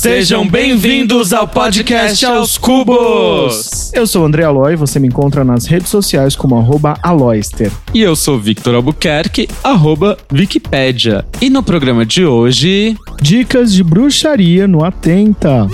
Sejam 0.00 0.48
bem-vindos 0.48 1.30
ao 1.30 1.46
podcast 1.46 2.24
Aos 2.24 2.56
Cubos! 2.56 3.92
Eu 3.92 4.06
sou 4.06 4.22
o 4.22 4.24
André 4.24 4.44
Aloy, 4.44 4.74
você 4.74 4.98
me 4.98 5.06
encontra 5.08 5.44
nas 5.44 5.66
redes 5.66 5.90
sociais 5.90 6.34
como 6.34 6.56
arroba 6.56 6.98
Aloyster. 7.02 7.70
E 7.92 8.00
eu 8.00 8.16
sou 8.16 8.38
Victor 8.38 8.74
Albuquerque, 8.74 9.46
arroba 9.62 10.16
Wikipédia. 10.32 11.26
E 11.38 11.50
no 11.50 11.62
programa 11.62 12.06
de 12.06 12.24
hoje... 12.24 12.96
Dicas 13.20 13.74
de 13.74 13.84
bruxaria 13.84 14.66
no 14.66 14.82
Atenta. 14.82 15.68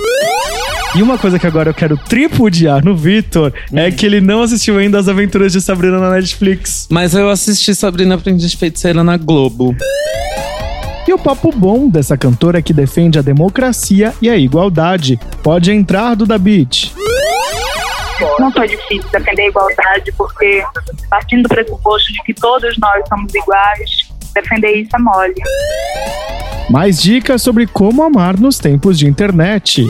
E 0.97 1.03
uma 1.03 1.17
coisa 1.17 1.39
que 1.39 1.47
agora 1.47 1.71
eu 1.71 1.75
quero 1.75 1.97
tripudiar 1.97 2.85
no 2.85 2.97
Vitor 2.97 3.53
é 3.73 3.93
que 3.93 4.05
ele 4.05 4.21
não 4.21 4.43
assistiu 4.43 4.77
ainda 4.77 4.99
as 4.99 5.09
aventuras 5.09 5.53
de 5.53 5.61
Sabrina 5.61 6.01
na 6.01 6.11
Netflix. 6.11 6.89
Mas 6.91 7.15
eu 7.15 7.31
assisti 7.31 7.77
Sabrina 7.77 8.17
Aprendiz 8.17 8.51
de 8.51 8.57
Feiticeira 8.57 9.05
na 9.05 9.17
Globo. 9.17 9.77
E 11.07 11.13
o 11.13 11.19
papo 11.19 11.53
bom 11.53 11.89
dessa 11.89 12.17
cantora 12.17 12.61
que 12.61 12.73
defende 12.73 13.19
a 13.19 13.23
democracia 13.23 14.13
e 14.21 14.29
a 14.29 14.37
igualdade. 14.37 15.21
Pode 15.43 15.71
entrar, 15.71 16.17
Duda 16.17 16.37
Beat. 16.37 16.93
Não 18.41 18.51
foi 18.51 18.67
difícil 18.67 19.09
defender 19.13 19.43
a 19.43 19.49
igualdade, 19.49 20.13
porque 20.17 20.65
partindo 21.09 21.43
do 21.45 21.49
pressuposto 21.49 22.13
de 22.13 22.23
que 22.25 22.35
todos 22.35 22.77
nós 22.79 23.09
somos 23.09 23.33
iguais, 23.35 23.91
defender 24.35 24.73
isso 24.73 24.97
é 24.97 24.99
mole. 24.99 25.35
Mais 26.69 27.01
dicas 27.01 27.41
sobre 27.41 27.67
como 27.67 28.03
amar 28.03 28.39
nos 28.39 28.59
tempos 28.59 28.99
de 28.99 29.07
internet. 29.07 29.87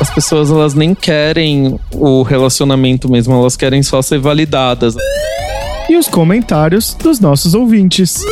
As 0.00 0.08
pessoas 0.08 0.50
elas 0.50 0.72
nem 0.72 0.94
querem 0.94 1.78
o 1.92 2.22
relacionamento 2.22 3.10
mesmo, 3.10 3.34
elas 3.34 3.54
querem 3.54 3.82
só 3.82 4.00
ser 4.00 4.18
validadas. 4.18 4.94
E 5.90 5.96
os 5.96 6.08
comentários 6.08 6.94
dos 6.94 7.20
nossos 7.20 7.54
ouvintes. 7.54 8.24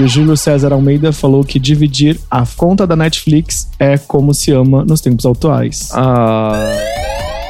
E 0.00 0.02
o 0.02 0.08
Júlio 0.08 0.34
César 0.34 0.72
Almeida 0.72 1.12
falou 1.12 1.44
que 1.44 1.58
dividir 1.58 2.18
a 2.30 2.46
conta 2.56 2.86
da 2.86 2.96
Netflix 2.96 3.68
é 3.78 3.98
como 3.98 4.32
se 4.32 4.50
ama 4.50 4.82
nos 4.82 5.02
tempos 5.02 5.26
atuais. 5.26 5.90
Ah. 5.92 6.72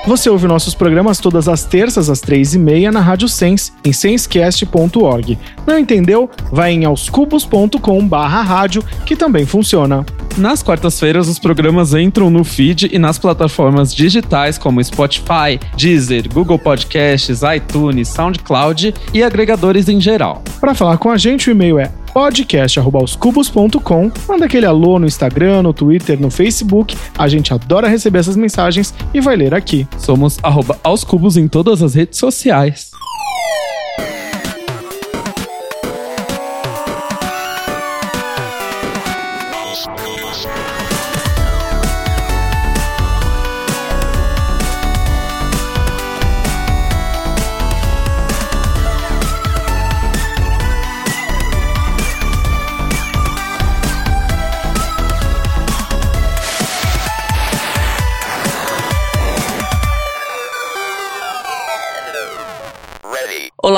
Você 0.05 0.29
ouve 0.29 0.49
nossos 0.49 0.75
programas 0.75 1.21
todas 1.21 1.47
as 1.47 1.63
terças 1.63 2.11
às 2.11 2.21
três 2.21 2.53
e 2.53 2.59
meia 2.59 2.91
na 2.91 3.01
Rádio 3.01 3.29
Sens, 3.29 3.73
em 3.85 3.93
senscast.org. 3.93 5.39
Não 5.65 5.79
entendeu? 5.79 6.29
Vai 6.51 6.73
em 6.73 6.85
aoscubos.com 6.85 8.09
barra 8.09 8.43
rádio, 8.43 8.83
que 9.07 9.15
também 9.15 9.47
funciona. 9.47 10.05
Nas 10.37 10.61
quartas-feiras, 10.61 11.29
os 11.29 11.39
programas 11.39 11.95
entram 11.95 12.31
no 12.31 12.43
feed 12.43 12.89
e 12.93 12.99
nas 12.99 13.19
plataformas 13.19 13.95
digitais 13.95 14.59
como 14.59 14.83
Spotify, 14.83 15.61
Deezer, 15.77 16.29
Google 16.33 16.59
Podcasts, 16.59 17.43
iTunes, 17.55 18.09
SoundCloud 18.09 18.93
e 19.15 19.23
agregadores 19.23 19.89
em 19.89 20.01
geral. 20.01 20.43
Para 20.61 20.75
falar 20.75 20.99
com 20.99 21.11
a 21.11 21.17
gente, 21.17 21.49
o 21.49 21.53
e-mail 21.53 21.79
é 21.79 21.93
podcast@aoscubos.com. 22.13 24.11
Manda 24.29 24.47
aquele 24.47 24.67
alô 24.67 24.99
no 24.99 25.07
Instagram, 25.07 25.63
no 25.63 25.73
Twitter, 25.73 26.21
no 26.21 26.31
Facebook. 26.31 26.97
A 27.17 27.29
gente 27.29 27.53
adora 27.55 27.89
receber 27.89 28.19
essas 28.19 28.37
mensagens 28.37 28.95
e 29.13 29.21
vai 29.21 29.37
ler 29.37 29.55
aqui. 29.55 29.87
Somos 29.99 30.39
arroba 30.43 30.79
aos 30.83 31.05
cubos 31.05 31.37
em 31.37 31.49
todas 31.49 31.83
as 31.83 31.95
redes 31.95 32.19
sociais. 32.19 32.91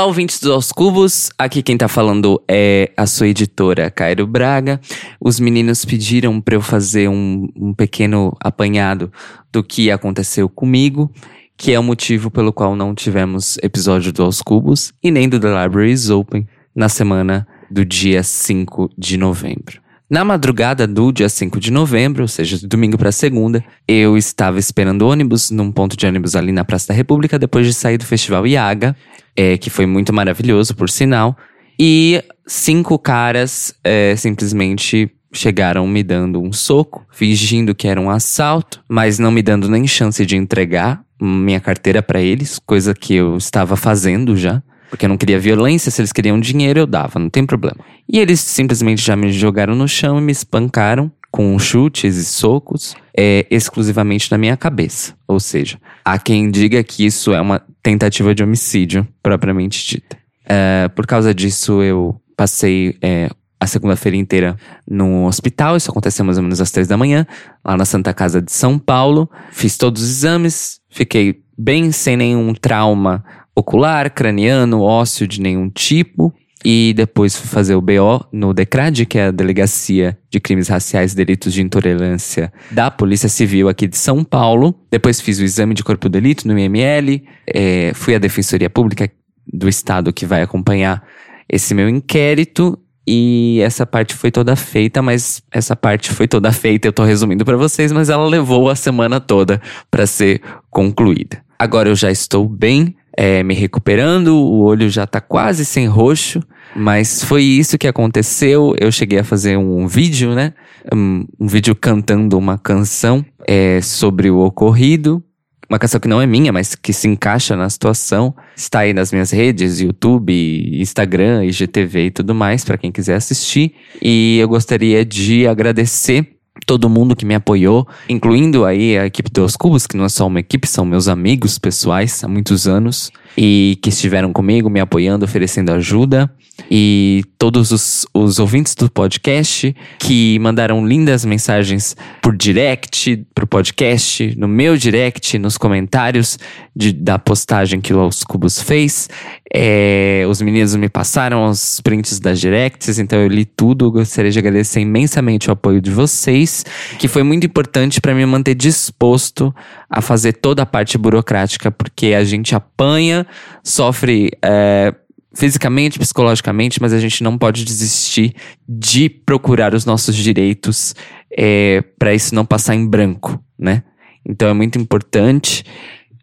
Olá, 0.03 0.09
ouvintes 0.09 0.41
do 0.41 0.53
Aos 0.53 0.73
Cubos. 0.73 1.31
Aqui 1.39 1.63
quem 1.63 1.77
tá 1.77 1.87
falando 1.87 2.43
é 2.49 2.91
a 2.97 3.07
sua 3.07 3.29
editora, 3.29 3.89
Cairo 3.89 4.27
Braga. 4.27 4.81
Os 5.21 5.39
meninos 5.39 5.85
pediram 5.85 6.41
para 6.41 6.57
eu 6.57 6.61
fazer 6.61 7.09
um, 7.09 7.49
um 7.55 7.73
pequeno 7.73 8.37
apanhado 8.41 9.13
do 9.53 9.63
que 9.63 9.93
aconteceu 9.93 10.49
comigo, 10.49 11.09
que 11.57 11.71
é 11.71 11.79
o 11.79 11.85
motivo 11.85 12.33
pelo 12.33 12.53
qual 12.53 12.75
não 12.75 12.97
tivemos 12.97 13.59
episódio 13.63 14.13
do 14.13 14.25
Aos 14.25 14.43
Cubos 14.43 14.93
e 15.01 15.09
nem 15.09 15.29
do 15.29 15.39
The 15.39 15.63
Library 15.63 15.93
is 15.93 16.11
Open 16.11 16.49
na 16.75 16.89
semana 16.89 17.47
do 17.71 17.85
dia 17.85 18.25
5 18.25 18.91
de 18.99 19.17
novembro. 19.17 19.81
Na 20.13 20.27
madrugada 20.27 20.87
do 20.87 21.11
dia 21.11 21.27
5 21.27 21.59
de 21.59 21.73
novembro, 21.73 22.21
ou 22.21 22.29
seja, 22.29 22.59
de 22.59 22.67
domingo 22.67 22.99
para 22.99 23.11
segunda, 23.11 23.65
eu 23.89 24.15
estava 24.15 24.59
esperando 24.59 25.09
ônibus 25.09 25.51
num 25.51 25.73
ponto 25.73 25.97
de 25.97 26.05
ônibus 26.05 26.37
ali 26.37 26.53
na 26.53 26.67
Praça 26.67 26.89
da 26.89 26.95
República, 26.95 27.39
depois 27.39 27.67
de 27.67 27.73
sair 27.73 27.97
do 27.97 28.05
Festival 28.05 28.47
Iaga, 28.47 28.95
é, 29.35 29.57
que 29.57 29.71
foi 29.71 29.87
muito 29.87 30.13
maravilhoso, 30.13 30.77
por 30.77 30.91
sinal. 30.91 31.35
E 31.81 32.23
cinco 32.47 32.99
caras 32.99 33.75
é, 33.83 34.15
simplesmente 34.15 35.11
chegaram 35.33 35.87
me 35.87 36.03
dando 36.03 36.43
um 36.43 36.53
soco, 36.53 37.07
fingindo 37.11 37.75
que 37.75 37.89
era 37.89 37.99
um 37.99 38.11
assalto, 38.11 38.85
mas 38.87 39.19
não 39.19 39.31
me 39.31 39.41
dando 39.41 39.67
nem 39.67 39.87
chance 39.87 40.27
de 40.27 40.37
entregar 40.37 41.03
minha 41.19 41.59
carteira 41.59 42.03
para 42.03 42.21
eles, 42.21 42.59
coisa 42.59 42.93
que 42.93 43.15
eu 43.15 43.39
estava 43.39 43.77
fazendo 43.77 44.37
já. 44.37 44.63
Porque 44.93 45.07
eu 45.07 45.09
não 45.09 45.17
queria 45.17 45.39
violência, 45.39 45.91
se 45.91 46.03
eles 46.03 46.13
queriam 46.13 46.39
dinheiro, 46.39 46.81
eu 46.81 46.87
dava, 46.87 47.19
não 47.19 47.31
tem 47.31 47.47
problema. 47.47 47.79
E 48.07 48.19
eles 48.19 48.41
simplesmente 48.41 49.01
já 49.01 49.17
me 49.17 49.33
jogaram 49.33 49.75
no 49.75 49.89
chão 49.89 50.19
e 50.19 50.21
me 50.21 50.31
espancaram 50.31 51.11
com 51.31 51.59
chutes 51.59 52.17
e 52.19 52.25
socos, 52.27 52.95
é, 53.17 53.47
exclusivamente 53.51 54.31
na 54.31 54.37
minha 54.37 54.55
cabeça. 54.55 55.15
Ou 55.27 55.41
seja, 55.41 55.79
há 56.05 56.19
quem 56.19 56.51
diga 56.51 56.85
que 56.85 57.07
isso 57.07 57.33
é 57.33 57.41
uma 57.41 57.63
tentativa 57.83 58.35
de 58.35 58.43
homicídio, 58.43 59.09
propriamente 59.23 59.83
dita. 59.89 60.19
É, 60.45 60.89
por 60.89 61.07
causa 61.07 61.33
disso, 61.33 61.83
eu 61.83 62.21
passei 62.37 62.99
é, 63.01 63.31
a 63.59 63.67
segunda-feira 63.67 64.19
inteira 64.19 64.59
no 64.87 65.25
hospital. 65.25 65.75
Isso 65.75 65.91
aconteceu 65.91 66.23
mais 66.23 66.37
ou 66.37 66.43
menos 66.43 66.61
às 66.61 66.71
três 66.71 66.87
da 66.87 66.99
manhã, 66.99 67.27
lá 67.65 67.79
na 67.79 67.87
Santa 67.87 68.13
Casa 68.13 68.43
de 68.43 68.53
São 68.53 68.79
Paulo. 68.79 69.27
Fiz 69.53 69.79
todos 69.79 70.03
os 70.03 70.11
exames, 70.11 70.83
fiquei 70.91 71.41
bem 71.57 71.91
sem 71.93 72.15
nenhum 72.15 72.53
trauma 72.53 73.25
ocular, 73.55 74.11
craniano, 74.11 74.83
ósseo 74.83 75.27
de 75.27 75.41
nenhum 75.41 75.69
tipo. 75.69 76.33
E 76.65 76.95
depois 76.97 77.35
fui 77.35 77.49
fazer 77.49 77.75
o 77.75 77.81
BO 77.81 78.25
no 78.33 78.55
DECRAD, 78.55 79.05
que 79.07 79.19
é 79.19 79.27
a 79.27 79.31
Delegacia 79.33 80.17
de 80.31 80.39
Crimes 80.39 80.69
Raciais 80.69 81.13
e 81.13 81.17
Delitos 81.17 81.53
de 81.53 81.61
Intolerância 81.61 82.53
da 82.71 82.89
Polícia 82.89 83.29
Civil 83.29 83.69
aqui 83.69 83.89
de 83.89 83.97
São 83.97 84.23
Paulo. 84.23 84.73
Depois 84.89 85.21
fiz 85.21 85.41
o 85.41 85.45
exame 85.45 85.75
de 85.75 85.83
corpo 85.83 86.09
de 86.09 86.21
delito 86.21 86.47
no 86.47 86.57
IML. 86.57 87.25
É, 87.53 87.93
fui 87.95 88.15
à 88.15 88.19
Defensoria 88.19 88.71
Pública 88.71 89.11
do 89.53 89.69
Estado 89.69 90.13
que 90.13 90.25
vai 90.25 90.43
acompanhar 90.43 91.03
esse 91.49 91.75
meu 91.75 91.89
inquérito. 91.89 92.79
E 93.05 93.61
essa 93.63 93.85
parte 93.85 94.15
foi 94.15 94.31
toda 94.31 94.55
feita, 94.55 95.03
mas 95.03 95.43
essa 95.51 95.75
parte 95.75 96.11
foi 96.11 96.29
toda 96.29 96.53
feita, 96.53 96.87
eu 96.87 96.93
tô 96.93 97.03
resumindo 97.03 97.45
para 97.45 97.57
vocês, 97.57 97.91
mas 97.91 98.09
ela 98.09 98.25
levou 98.29 98.71
a 98.71 98.77
semana 98.77 99.19
toda 99.19 99.61
para 99.91 100.07
ser 100.07 100.41
concluída. 100.71 101.43
Agora 101.59 101.89
eu 101.89 101.97
já 101.97 102.13
estou 102.13 102.49
bem, 102.49 102.95
é, 103.17 103.43
me 103.43 103.55
recuperando, 103.55 104.29
o 104.29 104.61
olho 104.61 104.89
já 104.89 105.07
tá 105.07 105.21
quase 105.21 105.65
sem 105.65 105.87
roxo, 105.87 106.43
mas 106.75 107.23
foi 107.23 107.43
isso 107.43 107.77
que 107.77 107.87
aconteceu. 107.87 108.75
Eu 108.81 108.91
cheguei 108.91 109.19
a 109.19 109.25
fazer 109.25 109.57
um 109.59 109.87
vídeo, 109.87 110.35
né? 110.35 110.55
Um, 110.93 111.27
um 111.39 111.47
vídeo 111.47 111.75
cantando 111.75 112.39
uma 112.39 112.57
canção 112.57 113.25
é, 113.47 113.81
sobre 113.81 114.31
o 114.31 114.39
ocorrido. 114.39 115.23
Uma 115.69 115.79
canção 115.79 115.99
que 115.99 116.09
não 116.09 116.21
é 116.21 116.27
minha, 116.27 116.53
mas 116.53 116.75
que 116.75 116.93
se 116.93 117.09
encaixa 117.09 117.57
na 117.57 117.69
situação. 117.69 118.35
Está 118.55 118.81
aí 118.81 118.93
nas 118.93 119.11
minhas 119.13 119.31
redes, 119.31 119.81
YouTube, 119.81 120.33
Instagram, 120.81 121.45
IGTV 121.47 122.07
e 122.07 122.11
tudo 122.11 122.35
mais, 122.35 122.65
para 122.65 122.77
quem 122.77 122.93
quiser 122.93 123.15
assistir. 123.15 123.75
E 124.01 124.39
eu 124.39 124.49
gostaria 124.49 125.05
de 125.05 125.47
agradecer 125.47 126.37
todo 126.67 126.89
mundo 126.89 127.17
que 127.17 127.25
me 127.25 127.35
apoiou, 127.35 127.87
incluindo 128.09 128.65
aí 128.65 128.97
a 128.99 129.07
equipe 129.07 129.31
dos 129.31 129.57
Cubos, 129.57 129.87
que 129.87 129.97
não 129.97 130.05
é 130.05 130.09
só 130.09 130.27
uma 130.27 130.41
equipe, 130.41 130.67
são 130.67 130.85
meus 130.85 131.09
amigos 131.09 131.59
pessoais 131.59 132.23
há 132.23 132.29
muitos 132.29 132.67
anos 132.67 133.11
e 133.37 133.79
que 133.83 133.89
estiveram 133.89 134.33
comigo, 134.33 134.69
me 134.69 134.81
apoiando, 134.81 135.25
oferecendo 135.25 135.73
ajuda. 135.73 136.31
E 136.71 137.25
todos 137.39 137.71
os, 137.71 138.07
os 138.15 138.39
ouvintes 138.39 138.75
do 138.75 138.91
podcast 138.91 139.75
que 139.99 140.39
mandaram 140.39 140.87
lindas 140.87 141.25
mensagens 141.25 141.97
por 142.21 142.37
direct, 142.37 143.27
pro 143.35 143.47
podcast, 143.47 144.35
no 144.37 144.47
meu 144.47 144.77
direct, 144.77 145.39
nos 145.39 145.57
comentários 145.57 146.39
de, 146.77 146.93
da 146.93 147.19
postagem 147.19 147.81
que 147.81 147.93
o 147.93 147.99
Aos 147.99 148.23
Cubos 148.23 148.61
fez. 148.61 149.09
É, 149.55 150.25
os 150.29 150.41
meninos 150.41 150.75
me 150.77 150.89
passaram 150.89 151.45
os 151.45 151.79
prints 151.83 152.19
das 152.19 152.41
directs, 152.41 152.99
então 152.99 153.21
eu 153.21 153.29
li 153.29 153.45
tudo. 153.45 153.91
Gostaria 153.93 154.31
de 154.31 154.39
agradecer 154.39 154.81
imensamente 154.81 155.51
o 155.51 155.53
apoio 155.53 155.81
de 155.81 155.91
vocês, 155.91 156.65
que 156.99 157.07
foi 157.07 157.23
muito 157.23 157.47
importante 157.47 158.01
para 158.01 158.15
me 158.15 158.25
manter 158.25 158.55
disposto 158.55 159.55
a 159.91 160.01
fazer 160.01 160.33
toda 160.33 160.63
a 160.63 160.67
parte 160.67 160.97
burocrática, 160.97 161.71
porque 161.71 162.15
a 162.15 162.25
gente 162.25 162.55
apanha, 162.55 163.27
sofre. 163.63 164.31
É, 164.43 164.95
fisicamente, 165.35 165.99
psicologicamente, 165.99 166.81
mas 166.81 166.93
a 166.93 167.01
gente 167.01 167.23
não 167.23 167.39
pode 167.39 167.65
desistir 167.65 168.35
de 168.69 169.09
procurar 169.09 169.75
os 169.75 169.87
nossos 169.87 170.15
direitos 170.15 170.95
é, 171.35 171.83
para 171.99 172.15
isso 172.15 172.35
não 172.35 172.45
passar 172.45 172.75
em 172.75 172.87
branco, 172.87 173.43
né? 173.59 173.83
Então 174.27 174.49
é 174.49 174.53
muito 174.53 174.79
importante. 174.79 175.65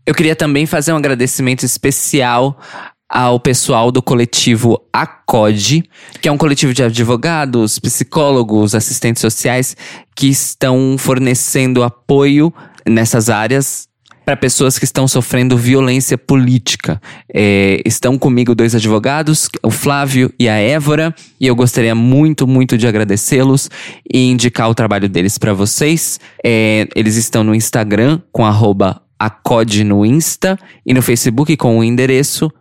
Eu 0.05 0.13
queria 0.13 0.35
também 0.35 0.65
fazer 0.65 0.93
um 0.93 0.97
agradecimento 0.97 1.65
especial 1.65 2.59
ao 3.09 3.39
pessoal 3.39 3.91
do 3.91 4.01
coletivo 4.01 4.79
ACODE, 4.93 5.83
que 6.21 6.29
é 6.29 6.31
um 6.31 6.37
coletivo 6.37 6.73
de 6.73 6.83
advogados, 6.83 7.79
psicólogos, 7.79 8.75
assistentes 8.75 9.21
sociais 9.21 9.75
que 10.15 10.27
estão 10.27 10.95
fornecendo 10.97 11.83
apoio 11.83 12.53
nessas 12.85 13.29
áreas 13.29 13.89
para 14.23 14.37
pessoas 14.37 14.77
que 14.77 14.85
estão 14.85 15.07
sofrendo 15.07 15.57
violência 15.57 16.15
política. 16.15 17.01
É, 17.33 17.81
estão 17.83 18.15
comigo 18.15 18.53
dois 18.53 18.75
advogados, 18.75 19.49
o 19.63 19.71
Flávio 19.71 20.31
e 20.39 20.47
a 20.47 20.53
Évora, 20.53 21.15
e 21.41 21.47
eu 21.47 21.55
gostaria 21.55 21.95
muito, 21.95 22.45
muito 22.45 22.77
de 22.77 22.87
agradecê-los 22.87 23.71
e 24.13 24.29
indicar 24.29 24.69
o 24.69 24.75
trabalho 24.75 25.09
deles 25.09 25.39
para 25.39 25.51
vocês. 25.51 26.19
É, 26.45 26.87
eles 26.95 27.15
estão 27.15 27.43
no 27.43 27.55
Instagram 27.55 28.21
com 28.31 28.45
arroba 28.45 29.01
acode 29.17 29.83
no 29.83 30.05
Insta 30.05 30.57
e 30.85 30.93
no 30.93 31.01
Facebook 31.01 31.57
com 31.57 31.79
o 31.79 31.83
endereço 31.83 32.51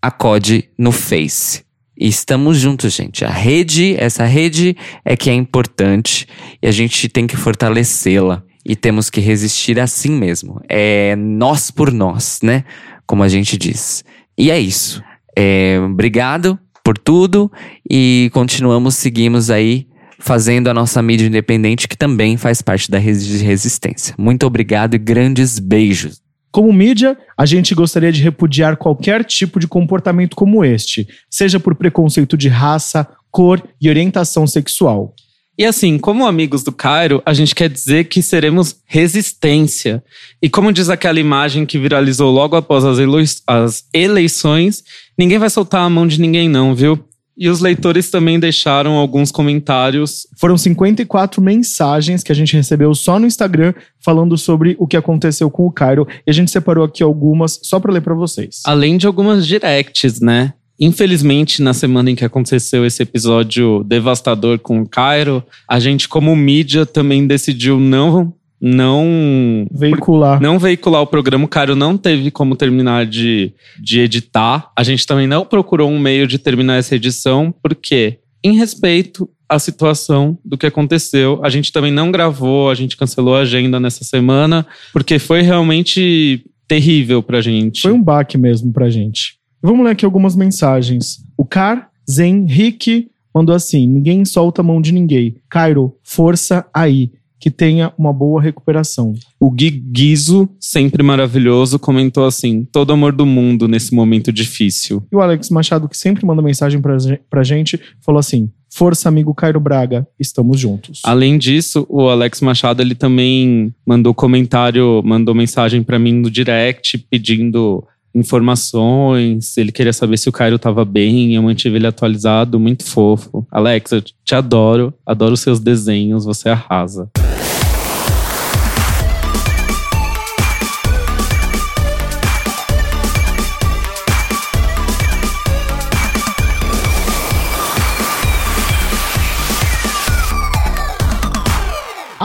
acode 0.00 0.68
no 0.78 0.92
Face. 0.92 1.64
E 1.98 2.08
estamos 2.08 2.58
juntos, 2.58 2.92
gente. 2.92 3.24
A 3.24 3.30
rede, 3.30 3.96
essa 3.98 4.24
rede 4.24 4.76
é 5.04 5.16
que 5.16 5.30
é 5.30 5.34
importante 5.34 6.26
e 6.62 6.66
a 6.66 6.70
gente 6.70 7.08
tem 7.08 7.26
que 7.26 7.36
fortalecê-la 7.36 8.42
e 8.64 8.76
temos 8.76 9.08
que 9.08 9.20
resistir 9.20 9.80
assim 9.80 10.10
mesmo. 10.10 10.60
É 10.68 11.16
nós 11.16 11.70
por 11.70 11.90
nós, 11.90 12.40
né? 12.42 12.64
Como 13.06 13.22
a 13.22 13.28
gente 13.28 13.56
diz. 13.56 14.04
E 14.36 14.50
é 14.50 14.58
isso. 14.58 15.02
É, 15.36 15.78
obrigado 15.82 16.58
por 16.84 16.98
tudo 16.98 17.50
e 17.88 18.30
continuamos, 18.32 18.96
seguimos 18.96 19.50
aí 19.50 19.86
fazendo 20.18 20.68
a 20.68 20.74
nossa 20.74 21.00
mídia 21.02 21.26
independente, 21.26 21.88
que 21.88 21.96
também 21.96 22.36
faz 22.36 22.60
parte 22.62 22.90
da 22.90 22.98
resistência. 22.98 24.14
Muito 24.18 24.46
obrigado 24.46 24.94
e 24.94 24.98
grandes 24.98 25.58
beijos. 25.58 26.20
Como 26.50 26.72
mídia, 26.72 27.18
a 27.36 27.44
gente 27.44 27.74
gostaria 27.74 28.10
de 28.10 28.22
repudiar 28.22 28.76
qualquer 28.76 29.24
tipo 29.24 29.60
de 29.60 29.68
comportamento 29.68 30.34
como 30.34 30.64
este, 30.64 31.06
seja 31.30 31.60
por 31.60 31.74
preconceito 31.74 32.36
de 32.36 32.48
raça, 32.48 33.06
cor 33.30 33.62
e 33.80 33.88
orientação 33.88 34.46
sexual. 34.46 35.14
E 35.58 35.64
assim, 35.64 35.96
como 35.98 36.26
amigos 36.26 36.62
do 36.62 36.70
Cairo, 36.70 37.22
a 37.24 37.32
gente 37.32 37.54
quer 37.54 37.70
dizer 37.70 38.04
que 38.04 38.20
seremos 38.20 38.76
resistência. 38.84 40.04
E 40.42 40.50
como 40.50 40.70
diz 40.70 40.90
aquela 40.90 41.18
imagem 41.18 41.64
que 41.64 41.78
viralizou 41.78 42.30
logo 42.30 42.56
após 42.56 42.84
as, 42.84 42.98
as 43.46 43.84
eleições, 43.92 44.84
ninguém 45.18 45.38
vai 45.38 45.48
soltar 45.48 45.80
a 45.80 45.88
mão 45.88 46.06
de 46.06 46.20
ninguém, 46.20 46.46
não, 46.46 46.74
viu? 46.74 47.02
E 47.36 47.48
os 47.50 47.60
leitores 47.60 48.10
também 48.10 48.40
deixaram 48.40 48.94
alguns 48.94 49.30
comentários. 49.30 50.26
Foram 50.38 50.56
54 50.56 51.42
mensagens 51.42 52.22
que 52.22 52.32
a 52.32 52.34
gente 52.34 52.56
recebeu 52.56 52.94
só 52.94 53.18
no 53.18 53.26
Instagram 53.26 53.74
falando 54.00 54.38
sobre 54.38 54.74
o 54.78 54.86
que 54.86 54.96
aconteceu 54.96 55.50
com 55.50 55.66
o 55.66 55.72
Cairo. 55.72 56.08
E 56.26 56.30
a 56.30 56.32
gente 56.32 56.50
separou 56.50 56.84
aqui 56.84 57.02
algumas 57.02 57.60
só 57.62 57.78
para 57.78 57.92
ler 57.92 58.00
para 58.00 58.14
vocês. 58.14 58.62
Além 58.64 58.96
de 58.96 59.06
algumas 59.06 59.46
directs, 59.46 60.20
né? 60.20 60.54
Infelizmente, 60.78 61.62
na 61.62 61.72
semana 61.72 62.10
em 62.10 62.14
que 62.14 62.24
aconteceu 62.24 62.84
esse 62.84 63.02
episódio 63.02 63.82
devastador 63.84 64.58
com 64.58 64.80
o 64.80 64.88
Cairo, 64.88 65.42
a 65.68 65.80
gente, 65.80 66.08
como 66.08 66.36
mídia, 66.36 66.84
também 66.84 67.26
decidiu 67.26 67.80
não 67.80 68.34
não 68.66 69.66
veicular. 69.70 70.40
Não 70.40 70.58
veicular 70.58 71.00
o 71.00 71.06
programa. 71.06 71.44
O 71.44 71.48
Cairo 71.48 71.76
não 71.76 71.96
teve 71.96 72.30
como 72.32 72.56
terminar 72.56 73.06
de, 73.06 73.52
de 73.80 74.00
editar. 74.00 74.70
A 74.76 74.82
gente 74.82 75.06
também 75.06 75.26
não 75.26 75.44
procurou 75.44 75.88
um 75.88 76.00
meio 76.00 76.26
de 76.26 76.38
terminar 76.38 76.76
essa 76.76 76.96
edição, 76.96 77.54
porque, 77.62 78.18
em 78.42 78.56
respeito 78.56 79.30
à 79.48 79.58
situação 79.58 80.36
do 80.44 80.58
que 80.58 80.66
aconteceu, 80.66 81.40
a 81.44 81.48
gente 81.48 81.72
também 81.72 81.92
não 81.92 82.10
gravou, 82.10 82.68
a 82.68 82.74
gente 82.74 82.96
cancelou 82.96 83.36
a 83.36 83.40
agenda 83.40 83.78
nessa 83.78 84.04
semana, 84.04 84.66
porque 84.92 85.20
foi 85.20 85.42
realmente 85.42 86.44
terrível 86.66 87.22
pra 87.22 87.40
gente. 87.40 87.82
Foi 87.82 87.92
um 87.92 88.02
baque 88.02 88.36
mesmo 88.36 88.72
pra 88.72 88.90
gente. 88.90 89.38
Vamos 89.62 89.84
ler 89.84 89.92
aqui 89.92 90.04
algumas 90.04 90.34
mensagens. 90.34 91.24
O 91.36 91.44
Car 91.44 91.88
Zen 92.10 92.46
Rick 92.46 93.08
mandou 93.32 93.54
assim: 93.54 93.86
ninguém 93.86 94.24
solta 94.24 94.60
a 94.60 94.64
mão 94.64 94.80
de 94.80 94.90
ninguém. 94.90 95.36
Cairo, 95.48 95.94
força 96.02 96.66
aí. 96.74 97.12
Que 97.46 97.50
tenha 97.52 97.92
uma 97.96 98.12
boa 98.12 98.42
recuperação. 98.42 99.14
O 99.38 99.52
Gui 99.52 99.70
Guizo, 99.70 100.48
sempre 100.58 101.00
maravilhoso, 101.00 101.78
comentou 101.78 102.26
assim: 102.26 102.64
todo 102.72 102.92
amor 102.92 103.12
do 103.12 103.24
mundo 103.24 103.68
nesse 103.68 103.94
momento 103.94 104.32
difícil. 104.32 105.00
E 105.12 105.14
o 105.14 105.20
Alex 105.20 105.48
Machado, 105.50 105.88
que 105.88 105.96
sempre 105.96 106.26
manda 106.26 106.42
mensagem 106.42 106.80
pra, 106.80 106.96
pra 107.30 107.44
gente, 107.44 107.80
falou 108.00 108.18
assim: 108.18 108.50
Força, 108.68 109.08
amigo 109.08 109.32
Cairo 109.32 109.60
Braga, 109.60 110.08
estamos 110.18 110.58
juntos. 110.58 111.02
Além 111.04 111.38
disso, 111.38 111.86
o 111.88 112.08
Alex 112.08 112.40
Machado 112.40 112.82
ele 112.82 112.96
também 112.96 113.72
mandou 113.86 114.12
comentário, 114.12 115.00
mandou 115.04 115.32
mensagem 115.32 115.84
para 115.84 116.00
mim 116.00 116.14
no 116.14 116.28
direct 116.28 116.98
pedindo 116.98 117.86
informações, 118.12 119.56
ele 119.56 119.70
queria 119.70 119.92
saber 119.92 120.16
se 120.16 120.28
o 120.28 120.32
Cairo 120.32 120.58
tava 120.58 120.84
bem, 120.84 121.36
eu 121.36 121.42
mantive 121.44 121.76
ele 121.76 121.86
atualizado, 121.86 122.58
muito 122.58 122.82
fofo. 122.84 123.46
Alex, 123.52 123.92
eu 123.92 124.00
te 124.02 124.34
adoro, 124.34 124.92
adoro 125.06 125.36
seus 125.36 125.60
desenhos, 125.60 126.24
você 126.24 126.48
arrasa. 126.48 127.08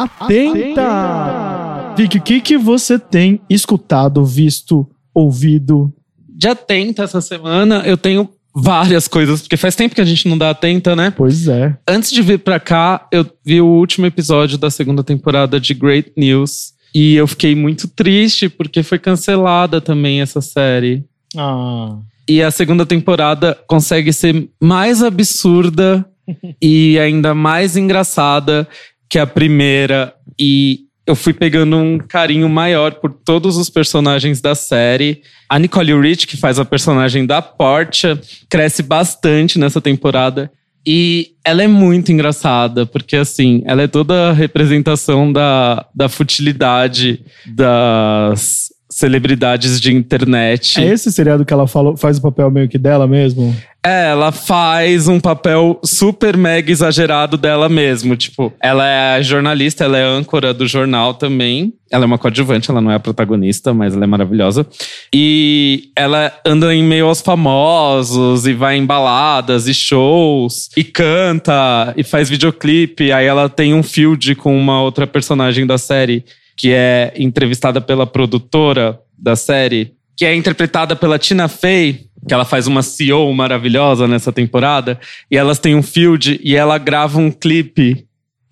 Atenta! 0.03 1.93
Vicky, 1.95 2.17
o 2.17 2.21
que, 2.21 2.41
que 2.41 2.57
você 2.57 2.97
tem 2.97 3.41
escutado, 3.49 4.25
visto, 4.25 4.89
ouvido. 5.13 5.93
De 6.29 6.47
atenta 6.47 7.03
essa 7.03 7.21
semana, 7.21 7.83
eu 7.85 7.97
tenho 7.97 8.29
várias 8.53 9.07
coisas, 9.07 9.41
porque 9.41 9.57
faz 9.57 9.75
tempo 9.75 9.95
que 9.95 10.01
a 10.01 10.05
gente 10.05 10.27
não 10.27 10.37
dá 10.37 10.49
atenta, 10.49 10.95
né? 10.95 11.11
Pois 11.15 11.47
é. 11.47 11.77
Antes 11.87 12.11
de 12.11 12.21
vir 12.21 12.39
pra 12.39 12.59
cá, 12.59 13.07
eu 13.11 13.25
vi 13.45 13.61
o 13.61 13.67
último 13.67 14.05
episódio 14.05 14.57
da 14.57 14.69
segunda 14.69 15.03
temporada 15.03 15.59
de 15.59 15.73
Great 15.73 16.11
News. 16.17 16.73
E 16.93 17.15
eu 17.15 17.25
fiquei 17.25 17.55
muito 17.55 17.87
triste, 17.87 18.49
porque 18.49 18.83
foi 18.83 18.99
cancelada 18.99 19.79
também 19.79 20.21
essa 20.21 20.41
série. 20.41 21.05
Ah. 21.37 21.97
E 22.27 22.41
a 22.41 22.51
segunda 22.51 22.85
temporada 22.85 23.57
consegue 23.67 24.11
ser 24.11 24.49
mais 24.61 25.01
absurda 25.01 26.05
e 26.61 26.99
ainda 26.99 27.33
mais 27.33 27.77
engraçada 27.77 28.67
que 29.11 29.19
a 29.19 29.27
primeira. 29.27 30.15
E 30.39 30.85
eu 31.05 31.17
fui 31.17 31.33
pegando 31.33 31.75
um 31.75 31.97
carinho 31.97 32.47
maior 32.47 32.93
por 32.93 33.11
todos 33.11 33.57
os 33.57 33.69
personagens 33.69 34.39
da 34.39 34.55
série. 34.55 35.21
A 35.49 35.59
Nicole 35.59 35.93
Rich, 35.99 36.25
que 36.25 36.37
faz 36.37 36.57
a 36.57 36.63
personagem 36.63 37.25
da 37.25 37.41
Portia, 37.41 38.19
cresce 38.49 38.81
bastante 38.81 39.59
nessa 39.59 39.81
temporada. 39.81 40.49
E 40.87 41.33
ela 41.43 41.61
é 41.61 41.67
muito 41.67 42.11
engraçada, 42.11 42.85
porque 42.85 43.17
assim, 43.17 43.61
ela 43.65 43.83
é 43.83 43.87
toda 43.87 44.29
a 44.29 44.33
representação 44.33 45.31
da, 45.31 45.85
da 45.93 46.07
futilidade 46.07 47.19
das 47.45 48.69
celebridades 48.91 49.79
de 49.79 49.93
internet. 49.93 50.79
É 50.81 50.85
esse 50.85 51.11
seriado 51.11 51.45
que 51.45 51.53
ela 51.53 51.65
fala, 51.65 51.95
faz 51.95 52.17
o 52.17 52.21
papel 52.21 52.51
meio 52.51 52.67
que 52.67 52.77
dela 52.77 53.07
mesmo? 53.07 53.55
É, 53.83 54.11
ela 54.11 54.31
faz 54.31 55.07
um 55.07 55.19
papel 55.19 55.79
super 55.83 56.37
mega 56.37 56.71
exagerado 56.71 57.35
dela 57.35 57.67
mesmo. 57.67 58.15
Tipo, 58.15 58.53
ela 58.61 58.87
é 58.87 59.23
jornalista, 59.23 59.85
ela 59.85 59.97
é 59.97 60.03
âncora 60.03 60.53
do 60.53 60.67
jornal 60.67 61.15
também. 61.15 61.73
Ela 61.89 62.03
é 62.03 62.05
uma 62.05 62.17
coadjuvante, 62.17 62.69
ela 62.69 62.79
não 62.79 62.91
é 62.91 62.95
a 62.95 62.99
protagonista, 62.99 63.73
mas 63.73 63.95
ela 63.95 64.03
é 64.03 64.07
maravilhosa. 64.07 64.67
E 65.13 65.89
ela 65.95 66.31
anda 66.45 66.73
em 66.75 66.83
meio 66.83 67.07
aos 67.07 67.21
famosos, 67.21 68.45
e 68.45 68.53
vai 68.53 68.77
em 68.77 68.85
baladas 68.85 69.67
e 69.67 69.73
shows, 69.73 70.69
e 70.77 70.83
canta, 70.83 71.93
e 71.97 72.03
faz 72.03 72.29
videoclipe. 72.29 73.11
Aí 73.11 73.25
ela 73.25 73.49
tem 73.49 73.73
um 73.73 73.81
field 73.81 74.35
com 74.35 74.55
uma 74.55 74.81
outra 74.81 75.07
personagem 75.07 75.65
da 75.65 75.77
série 75.77 76.23
que 76.61 76.71
é 76.71 77.11
entrevistada 77.15 77.81
pela 77.81 78.05
produtora 78.05 78.99
da 79.17 79.35
série, 79.35 79.93
que 80.15 80.23
é 80.23 80.35
interpretada 80.35 80.95
pela 80.95 81.17
Tina 81.17 81.47
Fey, 81.47 82.05
que 82.27 82.31
ela 82.31 82.45
faz 82.45 82.67
uma 82.67 82.83
CEO 82.83 83.33
maravilhosa 83.33 84.07
nessa 84.07 84.31
temporada, 84.31 84.99
e 85.31 85.35
elas 85.35 85.57
têm 85.57 85.73
um 85.73 85.81
field 85.81 86.39
e 86.43 86.55
ela 86.55 86.77
grava 86.77 87.17
um 87.17 87.31
clipe 87.31 88.05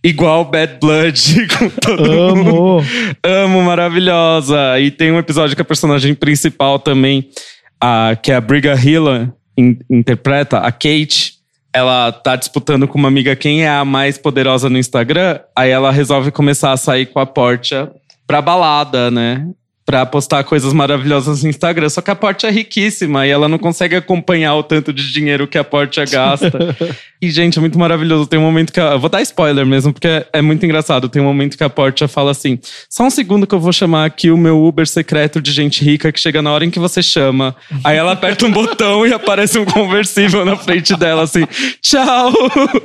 igual 0.04 0.44
Bad 0.44 0.80
Blood 0.82 1.48
com 1.56 1.70
todo 1.70 2.12
Amo. 2.12 2.44
mundo. 2.44 2.86
Amo, 3.24 3.62
maravilhosa. 3.62 4.80
E 4.80 4.90
tem 4.90 5.12
um 5.12 5.20
episódio 5.20 5.56
que 5.56 5.62
a 5.62 5.66
personagem 5.66 6.16
principal 6.16 6.80
também, 6.80 7.30
a, 7.80 8.18
que 8.20 8.32
é 8.32 8.36
a 8.38 8.42
Briga 8.42 8.74
Hilla, 8.74 9.32
in, 9.56 9.78
interpreta, 9.88 10.58
a 10.58 10.72
Kate, 10.72 11.36
ela 11.72 12.12
tá 12.12 12.36
disputando 12.36 12.88
com 12.88 12.98
uma 12.98 13.08
amiga 13.08 13.36
quem 13.36 13.66
é 13.66 13.70
a 13.70 13.86
mais 13.86 14.18
poderosa 14.18 14.68
no 14.68 14.80
Instagram, 14.80 15.40
aí 15.56 15.70
ela 15.70 15.92
resolve 15.92 16.32
começar 16.32 16.72
a 16.72 16.78
sair 16.78 17.06
com 17.06 17.20
a 17.20 17.26
Portia 17.28 17.92
pra 18.30 18.44
balada, 18.44 19.10
né? 19.10 19.52
Pra 19.90 20.06
postar 20.06 20.44
coisas 20.44 20.72
maravilhosas 20.72 21.42
no 21.42 21.50
Instagram. 21.50 21.90
Só 21.90 22.00
que 22.00 22.12
a 22.12 22.16
Portia 22.16 22.48
é 22.48 22.52
riquíssima 22.52 23.26
e 23.26 23.32
ela 23.32 23.50
não 23.50 23.58
consegue 23.58 23.96
acompanhar 23.96 24.54
o 24.54 24.62
tanto 24.62 24.94
de 24.94 25.12
dinheiro 25.12 25.48
que 25.48 25.58
a 25.58 25.64
Portia 25.64 26.06
gasta. 26.06 26.78
e, 27.20 27.32
gente, 27.32 27.58
é 27.58 27.60
muito 27.60 27.80
maravilhoso. 27.80 28.28
Tem 28.28 28.38
um 28.38 28.44
momento 28.44 28.72
que. 28.72 28.80
A, 28.80 28.92
eu 28.92 29.00
vou 29.00 29.10
dar 29.10 29.20
spoiler 29.24 29.66
mesmo, 29.66 29.92
porque 29.92 30.28
é, 30.32 30.44
muito 30.44 30.64
engraçado. 30.64 31.10
Tem 31.10 31.20
um 31.20 31.26
momento 31.26 31.58
que 31.58 31.64
a 31.64 31.70
Portia 31.72 32.08
fala 32.08 32.30
assim: 32.30 32.60
só 32.88 33.04
um 33.04 33.10
segundo 33.10 33.48
que 33.48 33.56
eu 33.56 33.60
vou 33.60 33.74
chamar 33.74 34.06
aqui 34.06 34.30
o 34.30 34.38
meu 34.38 34.64
Uber 34.64 34.86
secreto 34.86 35.42
de 35.42 35.52
gente 35.52 35.84
rica 35.84 36.12
que 36.12 36.20
chega 36.20 36.40
na 36.40 36.52
hora 36.52 36.64
em 36.64 36.70
que 36.70 36.78
você 36.78 37.02
chama. 37.02 37.56
Aí 37.84 37.98
ela 37.98 38.12
aperta 38.12 38.46
um 38.46 38.52
botão 38.52 39.08
e 39.08 39.12
aparece 39.12 39.58
um 39.58 39.66
conversível 39.66 40.46
na 40.46 40.56
frente 40.56 40.96
dela, 40.96 41.24
assim: 41.24 41.48
tchau! 41.82 42.32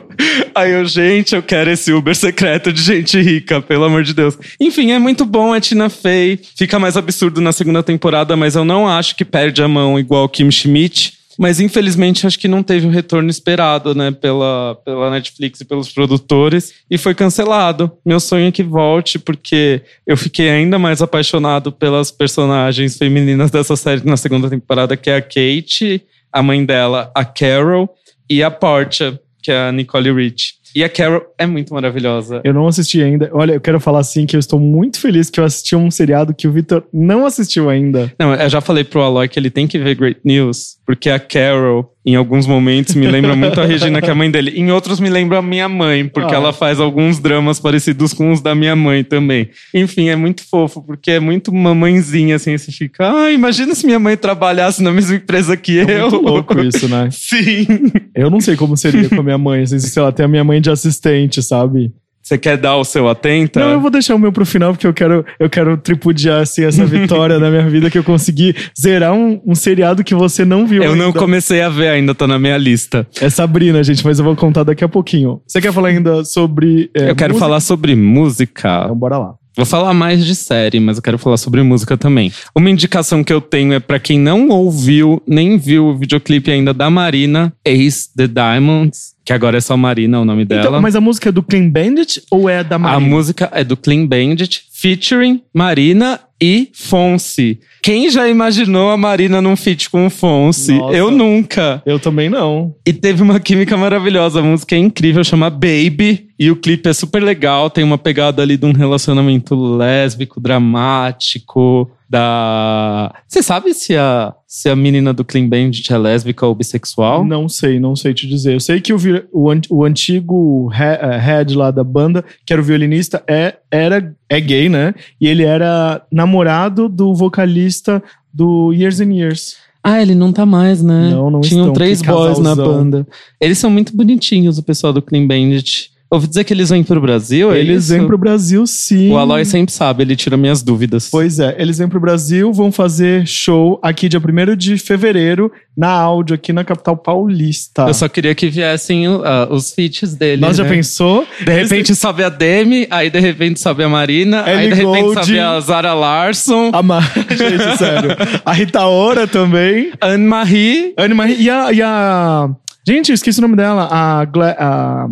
Aí 0.55 0.73
eu, 0.73 0.87
gente, 0.87 1.35
eu 1.35 1.43
quero 1.43 1.71
esse 1.71 1.93
Uber 1.93 2.15
secreto 2.15 2.73
de 2.73 2.81
gente 2.81 3.21
rica, 3.21 3.61
pelo 3.61 3.85
amor 3.85 4.05
de 4.05 4.15
Deus. 4.15 4.39
Enfim, 4.59 4.93
é 4.93 4.99
muito 4.99 5.27
bom, 5.27 5.55
é 5.55 5.61
Tina 5.61 5.91
Fey. 5.91 6.41
Fica 6.57 6.79
mais 6.79 6.94
absurdo 6.97 7.41
na 7.41 7.53
segunda 7.53 7.83
temporada, 7.83 8.37
mas 8.37 8.55
eu 8.55 8.65
não 8.65 8.89
acho 8.89 9.17
que 9.17 9.25
perde 9.25 9.63
a 9.63 9.69
mão 9.69 9.99
igual 9.99 10.29
Kim 10.29 10.51
Schmidt. 10.51 11.25
Mas 11.39 11.59
infelizmente 11.59 12.27
acho 12.27 12.39
que 12.39 12.47
não 12.47 12.63
teve 12.63 12.87
o 12.87 12.91
retorno 12.91 13.29
esperado, 13.29 13.95
né, 13.95 14.13
pela, 14.13 14.77
pela 14.85 15.11
Netflix 15.11 15.61
e 15.61 15.65
pelos 15.65 15.93
produtores 15.93 16.73
e 16.89 16.97
foi 16.97 17.15
cancelado. 17.15 17.91
Meu 18.07 18.21
sonho 18.21 18.47
é 18.47 18.53
que 18.53 18.63
volte 18.63 19.19
porque 19.19 19.83
eu 20.07 20.17
fiquei 20.17 20.49
ainda 20.49 20.79
mais 20.79 21.03
apaixonado 21.03 21.73
pelas 21.73 22.11
personagens 22.11 22.97
femininas 22.97 23.51
dessa 23.51 23.75
série 23.75 24.05
na 24.05 24.17
segunda 24.17 24.49
temporada, 24.49 24.97
que 24.97 25.11
é 25.11 25.17
a 25.17 25.23
Kate, 25.23 26.03
a 26.33 26.43
mãe 26.43 26.65
dela, 26.65 27.11
a 27.15 27.25
Carol 27.25 27.89
e 28.31 28.43
a 28.43 28.51
Portia, 28.51 29.21
que 29.43 29.51
é 29.51 29.69
a 29.69 29.73
Nicole 29.73 30.13
Rich. 30.13 30.64
E 30.75 30.83
a 30.83 30.89
Carol 30.89 31.23
é 31.39 31.47
muito 31.47 31.73
maravilhosa. 31.73 32.41
Eu 32.43 32.53
não 32.53 32.67
assisti 32.67 33.01
ainda. 33.01 33.31
Olha, 33.33 33.53
eu 33.53 33.61
quero 33.61 33.79
falar 33.79 34.01
assim 34.01 34.27
que 34.27 34.35
eu 34.35 34.41
estou 34.41 34.59
muito 34.59 35.01
feliz 35.01 35.31
que 35.31 35.39
eu 35.39 35.45
assisti 35.45 35.77
um 35.77 35.91
seriado 35.91 36.35
que 36.35 36.49
o 36.49 36.53
Victor 36.53 36.85
não 36.93 37.25
assistiu 37.25 37.71
ainda. 37.71 38.13
Não, 38.19 38.35
eu 38.35 38.49
já 38.49 38.61
falei 38.61 38.83
pro 38.83 39.01
Aloy 39.01 39.29
que 39.29 39.39
ele 39.39 39.51
tem 39.51 39.69
que 39.69 39.79
ver 39.79 39.95
Great 39.95 40.21
News, 40.25 40.79
porque 40.85 41.09
a 41.11 41.19
Carol, 41.21 41.94
em 42.07 42.15
alguns 42.17 42.47
momentos, 42.47 42.95
me 42.95 43.07
lembra 43.07 43.35
muito 43.35 43.61
a 43.61 43.65
Regina, 43.65 44.01
que 44.03 44.09
é 44.09 44.13
a 44.13 44.15
mãe 44.15 44.31
dele. 44.31 44.53
Em 44.57 44.71
outros, 44.71 45.01
me 45.01 45.09
lembra 45.09 45.39
a 45.39 45.43
minha 45.43 45.69
mãe, 45.69 46.07
porque 46.07 46.35
Ah. 46.35 46.39
ela 46.39 46.53
faz 46.53 46.79
alguns 46.79 47.19
dramas 47.19 47.59
parecidos 47.59 48.13
com 48.13 48.31
os 48.31 48.41
da 48.43 48.55
minha 48.55 48.77
mãe 48.77 49.03
também. 49.03 49.49
Enfim, 49.73 50.09
é 50.09 50.17
muito 50.17 50.43
fofo, 50.49 50.83
porque 50.83 51.13
é 51.13 51.21
muito 51.21 51.53
mamãezinha, 51.55 52.37
assim, 52.37 52.57
você 52.59 52.71
fica, 52.71 53.11
ah, 53.11 53.33
imagina 53.33 53.75
se 53.75 53.87
minha 53.87 53.99
mãe 53.99 54.17
trabalhasse 54.17 54.83
na 54.83 54.93
mesma 54.93 55.17
empresa 55.17 55.57
que 55.57 55.79
É 55.79 56.01
eu. 56.01 56.11
muito 56.11 56.23
louco 56.27 56.61
isso, 56.61 56.89
né? 56.89 57.09
Sim. 57.13 57.67
Eu 58.15 58.31
não 58.31 58.41
sei 58.41 58.55
como 58.57 58.77
seria 58.77 59.09
com 59.09 59.21
a 59.21 59.23
minha 59.23 59.39
mãe. 59.39 59.63
assim, 59.63 59.79
Se 59.79 59.99
ela 59.99 60.13
tem 60.13 60.27
a 60.27 60.29
minha 60.29 60.45
mãe 60.45 60.61
de 60.61 60.71
assistente, 60.71 61.43
sabe? 61.43 61.91
Você 62.25 62.39
quer 62.39 62.57
dar 62.57 62.77
o 62.77 62.85
seu 62.85 63.07
atenta? 63.07 63.61
Não, 63.61 63.73
eu 63.73 63.81
vou 63.81 63.91
deixar 63.91 64.15
o 64.15 64.19
meu 64.19 64.33
pro 64.33 64.47
final, 64.47 64.73
porque 64.73 64.87
eu 64.87 64.95
quero, 64.95 65.27
eu 65.39 65.51
quero 65.51 65.77
tripudiar 65.77 66.41
assim, 66.41 66.65
essa 66.65 66.83
vitória 66.87 67.39
da 67.39 67.51
minha 67.51 67.69
vida 67.69 67.91
que 67.91 67.99
eu 67.99 68.03
consegui 68.03 68.57
zerar 68.81 69.13
um, 69.13 69.39
um 69.45 69.55
seriado 69.55 70.03
que 70.03 70.15
você 70.15 70.43
não 70.43 70.67
viu. 70.67 70.83
Eu 70.83 70.97
não 70.97 71.09
ainda. 71.09 71.19
comecei 71.19 71.61
a 71.61 71.69
ver 71.69 71.89
ainda, 71.89 72.15
tá 72.15 72.27
na 72.27 72.39
minha 72.39 72.57
lista. 72.57 73.07
É 73.21 73.29
Sabrina, 73.29 73.85
gente, 73.85 74.03
mas 74.03 74.19
eu 74.19 74.25
vou 74.25 74.35
contar 74.35 74.65
daqui 74.65 74.83
a 74.83 74.89
pouquinho. 74.89 75.43
Você 75.47 75.61
quer 75.61 75.71
falar 75.71 75.89
ainda 75.89 76.25
sobre. 76.25 76.91
é, 76.95 77.11
eu 77.11 77.15
quero 77.15 77.35
música? 77.35 77.47
falar 77.47 77.61
sobre 77.61 77.95
música. 77.95 78.85
Então, 78.85 78.97
bora 78.97 79.19
lá. 79.19 79.35
Vou 79.57 79.67
falar 79.67 79.95
mais 79.95 80.25
de 80.25 80.35
série, 80.35 80.81
mas 80.81 80.97
eu 80.97 81.03
quero 81.03 81.17
falar 81.17 81.37
sobre 81.37 81.63
música 81.63 81.97
também. 81.97 82.33
Uma 82.57 82.71
indicação 82.71 83.23
que 83.23 83.33
eu 83.33 83.41
tenho 83.41 83.73
é 83.73 83.79
pra 83.79 84.01
quem 84.01 84.19
não 84.19 84.49
ouviu 84.49 85.23
nem 85.29 85.57
viu 85.57 85.87
o 85.87 85.97
videoclipe 85.97 86.51
ainda 86.51 86.75
da 86.75 86.91
Marina, 86.91 87.53
Ace 87.65 88.09
the 88.17 88.27
Diamonds, 88.27 89.14
que 89.25 89.33
agora 89.33 89.57
é 89.57 89.61
só 89.61 89.77
Marina 89.77 90.21
o 90.21 90.25
nome 90.25 90.45
dela. 90.45 90.61
Então, 90.69 90.83
mas 90.83 90.95
a 90.95 91.01
música 91.01 91.31
é 91.31 91.33
do 91.33 91.43
Clean 91.43 91.69
Bandit 91.69 92.23
ou 92.31 92.49
é 92.49 92.63
da 92.63 92.77
A 92.77 92.79
Marina? 92.79 93.09
música 93.09 93.51
é 93.53 93.65
do 93.65 93.77
Clean 93.77 94.07
Bandit, 94.07 94.63
featuring 94.73 95.41
Marina 95.53 96.21
e 96.43 96.69
Fonse. 96.75 97.59
Quem 97.83 98.11
já 98.11 98.29
imaginou 98.29 98.91
a 98.91 98.97
Marina 98.99 99.41
num 99.41 99.57
feat 99.57 99.89
com 99.89 100.07
o 100.07 100.11
Fonse? 100.11 100.77
Nossa. 100.77 100.95
Eu 100.97 101.11
nunca. 101.11 101.83
Eu 101.87 101.99
também 101.99 102.29
não. 102.29 102.75
E 102.87 102.93
teve 102.93 103.23
uma 103.23 103.41
química 103.41 103.77
maravilhosa. 103.79 104.41
A 104.41 104.43
música 104.43 104.75
é 104.75 104.79
incrível, 104.79 105.25
chama 105.25 105.49
Baby. 105.49 106.29
E 106.39 106.51
o 106.51 106.57
clipe 106.57 106.89
é 106.89 106.93
super 106.93 107.23
legal. 107.23 107.71
Tem 107.71 107.83
uma 107.85 107.97
pegada 107.97 108.43
ali 108.43 108.57
de 108.59 108.67
um 108.67 108.73
relacionamento 108.73 109.55
lésbico, 109.55 110.39
dramático. 110.41 111.91
Da. 112.09 113.13
Você 113.27 113.43
sabe 113.43 113.73
se 113.75 113.97
a, 113.97 114.35
se 114.47 114.69
a 114.69 114.77
menina 114.77 115.13
do 115.13 115.25
Clean 115.25 115.49
Bandit 115.49 115.93
é 115.93 115.99
lésbica 115.99 116.47
ou 116.47 116.55
bissexual? 116.55 117.25
Não 117.25 117.49
sei, 117.49 117.81
não 117.81 117.97
sei 117.97 118.13
te 118.15 118.27
dizer. 118.29 118.55
Eu 118.55 118.61
sei 118.61 118.81
que 118.81 118.93
o, 118.93 118.99
vi- 118.99 119.25
o, 119.33 119.51
o 119.71 119.85
antigo 119.85 120.71
eh, 120.73 121.17
head 121.19 121.55
lá 121.57 121.71
da 121.71 121.83
banda, 121.83 122.25
que 122.47 122.53
era 122.53 122.61
o 122.61 122.65
violinista, 122.65 123.23
é, 123.27 123.57
era, 123.71 124.15
é 124.29 124.41
gay, 124.41 124.69
né? 124.69 124.95
E 125.21 125.27
ele 125.27 125.43
era 125.45 126.03
namorado 126.13 126.89
do 126.89 127.15
vocalista 127.15 128.03
do 128.33 128.73
Years 128.73 129.01
and 129.01 129.13
Years. 129.13 129.57
Ah, 129.83 130.01
ele 130.01 130.15
não 130.15 130.33
tá 130.33 130.47
mais, 130.47 130.83
né? 130.83 131.11
Não, 131.11 131.31
não 131.31 131.41
Tinham 131.43 131.65
estão. 131.65 131.75
três 131.75 132.01
boys 132.01 132.39
na 132.39 132.55
banda. 132.55 133.07
Eles 133.41 133.59
são 133.59 133.69
muito 133.71 133.95
bonitinhos, 133.95 134.57
o 134.57 134.63
pessoal 134.63 134.93
do 134.93 135.03
Clean 135.03 135.27
Bandit. 135.27 135.91
Ouvi 136.11 136.29
dizer 136.29 136.45
que 136.45 136.53
eles 136.55 136.71
vêm 136.71 136.85
pro 136.85 137.01
Brasil, 137.01 137.53
é 137.53 137.59
eles 137.59 137.85
isso? 137.85 137.95
vêm 137.95 138.07
pro 138.07 138.17
Brasil, 138.17 138.65
sim. 138.67 139.11
O 139.11 139.19
Aloy 139.19 139.45
sempre 139.45 139.73
sabe, 139.73 140.03
ele 140.05 140.15
tira 140.15 140.37
minhas 140.37 140.63
dúvidas. 140.63 141.09
Pois 141.11 141.41
é, 141.41 141.57
eles 141.59 141.79
vêm 141.79 141.89
pro 141.89 141.99
Brasil, 141.99 142.53
vão 142.53 142.71
fazer 142.71 143.27
show 143.27 143.81
aqui 143.83 144.09
dia 144.09 144.21
1 144.21 144.55
de 144.57 144.79
fevereiro, 144.79 145.51
na 145.77 145.89
áudio, 145.91 146.35
aqui 146.35 146.53
na 146.53 146.63
capital 146.63 146.97
paulista. 146.97 147.83
Eu 147.89 147.95
só 147.95 148.09
queria 148.09 148.33
que 148.35 148.49
viessem 148.49 149.09
uh, 149.09 149.23
os 149.51 149.73
feats 149.73 150.15
dele. 150.15 150.41
Nós 150.41 150.57
já 150.57 150.63
né? 150.63 150.71
pensou? 150.71 151.27
De 151.45 151.53
repente 151.53 151.95
sobe 151.97 152.23
a 152.23 152.29
Demi, 152.29 152.87
aí 152.91 153.11
de 153.11 153.19
repente 153.19 153.59
sobe 153.61 153.83
a 153.83 153.89
Marina, 153.89 154.45
aí 154.45 154.67
Ellie 154.67 154.69
de 154.69 154.75
repente 154.83 155.03
Goulding. 155.03 155.21
sobe 155.23 155.39
a 155.41 155.61
Zara 155.61 155.95
Larson, 155.95 156.71
A 156.73 156.83
Ma... 156.83 157.01
Gente, 157.31 157.77
sério. 157.79 158.11
A 158.45 158.53
Rita 158.53 158.87
Ora 158.87 159.27
também. 159.27 159.91
Anne-Marie. 160.01 160.95
Anne 160.97 161.15
Marie. 161.15 161.43
E 161.43 161.51
a, 161.51 161.73
e 161.73 161.83
a. 161.83 162.49
Gente, 162.87 163.09
eu 163.11 163.15
esqueci 163.15 163.39
o 163.39 163.43
nome 163.43 163.57
dela. 163.57 163.89
A. 163.91 164.25
Gla- 164.27 164.57
a- 164.59 165.09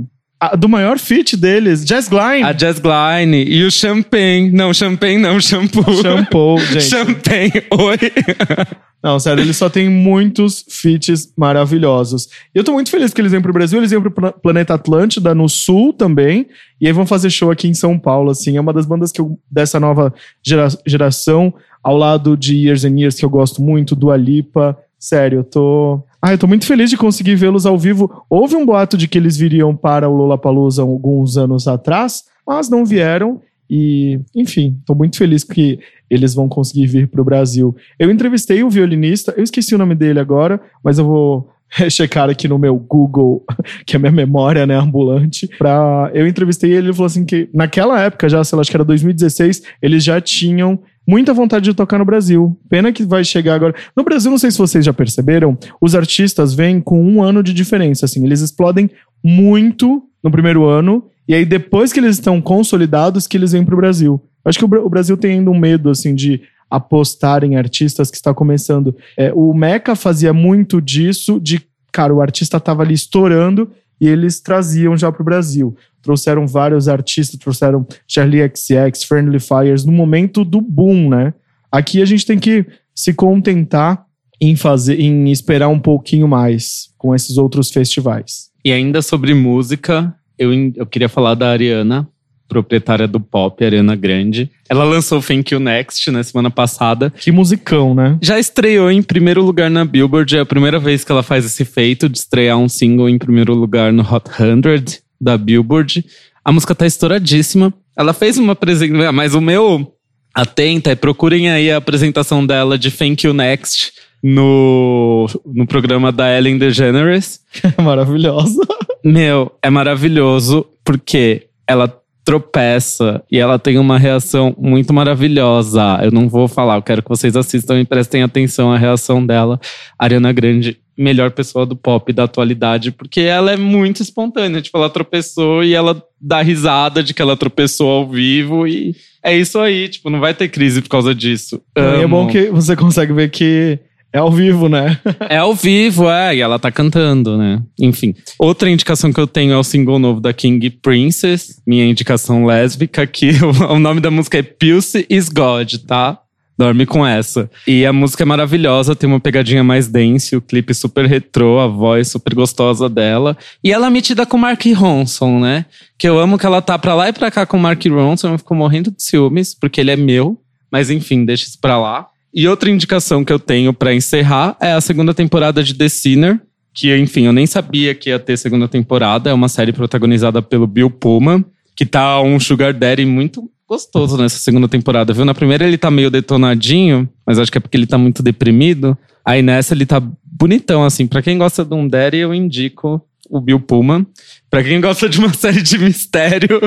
a- 0.51 0.57
do 0.57 0.69
maior 0.69 0.99
feat 0.99 1.37
deles, 1.37 1.85
Jazz 1.85 2.09
Gline. 2.09 2.43
A 2.43 2.53
Jazz 2.53 2.79
Gline 2.81 3.45
e 3.45 3.65
o 3.65 3.71
Champagne. 3.71 4.51
Não, 4.51 4.73
Champagne 4.75 5.19
não, 5.19 5.41
Shampoo. 5.41 6.03
Shampoo, 6.03 6.59
gente. 6.73 6.85
Champagne, 6.85 7.53
oi. 7.71 7.99
Não, 9.05 9.19
sério, 9.19 9.43
eles 9.43 9.57
só 9.57 9.69
têm 9.69 9.89
muitos 9.89 10.65
feats 10.69 11.33
maravilhosos. 11.37 12.29
E 12.55 12.59
eu 12.59 12.63
tô 12.63 12.71
muito 12.73 12.89
feliz 12.89 13.13
que 13.13 13.21
eles 13.21 13.33
vêm 13.33 13.41
pro 13.43 13.53
Brasil, 13.53 13.81
eles 13.81 13.91
vêm 13.91 14.01
pro 14.01 14.13
Pla- 14.13 14.31
Planeta 14.31 14.75
Atlântida, 14.75 15.35
no 15.35 15.49
Sul 15.49 15.93
também. 15.93 16.47
E 16.81 16.87
aí 16.87 16.93
vão 16.93 17.05
fazer 17.05 17.29
show 17.29 17.51
aqui 17.51 17.67
em 17.67 17.75
São 17.75 17.99
Paulo, 17.99 18.31
assim. 18.31 18.57
É 18.57 18.61
uma 18.61 18.73
das 18.73 18.87
bandas 18.87 19.11
que 19.11 19.21
eu, 19.21 19.37
dessa 19.51 19.81
nova 19.81 20.15
gera- 20.41 20.69
geração, 20.87 21.53
ao 21.83 21.97
lado 21.97 22.37
de 22.37 22.55
Years 22.57 22.85
and 22.85 22.97
Years, 22.97 23.17
que 23.17 23.25
eu 23.25 23.31
gosto 23.31 23.61
muito, 23.61 23.97
do 23.97 24.09
Alipa. 24.09 24.79
Sério, 25.03 25.41
eu 25.41 25.45
tô. 25.45 26.01
Ah, 26.23 26.33
eu 26.33 26.39
tô 26.39 26.47
muito 26.47 26.65
feliz 26.65 26.89
de 26.89 26.97
conseguir 26.97 27.35
vê-los 27.35 27.67
ao 27.67 27.77
vivo. 27.77 28.25
Houve 28.31 28.55
um 28.55 28.65
boato 28.65 28.97
de 28.97 29.09
que 29.09 29.19
eles 29.19 29.37
viriam 29.37 29.75
para 29.75 30.09
o 30.09 30.15
Lollapalooza 30.15 30.83
alguns 30.83 31.37
anos 31.37 31.67
atrás, 31.67 32.23
mas 32.47 32.71
não 32.71 32.85
vieram. 32.85 33.41
E, 33.69 34.21
enfim, 34.33 34.79
tô 34.87 34.95
muito 34.95 35.17
feliz 35.17 35.43
que 35.43 35.81
eles 36.09 36.35
vão 36.35 36.49
conseguir 36.49 36.87
vir 36.87 37.09
pro 37.09 37.25
Brasil. 37.25 37.75
Eu 37.99 38.13
entrevistei 38.13 38.63
o 38.63 38.71
violinista, 38.71 39.35
eu 39.37 39.43
esqueci 39.43 39.75
o 39.75 39.79
nome 39.79 39.97
dele 39.97 40.21
agora, 40.21 40.61
mas 40.85 41.01
eu 41.01 41.05
vou 41.05 41.51
checar 41.91 42.31
aqui 42.31 42.47
no 42.47 42.57
meu 42.57 42.77
Google, 42.77 43.45
que 43.85 43.97
é 43.97 43.99
minha 43.99 44.13
memória, 44.13 44.65
né, 44.69 44.77
ambulante. 44.77 45.49
Pra... 45.59 46.13
Eu 46.15 46.29
entrevistei 46.29 46.71
ele, 46.71 46.87
ele 46.87 46.93
falou 46.93 47.07
assim 47.07 47.25
que 47.25 47.49
naquela 47.53 48.01
época 48.01 48.29
já, 48.29 48.45
sei 48.45 48.55
lá, 48.55 48.61
acho 48.61 48.71
que 48.71 48.77
era 48.77 48.85
2016, 48.85 49.65
eles 49.83 50.05
já 50.05 50.21
tinham 50.21 50.79
muita 51.07 51.35
vontade 51.35 51.65
de 51.65 51.75
tocar 51.75 51.99
no 51.99 52.05
Brasil. 52.05 52.57
Pena 52.69 52.93
que 52.93 53.05
vai 53.05 53.25
chegar 53.25 53.55
agora. 53.55 53.75
No 53.97 54.05
Brasil, 54.05 54.31
não 54.31 54.39
sei 54.39 54.51
se 54.51 54.59
vocês 54.59 54.85
já 54.85 54.93
perceberam, 54.93 55.59
os 55.81 55.95
artistas 55.95 56.55
vêm 56.55 56.81
com 56.81 57.03
um 57.03 57.23
ano 57.23 57.43
de 57.43 57.53
diferença, 57.53 58.05
assim, 58.07 58.25
eles 58.25 58.41
explodem 58.41 58.91
muito 59.23 60.03
no 60.23 60.31
primeiro 60.31 60.65
ano, 60.65 61.05
e 61.27 61.35
aí 61.35 61.45
depois 61.45 61.93
que 61.93 62.01
eles 62.01 62.17
estão 62.17 62.41
consolidados, 62.41 63.27
que 63.27 63.37
eles 63.37 63.53
vêm 63.53 63.65
pro 63.65 63.77
Brasil. 63.77 64.21
Acho 64.45 64.59
que 64.59 64.65
o, 64.65 64.69
Bra- 64.69 64.81
o 64.83 64.89
Brasil 64.89 65.17
tem 65.17 65.33
ainda 65.33 65.51
um 65.51 65.59
medo, 65.59 65.91
assim, 65.91 66.15
de 66.15 66.43
apostar 66.71 67.45
em 67.45 67.57
artistas 67.57 68.11
que 68.11 68.17
está 68.17 68.33
começando. 68.33 68.97
É, 69.17 69.33
o 69.35 69.53
Meca 69.53 69.95
fazia 69.95 70.33
muito 70.33 70.81
disso, 70.81 71.39
de, 71.41 71.61
cara, 71.93 72.15
o 72.15 72.21
artista 72.21 72.59
tava 72.59 72.83
ali 72.83 72.95
estourando 72.95 73.71
e 74.01 74.09
eles 74.09 74.41
traziam 74.41 74.97
já 74.97 75.13
pro 75.13 75.23
Brasil. 75.23 75.77
Trouxeram 76.03 76.47
vários 76.47 76.89
artistas, 76.89 77.39
trouxeram 77.39 77.87
Charlie 78.07 78.43
XX, 78.55 79.05
Friendly 79.07 79.39
Fires, 79.39 79.85
no 79.85 79.93
momento 79.93 80.45
do 80.45 80.61
boom, 80.61 81.09
né? 81.09 81.33
Aqui 81.71 82.03
a 82.03 82.05
gente 82.05 82.27
tem 82.27 82.39
que 82.39 82.67
se 82.95 83.15
contentar 83.15 84.05
em 84.41 84.57
fazer, 84.57 85.01
em 85.01 85.31
esperar 85.31 85.69
um 85.69 85.79
pouquinho 85.79 86.27
mais 86.27 86.91
com 86.99 87.15
esses 87.15 87.39
outros 87.39 87.71
festivais. 87.71 88.51
E 88.65 88.73
ainda 88.73 89.01
sobre 89.01 89.33
música, 89.35 90.15
eu, 90.39 90.53
eu 90.75 90.85
queria 90.85 91.09
falar 91.09 91.35
da 91.35 91.49
Ariana, 91.49 92.09
proprietária 92.53 93.09
do 93.09 93.19
pop, 93.19 93.65
Ariana 93.65 93.97
Grande. 93.97 94.51
Ela 94.69 94.85
lançou 94.85 95.23
Thank 95.23 95.55
You 95.55 95.61
Next 95.61 96.11
na 96.11 96.23
semana 96.23 96.51
passada. 96.51 97.11
Que 97.11 97.33
musicão, 97.33 97.95
né? 97.95 98.19
Já 98.21 98.39
estreou 98.39 98.91
em 98.91 99.03
primeiro 99.03 99.43
lugar 99.43 99.71
na 99.71 99.85
Billboard, 99.85 100.37
é 100.37 100.41
a 100.41 100.47
primeira 100.47 100.79
vez 100.79 101.03
que 101.03 101.11
ela 101.11 101.23
faz 101.23 101.47
esse 101.47 101.65
feito 101.65 102.09
de 102.09 102.19
estrear 102.19 102.59
um 102.59 102.69
single 102.69 103.09
em 103.09 103.17
primeiro 103.19 103.55
lugar 103.55 103.93
no 103.93 104.03
Hot 104.03 104.29
100 104.29 105.02
da 105.23 105.39
Billboard. 105.39 106.05
A 106.45 106.51
música 106.51 106.75
tá 106.75 106.85
estouradíssima. 106.85 107.73
Ela 107.97 108.13
fez 108.13 108.37
uma 108.37 108.55
apresentação, 108.55 109.13
mas 109.13 109.35
o 109.35 109.41
meu 109.41 109.95
atenta 110.35 110.91
e 110.91 110.97
procurem 110.97 111.51
aí 111.51 111.71
a 111.71 111.77
apresentação 111.77 112.45
dela 112.45 112.79
de 112.79 112.91
Thank 112.91 113.27
You 113.27 113.35
Next 113.35 113.93
no, 114.23 115.27
no 115.47 115.67
programa 115.67 116.11
da 116.11 116.37
Ellen 116.37 116.59
DeGeneres. 116.59 117.41
Maravilhosa. 117.81 118.61
Meu, 119.05 119.53
é 119.63 119.69
maravilhoso 119.69 120.65
porque 120.85 121.49
ela 121.67 121.93
tropeça 122.25 123.23
e 123.31 123.39
ela 123.39 123.59
tem 123.59 123.79
uma 123.79 123.99
reação 123.99 124.55
muito 124.57 124.93
maravilhosa. 124.93 125.99
Eu 126.03 126.13
não 126.13 126.29
vou 126.29 126.47
falar, 126.47 126.77
eu 126.77 126.83
quero 126.83 127.03
que 127.03 127.09
vocês 127.09 127.37
assistam 127.37 127.81
e 127.81 127.85
prestem 127.85 128.23
atenção 128.23 128.73
à 128.73 128.79
reação 128.79 129.25
dela. 129.25 129.61
Ariana 129.99 130.33
Grande, 130.33 130.79
melhor 130.97 131.31
pessoa 131.31 131.65
do 131.65 131.77
pop 131.77 132.13
da 132.13 132.25
atualidade, 132.25 132.91
porque 132.91 133.21
ela 133.21 133.53
é 133.53 133.57
muito 133.57 134.03
espontânea. 134.03 134.61
Tipo, 134.61 134.79
ela 134.79 134.91
tropeçou 134.91 135.65
e 135.65 135.75
ela 135.75 136.03
dá 136.21 136.43
risada 136.43 137.03
de 137.03 137.15
que 137.15 137.23
ela 137.23 137.37
tropeçou 137.37 137.89
ao 137.89 138.09
vivo 138.09 138.67
e 138.67 138.95
é 139.23 139.37
isso 139.37 139.59
aí. 139.59 139.89
Tipo, 139.89 140.11
não 140.11 140.21
vai 140.21 140.35
ter 140.35 140.49
crise 140.49 140.83
por 140.83 140.89
causa 140.89 141.15
disso. 141.15 141.61
E 141.77 141.81
é 141.81 142.05
Amo. 142.05 142.09
bom 142.09 142.27
que 142.27 142.51
você 142.51 142.77
consegue 142.77 143.13
ver 143.13 143.31
que 143.31 143.79
é 144.13 144.19
ao 144.19 144.31
vivo, 144.31 144.69
né? 144.69 145.01
É 145.31 145.39
ao 145.39 145.55
vivo, 145.55 146.11
é, 146.11 146.37
e 146.37 146.41
ela 146.41 146.59
tá 146.59 146.71
cantando, 146.71 147.39
né? 147.39 147.63
Enfim. 147.81 148.15
Outra 148.39 148.69
indicação 148.69 149.11
que 149.13 149.19
eu 149.19 149.27
tenho 149.27 149.53
é 149.53 149.57
o 149.57 149.65
single 149.65 149.99
novo 149.99 150.21
da 150.21 150.33
King 150.33 150.69
Princess, 150.69 151.63
minha 151.67 151.87
indicação 151.87 152.45
lésbica, 152.45 153.07
que 153.07 153.31
o, 153.43 153.73
o 153.73 153.79
nome 153.79 154.01
da 154.01 154.11
música 154.11 154.39
é 154.39 154.43
Pulse 154.43 155.07
is 155.09 155.31
God, 155.31 155.75
tá? 155.87 156.19
Dorme 156.57 156.85
com 156.85 157.07
essa. 157.07 157.51
E 157.67 157.85
a 157.87 157.93
música 157.93 158.23
é 158.23 158.27
maravilhosa, 158.27 158.95
tem 158.95 159.09
uma 159.09 159.19
pegadinha 159.19 159.65
mais 159.65 159.89
dance, 159.89 160.37
o 160.37 160.41
clipe 160.41 160.75
super 160.75 161.07
retrô, 161.07 161.59
a 161.59 161.67
voz 161.67 162.09
super 162.09 162.35
gostosa 162.35 162.89
dela. 162.89 163.37
E 163.65 163.73
ela 163.73 163.87
é 163.87 163.91
metida 163.91 164.27
com 164.27 164.37
o 164.37 164.41
Mark 164.41 164.65
Ronson, 164.75 165.41
né? 165.41 165.65
Que 165.99 166.09
eu 166.09 166.19
amo 166.19 166.39
que 166.39 166.47
ela 166.47 166.61
tá 166.61 166.79
pra 166.79 166.95
lá 166.95 167.09
e 167.09 167.13
pra 167.13 167.31
cá 167.31 167.47
com 167.47 167.57
o 167.57 167.61
Mark 167.61 167.83
Ronson, 167.85 168.33
eu 168.33 168.39
fico 168.39 168.55
morrendo 168.55 168.91
de 168.91 169.03
ciúmes, 169.03 169.55
porque 169.55 169.81
ele 169.81 169.91
é 169.91 169.97
meu. 169.97 170.39
Mas 170.71 170.91
enfim, 170.91 171.25
deixa 171.25 171.47
isso 171.47 171.59
pra 171.61 171.79
lá. 171.79 172.07
E 172.35 172.49
outra 172.49 172.71
indicação 172.71 173.25
que 173.25 173.33
eu 173.33 173.39
tenho 173.39 173.75
pra 173.75 173.95
encerrar 173.95 174.57
é 174.61 174.73
a 174.73 174.81
segunda 174.81 175.13
temporada 175.13 175.63
de 175.63 175.75
The 175.75 175.89
Sinner, 175.89 176.41
que, 176.73 176.97
enfim, 176.97 177.27
eu 177.27 177.33
nem 177.33 177.47
sabia 177.47 177.95
que 177.95 178.09
ia 178.09 178.19
ter 178.19 178.39
segunda 178.39 178.67
temporada. 178.67 179.29
É 179.29 179.35
uma 179.35 179.49
série 179.49 179.73
protagonizada 179.73 180.41
pelo 180.41 180.67
Bill 180.67 180.89
Pullman, 180.89 181.45
que 181.77 181.85
tá 181.85 182.21
um 182.23 182.41
sugar 182.41 182.73
daddy 182.73 183.05
muito 183.05 183.51
gostoso 183.73 184.19
nessa 184.19 184.37
segunda 184.37 184.69
temporada, 184.69 185.15
viu? 185.15 185.25
Na 185.25 185.33
primeira 185.33 185.67
ele 185.67 185.79
tá 185.79 185.91
meio 185.91 186.11
detonadinho, 186.11 187.09
mas 187.27 187.39
acho 187.39 187.51
que 187.51 187.57
é 187.57 187.61
porque 187.61 187.75
ele 187.75 187.87
tá 187.87 187.97
muito 187.97 188.23
deprimido. 188.23 188.97
Aí 189.25 189.41
nessa 189.41 189.73
ele 189.73 189.87
tá 189.87 189.99
bonitão, 190.23 190.85
assim. 190.85 191.07
Pra 191.07 191.23
quem 191.23 191.39
gosta 191.39 191.65
de 191.65 191.73
um 191.73 191.89
daddy, 191.89 192.19
eu 192.19 192.35
indico 192.35 193.01
o 193.31 193.41
Bill 193.41 193.59
Pullman. 193.59 194.07
Pra 194.51 194.63
quem 194.63 194.79
gosta 194.79 195.09
de 195.09 195.19
uma 195.19 195.33
série 195.33 195.63
de 195.63 195.79
mistério, 195.79 196.61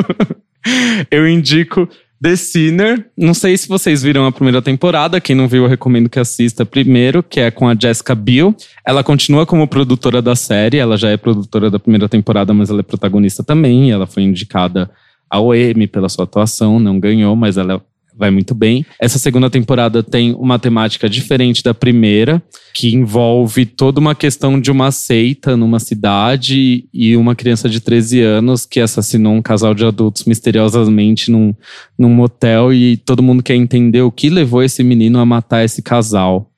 eu 1.12 1.28
indico 1.30 1.88
The 2.20 2.36
Sinner. 2.36 3.06
Não 3.16 3.36
sei 3.36 3.56
se 3.56 3.68
vocês 3.68 4.02
viram 4.02 4.26
a 4.26 4.32
primeira 4.32 4.60
temporada. 4.60 5.22
Quem 5.22 5.36
não 5.36 5.48
viu, 5.48 5.66
eu 5.66 5.70
recomendo 5.70 6.10
que 6.10 6.18
assista 6.18 6.66
primeiro, 6.66 7.22
que 7.22 7.40
é 7.40 7.52
com 7.52 7.70
a 7.70 7.76
Jessica 7.80 8.16
Biel. 8.16 8.56
Ela 8.84 9.04
continua 9.04 9.46
como 9.46 9.68
produtora 9.68 10.24
da 10.24 10.36
série. 10.36 10.78
Ela 10.78 10.98
já 10.98 11.12
é 11.12 11.18
produtora 11.18 11.70
da 11.70 11.78
primeira 11.78 12.10
temporada, 12.10 12.52
mas 12.52 12.72
ela 12.72 12.80
é 12.80 12.84
protagonista 12.84 13.44
também. 13.44 13.92
Ela 13.92 14.08
foi 14.08 14.24
indicada 14.24 14.90
ao 15.30 15.54
Emmy 15.54 15.88
pela 15.88 16.10
sua 16.10 16.24
atuação. 16.26 16.80
Não 16.80 17.00
ganhou, 17.00 17.36
mas 17.36 17.58
ela 17.58 17.82
vai 18.18 18.32
muito 18.32 18.56
bem. 18.56 18.86
Essa 19.00 19.20
segunda 19.20 19.50
temporada 19.50 20.02
tem 20.02 20.34
uma 20.34 20.58
temática 20.58 21.10
diferente 21.10 21.62
da 21.62 21.74
primeira, 21.74 22.42
que 22.74 22.94
envolve 22.94 23.66
toda 23.66 24.00
uma 24.00 24.16
questão 24.16 24.60
de 24.60 24.72
uma 24.72 24.92
seita 24.92 25.58
numa 25.58 25.80
cidade 25.80 26.86
e 26.94 27.16
uma 27.18 27.36
criança 27.36 27.68
de 27.68 27.80
13 27.80 28.22
anos 28.22 28.66
que 28.66 28.80
assassinou 28.80 29.34
um 29.34 29.42
casal 29.42 29.74
de 29.74 29.86
adultos 29.86 30.24
misteriosamente 30.26 31.30
num, 31.30 31.54
num 31.98 32.10
motel 32.10 32.74
e 32.74 32.98
todo 32.98 33.24
mundo 33.24 33.44
quer 33.44 33.56
entender 33.56 34.02
o 34.02 34.12
que 34.12 34.30
levou 34.30 34.64
esse 34.64 34.84
menino 34.84 35.20
a 35.20 35.26
matar 35.26 35.64
esse 35.64 35.82
casal. 35.82 36.50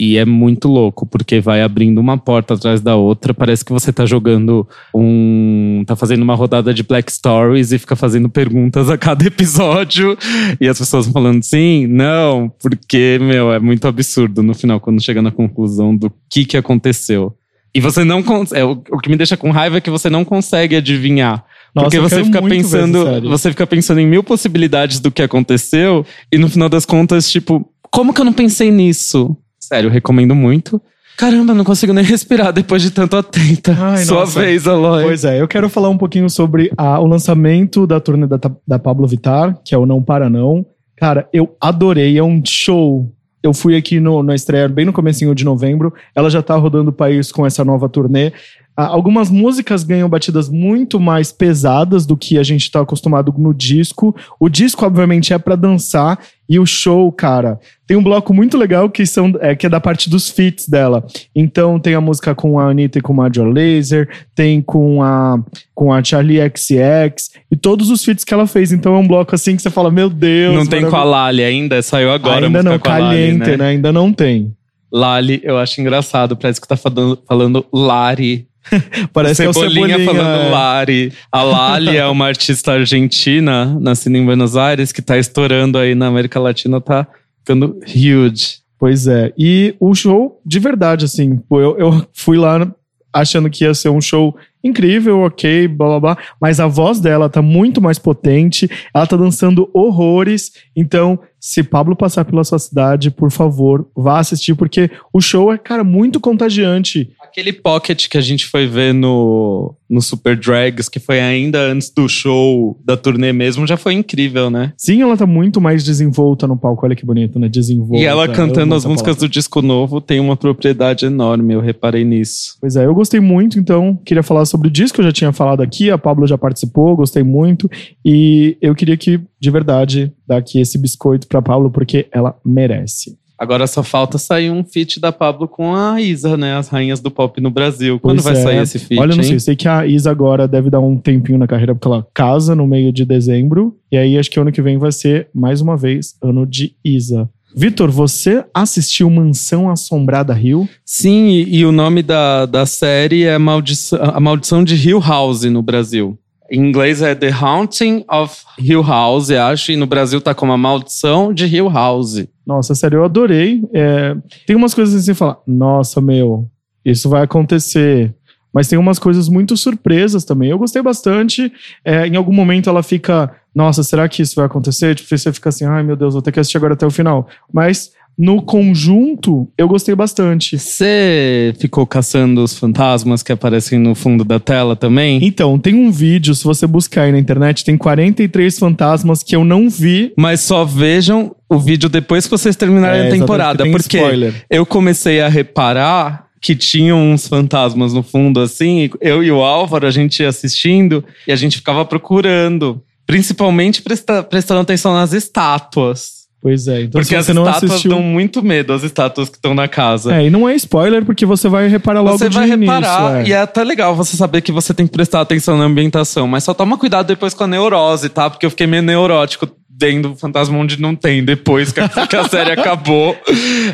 E 0.00 0.16
é 0.16 0.24
muito 0.24 0.66
louco, 0.66 1.04
porque 1.04 1.42
vai 1.42 1.60
abrindo 1.60 1.98
uma 1.98 2.16
porta 2.16 2.54
atrás 2.54 2.80
da 2.80 2.96
outra. 2.96 3.34
Parece 3.34 3.62
que 3.62 3.70
você 3.70 3.92
tá 3.92 4.06
jogando 4.06 4.66
um. 4.94 5.84
tá 5.86 5.94
fazendo 5.94 6.22
uma 6.22 6.34
rodada 6.34 6.72
de 6.72 6.82
Black 6.82 7.12
Stories 7.12 7.70
e 7.70 7.78
fica 7.78 7.94
fazendo 7.94 8.26
perguntas 8.30 8.88
a 8.88 8.96
cada 8.96 9.22
episódio. 9.28 10.16
E 10.58 10.66
as 10.66 10.78
pessoas 10.78 11.06
falando 11.06 11.42
sim, 11.42 11.86
não, 11.86 12.50
porque, 12.62 13.18
meu, 13.20 13.52
é 13.52 13.58
muito 13.58 13.86
absurdo 13.86 14.42
no 14.42 14.54
final, 14.54 14.80
quando 14.80 15.04
chega 15.04 15.20
na 15.20 15.30
conclusão 15.30 15.94
do 15.94 16.10
que 16.30 16.46
que 16.46 16.56
aconteceu. 16.56 17.36
E 17.74 17.78
você 17.78 18.02
não 18.02 18.22
consegue. 18.22 18.62
o, 18.62 18.82
o 18.92 18.98
que 18.98 19.10
me 19.10 19.16
deixa 19.16 19.36
com 19.36 19.50
raiva 19.50 19.76
é 19.76 19.80
que 19.82 19.90
você 19.90 20.08
não 20.08 20.24
consegue 20.24 20.76
adivinhar. 20.76 21.44
Nossa, 21.74 21.84
Porque 21.84 22.00
você 22.00 22.24
fica 22.24 22.40
pensando, 22.40 23.20
você 23.28 23.50
fica 23.50 23.66
pensando 23.66 24.00
em 24.00 24.06
mil 24.06 24.24
possibilidades 24.24 24.98
do 24.98 25.10
que 25.10 25.20
aconteceu 25.20 26.06
e 26.32 26.38
no 26.38 26.48
final 26.48 26.70
das 26.70 26.86
contas, 26.86 27.30
tipo, 27.30 27.70
como 27.90 28.14
que 28.14 28.20
eu 28.22 28.24
não 28.24 28.32
pensei 28.32 28.70
nisso? 28.70 29.36
Sério, 29.70 29.88
recomendo 29.90 30.34
muito. 30.34 30.80
Caramba, 31.16 31.52
não 31.54 31.64
consigo 31.64 31.92
nem 31.92 32.02
respirar 32.02 32.52
depois 32.52 32.80
de 32.82 32.90
tanto 32.90 33.16
atenta. 33.16 33.76
Ai, 33.78 34.04
Sua 34.04 34.20
nossa. 34.20 34.40
vez, 34.40 34.66
Aloy. 34.66 35.04
Pois 35.04 35.24
é, 35.24 35.40
eu 35.40 35.46
quero 35.46 35.68
falar 35.68 35.88
um 35.90 35.98
pouquinho 35.98 36.28
sobre 36.30 36.72
a- 36.76 36.98
o 36.98 37.06
lançamento 37.06 37.86
da 37.86 38.00
turnê 38.00 38.26
da, 38.26 38.38
da 38.66 38.78
Pablo 38.78 39.06
Vittar, 39.06 39.58
que 39.64 39.74
é 39.74 39.78
o 39.78 39.84
Não 39.86 40.02
Para 40.02 40.30
Não. 40.30 40.64
Cara, 40.96 41.28
eu 41.32 41.54
adorei, 41.60 42.16
é 42.18 42.22
um 42.22 42.40
show. 42.44 43.12
Eu 43.42 43.52
fui 43.54 43.76
aqui 43.76 44.00
no, 44.00 44.22
na 44.22 44.34
estreia 44.34 44.68
bem 44.68 44.84
no 44.84 44.92
comecinho 44.92 45.34
de 45.34 45.44
novembro. 45.44 45.92
Ela 46.14 46.28
já 46.30 46.42
tá 46.42 46.56
rodando 46.56 46.90
o 46.90 46.92
país 46.92 47.30
com 47.30 47.46
essa 47.46 47.64
nova 47.64 47.88
turnê. 47.88 48.32
Ah, 48.76 48.86
algumas 48.86 49.28
músicas 49.30 49.82
ganham 49.82 50.08
batidas 50.08 50.48
muito 50.48 50.98
mais 51.00 51.32
pesadas 51.32 52.06
do 52.06 52.16
que 52.16 52.38
a 52.38 52.42
gente 52.42 52.70
tá 52.70 52.80
acostumado 52.80 53.34
no 53.36 53.52
disco. 53.52 54.14
O 54.38 54.48
disco, 54.48 54.84
obviamente, 54.86 55.32
é 55.34 55.38
pra 55.38 55.56
dançar. 55.56 56.18
E 56.50 56.58
o 56.58 56.66
show, 56.66 57.12
cara, 57.12 57.60
tem 57.86 57.96
um 57.96 58.02
bloco 58.02 58.34
muito 58.34 58.58
legal 58.58 58.90
que, 58.90 59.06
são, 59.06 59.32
é, 59.40 59.54
que 59.54 59.66
é 59.66 59.68
da 59.68 59.78
parte 59.78 60.10
dos 60.10 60.28
feats 60.28 60.68
dela. 60.68 61.06
Então 61.32 61.78
tem 61.78 61.94
a 61.94 62.00
música 62.00 62.34
com 62.34 62.58
a 62.58 62.68
Anitta 62.68 62.98
e 62.98 63.00
com 63.00 63.12
o 63.12 63.16
Major 63.16 63.46
Lazer, 63.46 64.08
tem 64.34 64.60
com 64.60 65.00
a, 65.00 65.38
com 65.72 65.92
a 65.92 66.02
Charlie 66.02 66.40
XX 66.40 67.30
e 67.52 67.56
todos 67.56 67.88
os 67.88 68.04
feats 68.04 68.24
que 68.24 68.34
ela 68.34 68.48
fez. 68.48 68.72
Então 68.72 68.96
é 68.96 68.98
um 68.98 69.06
bloco 69.06 69.32
assim 69.32 69.54
que 69.54 69.62
você 69.62 69.70
fala, 69.70 69.92
meu 69.92 70.10
Deus. 70.10 70.56
não 70.56 70.66
tem 70.66 70.84
com 70.90 70.96
a. 70.96 71.04
Lali 71.04 71.44
ainda, 71.44 71.80
saiu 71.82 72.10
agora. 72.10 72.44
Ainda 72.46 72.64
não, 72.64 72.72
a 72.72 72.74
Lali, 72.74 72.82
caliente, 72.82 73.56
né? 73.56 73.68
Ainda 73.68 73.92
não 73.92 74.12
tem. 74.12 74.52
Lali, 74.92 75.40
eu 75.44 75.56
acho 75.56 75.80
engraçado, 75.80 76.36
parece 76.36 76.60
que 76.60 76.66
tá 76.66 76.76
falando, 76.76 77.16
falando 77.28 77.64
Lari. 77.72 78.49
Parece 79.12 79.36
Cebolinha, 79.36 79.86
que 79.86 79.92
é 79.92 79.96
o 79.96 79.98
Cebolinha. 79.98 80.06
falando 80.06 80.40
é. 80.42 80.50
Lari. 80.50 81.12
A 81.30 81.42
Lali 81.42 81.96
é 81.96 82.06
uma 82.06 82.26
artista 82.26 82.72
argentina, 82.72 83.76
nascida 83.80 84.16
em 84.16 84.24
Buenos 84.24 84.56
Aires, 84.56 84.92
que 84.92 85.02
tá 85.02 85.18
estourando 85.18 85.78
aí 85.78 85.94
na 85.94 86.06
América 86.06 86.40
Latina, 86.40 86.80
tá 86.80 87.06
ficando 87.38 87.78
huge. 87.86 88.60
Pois 88.78 89.06
é. 89.06 89.32
E 89.36 89.74
o 89.78 89.94
show, 89.94 90.40
de 90.44 90.58
verdade, 90.58 91.04
assim, 91.04 91.38
eu, 91.50 91.78
eu 91.78 92.06
fui 92.14 92.38
lá 92.38 92.70
achando 93.12 93.50
que 93.50 93.64
ia 93.64 93.74
ser 93.74 93.88
um 93.88 94.00
show 94.00 94.36
incrível, 94.62 95.20
ok, 95.20 95.66
blá 95.68 95.88
blá 95.88 96.00
blá, 96.00 96.18
mas 96.40 96.60
a 96.60 96.66
voz 96.66 97.00
dela 97.00 97.28
tá 97.28 97.42
muito 97.42 97.80
mais 97.80 97.98
potente, 97.98 98.70
ela 98.94 99.06
tá 99.06 99.16
dançando 99.16 99.68
horrores, 99.72 100.52
então 100.76 101.18
se 101.40 101.62
Pablo 101.62 101.96
passar 101.96 102.24
pela 102.24 102.44
sua 102.44 102.58
cidade, 102.58 103.10
por 103.10 103.30
favor, 103.30 103.88
vá 103.96 104.18
assistir, 104.18 104.54
porque 104.54 104.90
o 105.12 105.20
show 105.20 105.52
é, 105.52 105.58
cara, 105.58 105.82
muito 105.82 106.20
contagiante. 106.20 107.10
Aquele 107.30 107.52
pocket 107.52 108.08
que 108.08 108.18
a 108.18 108.20
gente 108.20 108.44
foi 108.46 108.66
ver 108.66 108.92
no, 108.92 109.72
no 109.88 110.02
Super 110.02 110.36
Drags, 110.36 110.88
que 110.88 110.98
foi 110.98 111.20
ainda 111.20 111.60
antes 111.60 111.88
do 111.88 112.08
show 112.08 112.76
da 112.84 112.96
turnê 112.96 113.32
mesmo, 113.32 113.68
já 113.68 113.76
foi 113.76 113.94
incrível, 113.94 114.50
né? 114.50 114.72
Sim, 114.76 115.00
ela 115.00 115.16
tá 115.16 115.26
muito 115.26 115.60
mais 115.60 115.84
desenvolta 115.84 116.48
no 116.48 116.56
palco, 116.56 116.84
olha 116.84 116.96
que 116.96 117.06
bonito, 117.06 117.38
né, 117.38 117.48
desenvolta. 117.48 118.02
e 118.02 118.04
ela 118.04 118.26
cantando 118.26 118.74
as 118.74 118.84
músicas 118.84 119.16
do 119.16 119.28
disco 119.28 119.62
novo 119.62 120.00
tem 120.00 120.18
uma 120.18 120.36
propriedade 120.36 121.06
enorme, 121.06 121.54
eu 121.54 121.60
reparei 121.60 122.04
nisso. 122.04 122.56
Pois 122.60 122.74
é, 122.74 122.84
eu 122.84 122.94
gostei 122.94 123.20
muito, 123.20 123.60
então 123.60 123.96
queria 124.04 124.24
falar 124.24 124.44
sobre 124.44 124.66
o 124.66 124.70
disco, 124.70 125.00
eu 125.00 125.04
já 125.04 125.12
tinha 125.12 125.32
falado 125.32 125.62
aqui, 125.62 125.88
a 125.88 125.96
Pablo 125.96 126.26
já 126.26 126.36
participou, 126.36 126.96
gostei 126.96 127.22
muito, 127.22 127.70
e 128.04 128.56
eu 128.60 128.74
queria 128.74 128.96
que, 128.96 129.20
de 129.38 129.50
verdade, 129.50 130.12
dar 130.26 130.38
aqui 130.38 130.60
esse 130.60 130.76
biscoito 130.76 131.28
pra 131.28 131.40
Pablo, 131.40 131.70
porque 131.70 132.08
ela 132.10 132.36
merece. 132.44 133.19
Agora 133.40 133.66
só 133.66 133.82
falta 133.82 134.18
sair 134.18 134.50
um 134.50 134.62
feat 134.62 135.00
da 135.00 135.10
Pablo 135.10 135.48
com 135.48 135.74
a 135.74 135.98
Isa, 135.98 136.36
né? 136.36 136.56
As 136.56 136.68
rainhas 136.68 137.00
do 137.00 137.10
pop 137.10 137.40
no 137.40 137.50
Brasil. 137.50 137.98
Quando 137.98 138.22
Pois 138.22 138.24
vai 138.34 138.42
é. 138.42 138.44
sair 138.44 138.58
esse 138.58 138.78
feat, 138.78 139.00
Olha, 139.00 139.12
eu 139.12 139.16
não 139.16 139.22
hein? 139.22 139.28
sei, 139.28 139.36
eu 139.36 139.40
sei 139.40 139.56
que 139.56 139.66
a 139.66 139.86
Isa 139.86 140.10
agora 140.10 140.46
deve 140.46 140.68
dar 140.68 140.80
um 140.80 140.98
tempinho 140.98 141.38
na 141.38 141.46
carreira, 141.46 141.74
porque 141.74 141.88
ela 141.88 142.06
casa 142.12 142.54
no 142.54 142.66
meio 142.66 142.92
de 142.92 143.02
dezembro, 143.06 143.74
e 143.90 143.96
aí 143.96 144.18
acho 144.18 144.30
que 144.30 144.38
ano 144.38 144.52
que 144.52 144.60
vem 144.60 144.76
vai 144.76 144.92
ser, 144.92 145.28
mais 145.34 145.62
uma 145.62 145.74
vez, 145.74 146.16
ano 146.22 146.46
de 146.46 146.74
Isa. 146.84 147.30
Vitor, 147.56 147.90
você 147.90 148.44
assistiu 148.54 149.08
Mansão 149.10 149.70
Assombrada 149.70 150.32
Rio? 150.34 150.68
Sim, 150.84 151.28
e, 151.28 151.56
e 151.60 151.64
o 151.64 151.72
nome 151.72 152.02
da, 152.02 152.44
da 152.44 152.66
série 152.66 153.24
é 153.24 153.38
Maldição, 153.38 153.98
A 154.02 154.20
Maldição 154.20 154.62
de 154.62 154.74
Hill 154.76 155.00
House 155.00 155.44
no 155.44 155.62
Brasil. 155.62 156.16
Em 156.50 156.60
inglês 156.60 157.00
é 157.00 157.14
The 157.14 157.30
Haunting 157.30 158.04
of 158.10 158.42
Hill 158.58 158.82
House, 158.82 159.30
acho, 159.30 159.72
e 159.72 159.76
no 159.76 159.86
Brasil 159.86 160.20
tá 160.20 160.34
como 160.34 160.52
A 160.52 160.58
Maldição 160.58 161.32
de 161.32 161.46
Hill 161.46 161.68
House. 161.68 162.26
Nossa, 162.44 162.74
sério, 162.74 162.98
eu 162.98 163.04
adorei. 163.04 163.62
É, 163.72 164.16
tem 164.46 164.56
umas 164.56 164.74
coisas 164.74 164.94
assim, 164.94 165.04
você 165.06 165.14
fala, 165.14 165.40
nossa, 165.46 166.00
meu, 166.00 166.48
isso 166.84 167.08
vai 167.08 167.22
acontecer. 167.22 168.14
Mas 168.52 168.66
tem 168.66 168.76
umas 168.76 168.98
coisas 168.98 169.28
muito 169.28 169.56
surpresas 169.56 170.24
também. 170.24 170.50
Eu 170.50 170.58
gostei 170.58 170.82
bastante. 170.82 171.52
É, 171.84 172.08
em 172.08 172.16
algum 172.16 172.32
momento 172.32 172.68
ela 172.68 172.82
fica 172.82 173.32
nossa, 173.54 173.82
será 173.82 174.08
que 174.08 174.22
isso 174.22 174.36
vai 174.36 174.46
acontecer? 174.46 174.94
Tipo, 174.94 175.16
você 175.16 175.32
fica 175.32 175.48
assim, 175.48 175.64
ai 175.64 175.82
meu 175.82 175.96
Deus, 175.96 176.14
vou 176.14 176.22
ter 176.22 176.30
que 176.30 176.38
assistir 176.38 176.56
agora 176.56 176.74
até 176.74 176.86
o 176.86 176.90
final. 176.90 177.28
Mas 177.52 177.92
no 178.22 178.42
conjunto, 178.42 179.48
eu 179.56 179.66
gostei 179.66 179.94
bastante. 179.94 180.58
Você 180.58 181.54
ficou 181.58 181.86
caçando 181.86 182.44
os 182.44 182.58
fantasmas 182.58 183.22
que 183.22 183.32
aparecem 183.32 183.78
no 183.78 183.94
fundo 183.94 184.24
da 184.24 184.38
tela 184.38 184.76
também? 184.76 185.18
Então, 185.24 185.58
tem 185.58 185.74
um 185.74 185.90
vídeo, 185.90 186.34
se 186.34 186.44
você 186.44 186.66
buscar 186.66 187.02
aí 187.04 187.12
na 187.12 187.18
internet, 187.18 187.64
tem 187.64 187.78
43 187.78 188.58
fantasmas 188.58 189.22
que 189.22 189.34
eu 189.34 189.44
não 189.44 189.70
vi. 189.70 190.12
Mas 190.16 190.40
só 190.40 190.64
vejam 190.64 191.34
o 191.48 191.58
vídeo 191.58 191.88
depois 191.88 192.26
que 192.26 192.30
vocês 192.30 192.56
terminarem 192.56 193.02
É, 193.04 193.08
a 193.08 193.10
temporada. 193.10 193.62
tem 193.64 193.72
Porque 193.72 193.96
spoiler. 193.96 194.34
eu 194.50 194.66
comecei 194.66 195.20
a 195.22 195.28
reparar 195.28 196.26
que 196.42 196.54
tinham 196.54 196.98
uns 197.12 197.26
fantasmas 197.26 197.92
no 197.94 198.02
fundo, 198.02 198.40
assim. 198.40 198.90
Eu 199.00 199.22
e 199.24 199.30
o 199.30 199.42
Álvaro, 199.42 199.86
a 199.86 199.90
gente 199.90 200.20
ia 200.22 200.28
assistindo 200.28 201.02
e 201.26 201.32
a 201.32 201.36
gente 201.36 201.56
ficava 201.56 201.84
procurando. 201.84 202.82
Principalmente 203.06 203.82
presta- 203.82 204.22
prestando 204.22 204.60
atenção 204.60 204.92
nas 204.94 205.12
estátuas. 205.12 206.19
Pois 206.42 206.66
é, 206.68 206.82
então 206.82 207.00
porque 207.00 207.14
as 207.14 207.28
estátuas 207.28 207.70
assistiu... 207.70 207.90
dão 207.90 208.02
muito 208.02 208.42
medo, 208.42 208.72
as 208.72 208.82
estátuas 208.82 209.28
que 209.28 209.36
estão 209.36 209.54
na 209.54 209.68
casa. 209.68 210.14
É, 210.14 210.26
e 210.26 210.30
não 210.30 210.48
é 210.48 210.54
spoiler, 210.54 211.04
porque 211.04 211.26
você 211.26 211.48
vai 211.48 211.68
reparar 211.68 212.00
logo 212.00 212.16
Você 212.16 212.30
de 212.30 212.34
vai 212.34 212.48
início, 212.48 212.74
reparar, 212.74 213.20
é. 213.20 213.28
e 213.28 213.32
é 213.32 213.38
até 213.38 213.62
legal 213.62 213.94
você 213.94 214.16
saber 214.16 214.40
que 214.40 214.50
você 214.50 214.72
tem 214.72 214.86
que 214.86 214.92
prestar 214.92 215.20
atenção 215.20 215.58
na 215.58 215.64
ambientação, 215.64 216.26
mas 216.26 216.44
só 216.44 216.54
toma 216.54 216.78
cuidado 216.78 217.08
depois 217.08 217.34
com 217.34 217.44
a 217.44 217.46
neurose, 217.46 218.08
tá? 218.08 218.30
Porque 218.30 218.46
eu 218.46 218.50
fiquei 218.50 218.66
meio 218.66 218.82
neurótico 218.82 219.46
vendo 219.80 220.14
Fantasma 220.14 220.58
onde 220.58 220.80
não 220.80 220.94
tem, 220.94 221.24
depois 221.24 221.72
que 221.72 221.80
a, 221.80 221.88
que 222.06 222.16
a 222.16 222.28
série 222.28 222.52
acabou. 222.52 223.16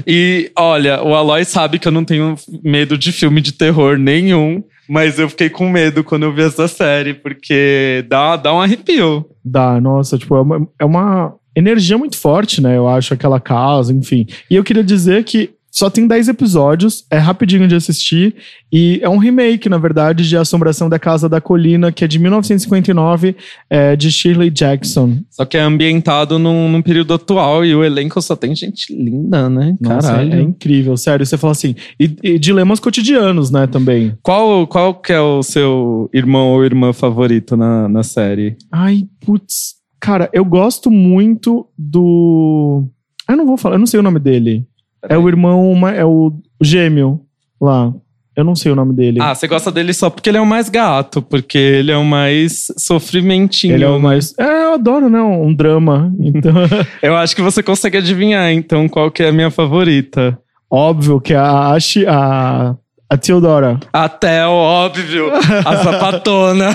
E 0.06 0.50
olha, 0.56 1.02
o 1.02 1.14
Aloy 1.14 1.44
sabe 1.44 1.78
que 1.78 1.88
eu 1.88 1.92
não 1.92 2.04
tenho 2.04 2.36
medo 2.62 2.96
de 2.96 3.10
filme 3.10 3.40
de 3.40 3.52
terror 3.52 3.98
nenhum, 3.98 4.62
mas 4.88 5.18
eu 5.18 5.28
fiquei 5.28 5.50
com 5.50 5.68
medo 5.68 6.04
quando 6.04 6.22
eu 6.22 6.32
vi 6.32 6.42
essa 6.42 6.68
série, 6.68 7.12
porque 7.12 8.04
dá, 8.08 8.36
dá 8.36 8.54
um 8.54 8.60
arrepio. 8.60 9.26
Dá, 9.44 9.80
nossa, 9.80 10.16
tipo, 10.16 10.36
é 10.36 10.40
uma, 10.40 10.68
é 10.80 10.84
uma 10.84 11.34
energia 11.56 11.96
muito 11.96 12.16
forte, 12.16 12.60
né? 12.60 12.76
Eu 12.76 12.86
acho, 12.86 13.14
aquela 13.14 13.40
casa, 13.40 13.92
enfim. 13.92 14.26
E 14.50 14.54
eu 14.54 14.62
queria 14.62 14.84
dizer 14.84 15.24
que 15.24 15.56
só 15.76 15.90
tem 15.90 16.06
10 16.06 16.28
episódios, 16.28 17.04
é 17.10 17.18
rapidinho 17.18 17.68
de 17.68 17.74
assistir, 17.74 18.34
e 18.72 18.98
é 19.02 19.10
um 19.10 19.18
remake, 19.18 19.68
na 19.68 19.76
verdade, 19.76 20.26
de 20.26 20.34
Assombração 20.34 20.88
da 20.88 20.98
Casa 20.98 21.28
da 21.28 21.38
Colina, 21.38 21.92
que 21.92 22.02
é 22.02 22.08
de 22.08 22.18
1959, 22.18 23.36
é, 23.68 23.94
de 23.94 24.10
Shirley 24.10 24.48
Jackson. 24.48 25.18
Só 25.30 25.44
que 25.44 25.58
é 25.58 25.60
ambientado 25.60 26.38
num, 26.38 26.70
num 26.70 26.80
período 26.80 27.12
atual 27.12 27.62
e 27.62 27.74
o 27.74 27.84
elenco 27.84 28.22
só 28.22 28.34
tem 28.34 28.56
gente 28.56 28.90
linda, 28.90 29.50
né? 29.50 29.76
Nossa, 29.78 30.12
Caralho. 30.12 30.32
é 30.32 30.40
incrível, 30.40 30.96
sério. 30.96 31.26
Você 31.26 31.36
fala 31.36 31.52
assim, 31.52 31.74
e, 32.00 32.16
e 32.22 32.38
dilemas 32.38 32.80
cotidianos, 32.80 33.50
né, 33.50 33.66
também. 33.66 34.16
Qual, 34.22 34.66
qual 34.66 34.94
que 34.94 35.12
é 35.12 35.20
o 35.20 35.42
seu 35.42 36.08
irmão 36.10 36.52
ou 36.52 36.64
irmã 36.64 36.94
favorito 36.94 37.54
na, 37.54 37.86
na 37.86 38.02
série? 38.02 38.56
Ai, 38.72 39.02
putz. 39.20 39.75
Cara, 40.00 40.28
eu 40.32 40.44
gosto 40.44 40.90
muito 40.90 41.66
do. 41.76 42.84
Eu 43.28 43.36
não 43.36 43.46
vou 43.46 43.56
falar, 43.56 43.74
eu 43.76 43.78
não 43.80 43.86
sei 43.86 43.98
o 43.98 44.02
nome 44.02 44.18
dele. 44.20 44.66
É 45.08 45.16
o 45.16 45.28
irmão, 45.28 45.86
é 45.88 46.04
o 46.04 46.32
gêmeo 46.60 47.20
lá. 47.60 47.92
Eu 48.36 48.44
não 48.44 48.54
sei 48.54 48.70
o 48.70 48.74
nome 48.76 48.92
dele. 48.92 49.18
Ah, 49.22 49.34
você 49.34 49.48
gosta 49.48 49.72
dele 49.72 49.94
só 49.94 50.10
porque 50.10 50.28
ele 50.28 50.36
é 50.36 50.40
o 50.40 50.46
mais 50.46 50.68
gato, 50.68 51.22
porque 51.22 51.56
ele 51.56 51.90
é 51.90 51.96
o 51.96 52.04
mais 52.04 52.66
sofrimentinho. 52.76 53.74
Ele 53.74 53.84
é 53.84 53.88
o 53.88 53.98
mais. 53.98 54.34
É, 54.38 54.64
eu 54.64 54.74
adoro, 54.74 55.08
né? 55.08 55.20
Um 55.22 55.54
drama. 55.54 56.12
Então, 56.20 56.52
Eu 57.02 57.16
acho 57.16 57.34
que 57.34 57.40
você 57.40 57.62
consegue 57.62 57.96
adivinhar, 57.96 58.52
então, 58.52 58.88
qual 58.88 59.10
que 59.10 59.22
é 59.22 59.28
a 59.28 59.32
minha 59.32 59.50
favorita. 59.50 60.38
óbvio 60.70 61.18
que 61.18 61.32
a, 61.32 61.68
a, 61.72 61.80
Chi- 61.80 62.06
a, 62.06 62.76
a 63.08 63.16
Theodora. 63.16 63.78
Até 63.92 64.46
o 64.46 64.50
óbvio, 64.50 65.30
a 65.64 65.76
sapatona. 65.76 66.70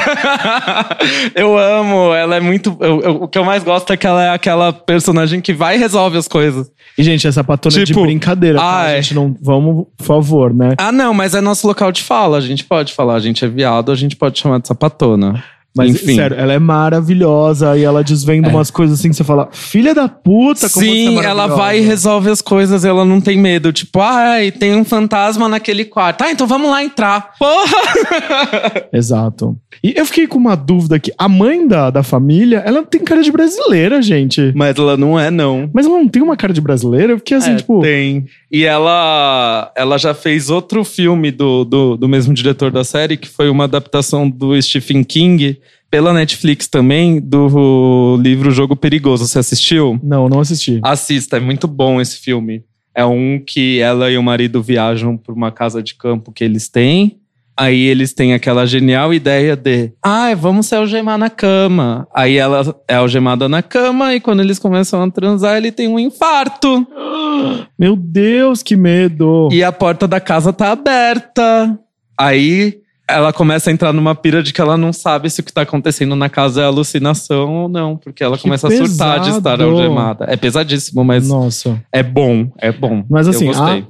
eu 1.36 1.58
amo, 1.58 2.14
ela 2.14 2.36
é 2.36 2.40
muito. 2.40 2.76
eu- 2.80 3.02
eu- 3.02 3.16
o 3.24 3.28
que 3.28 3.38
eu 3.38 3.44
mais 3.44 3.64
gosto 3.64 3.92
é 3.92 3.98
que 3.98 4.08
ela 4.08 4.24
é 4.24 4.30
aquela 4.30 4.72
personagem 4.72 5.42
que 5.42 5.54
vai 5.54 5.76
e 5.76 5.80
resolve 5.80 6.18
as 6.18 6.28
coisas. 6.28 6.72
E, 6.98 7.04
gente, 7.04 7.28
essa 7.28 7.44
patona 7.44 7.76
é 7.76 7.80
de 7.80 7.86
Tipo, 7.86 8.02
brincadeira. 8.04 8.60
tá? 8.60 8.66
ai. 8.66 8.98
A 8.98 9.02
gente 9.02 9.14
não. 9.16 9.36
Vamos, 9.42 9.86
por 9.98 10.06
favor, 10.06 10.54
né? 10.54 10.74
Ah, 10.78 10.92
não, 10.92 11.14
mas 11.14 11.34
é 11.36 11.42
nosso 11.42 11.68
local 11.68 11.92
de 11.92 12.02
fala. 12.04 12.38
A 12.38 12.42
gente 12.42 12.64
pode 12.64 12.94
falar, 12.94 13.16
a 13.16 13.20
gente 13.20 13.44
é 13.44 13.48
viado, 13.48 13.92
a 13.92 13.96
gente 13.96 14.16
pode 14.16 14.40
chamar 14.40 14.60
de 14.60 14.68
sapatona. 14.68 15.44
Mas, 15.76 15.92
Enfim. 15.92 16.16
sério, 16.16 16.36
ela 16.38 16.52
é 16.52 16.60
maravilhosa 16.60 17.78
e 17.78 17.84
ela 17.84 18.04
desvenda 18.04 18.50
umas 18.50 18.70
coisas 18.70 19.00
assim 19.00 19.10
que 19.10 19.16
você 19.16 19.24
fala, 19.24 19.48
filha 19.54 19.96
da 19.96 20.10
puta, 20.10 20.70
como 20.70 20.86
você 20.86 20.92
é 20.92 20.94
Sim, 20.94 21.18
ela 21.20 21.34
maravilhosa." 21.48 21.56
vai 21.56 21.78
e 21.80 21.82
resolve 21.82 22.30
as 22.30 22.42
coisas, 22.42 22.84
ela 22.84 23.06
não 23.06 23.22
tem 23.22 23.38
medo. 23.38 23.72
Tipo, 23.72 24.02
ai, 24.02 24.52
tem 24.52 24.76
um 24.76 24.84
fantasma 24.84 25.48
naquele 25.48 25.86
quarto. 25.86 26.24
Ah, 26.24 26.32
então 26.32 26.46
vamos 26.46 26.70
lá 26.70 26.84
entrar. 26.84 27.32
Porra! 27.40 28.88
Exato. 28.92 29.58
E 29.84 29.94
eu 29.96 30.06
fiquei 30.06 30.28
com 30.28 30.38
uma 30.38 30.56
dúvida 30.56 30.98
aqui. 30.98 31.12
A 31.18 31.30
mãe 31.30 31.66
da, 31.66 31.90
da 31.90 32.04
família, 32.04 32.62
ela 32.66 32.84
tem 32.84 33.02
cara 33.02 33.24
de 33.24 33.32
brasileira, 33.32 34.02
gente. 34.02 34.52
Mas 34.54 34.78
ela 34.78 34.98
não 34.98 35.18
é, 35.18 35.32
não. 35.32 35.70
Mas 35.74 35.86
ela 35.86 35.98
não 35.98 36.08
tem 36.08 36.22
uma 36.22 36.36
cara 36.36 36.52
de 36.54 36.60
brasileira? 36.62 37.14
Eu 37.14 37.18
fiquei 37.18 37.38
assim, 37.38 37.54
É, 37.54 37.56
tipo. 37.56 37.82
Tem. 37.82 38.26
E 38.52 38.66
ela, 38.66 39.72
ela 39.76 39.98
já 39.98 40.14
fez 40.14 40.50
outro 40.50 40.84
filme 40.84 41.32
do, 41.32 41.64
do, 41.64 41.96
do 41.96 42.08
mesmo 42.10 42.34
diretor 42.34 42.70
da 42.72 42.84
série, 42.84 43.16
que 43.16 43.30
foi 43.30 43.50
uma 43.50 43.64
adaptação 43.64 44.30
do 44.30 44.62
Stephen 44.62 45.04
King 45.04 45.61
pela 45.90 46.14
Netflix 46.14 46.68
também, 46.68 47.20
do 47.20 48.18
livro 48.22 48.52
Jogo 48.52 48.76
Perigoso. 48.76 49.28
Você 49.28 49.40
assistiu? 49.40 50.00
Não, 50.02 50.30
não 50.30 50.40
assisti. 50.40 50.80
Assista, 50.84 51.38
é 51.38 51.40
muito 51.40 51.68
bom 51.68 52.00
esse 52.00 52.18
filme. 52.18 52.64
É 52.96 53.06
um 53.06 53.42
que 53.46 53.80
ela 53.80 54.10
e 54.10 54.18
o 54.18 54.24
marido 54.24 54.62
viajam 54.62 55.18
por 55.18 55.34
uma 55.34 55.52
casa 55.52 55.82
de 55.82 55.96
campo 55.96 56.32
que 56.32 56.44
eles 56.44 56.70
têm. 56.70 57.22
Aí 57.56 57.82
eles 57.82 58.14
têm 58.14 58.34
aquela 58.34 58.66
genial 58.66 59.14
ideia 59.14 59.56
de, 59.56 59.92
ah, 60.02 60.34
vamos 60.34 60.66
se 60.68 60.76
algemar 60.76 61.18
na 61.18 61.30
cama. 61.30 62.08
Aí 62.14 62.38
ela 62.38 62.76
é 62.88 62.96
algemada 62.96 63.48
na 63.48 63.62
cama 63.62 64.16
e 64.16 64.20
quando 64.20 64.40
eles 64.40 64.58
começam 64.58 65.02
a 65.04 65.12
transar, 65.12 65.58
ele 65.58 65.72
tem 65.72 65.88
um 65.88 66.00
infarto. 66.00 66.88
Meu 67.78 67.96
Deus, 67.96 68.64
que 68.64 68.76
medo. 68.76 69.50
E 69.52 69.64
a 69.64 69.72
porta 69.72 70.08
da 70.08 70.20
casa 70.20 70.52
tá 70.52 70.72
aberta. 70.72 71.78
Aí 72.18 72.80
ela 73.08 73.34
começa 73.34 73.70
a 73.70 73.74
entrar 73.74 73.92
numa 73.92 74.16
pira 74.16 74.42
de 74.42 74.54
que 74.54 74.62
ela 74.62 74.78
não 74.78 74.94
sabe 74.94 75.30
se 75.30 75.42
o 75.42 75.44
que 75.44 75.52
tá 75.52 75.64
acontecendo 75.64 76.16
na 76.16 76.30
casa 76.30 76.62
é 76.62 76.66
alucinação 76.66 77.50
ou 77.64 77.70
não, 77.70 77.98
porque 77.98 78.24
ela 78.24 78.38
Que 78.38 78.44
começa 78.44 78.68
a 78.68 78.72
surtar 78.72 79.20
de 79.20 79.30
estar 79.30 79.58
pesado. 79.58 79.64
algemada. 79.64 80.26
É 80.30 80.38
pesadíssimo, 80.38 81.04
mas 81.04 81.28
Nossa. 81.28 81.82
é 81.92 82.02
bom, 82.02 82.50
é 82.58 82.72
bom. 82.72 83.04
Mas 83.10 83.28
assim, 83.28 83.50
a- 83.50 83.84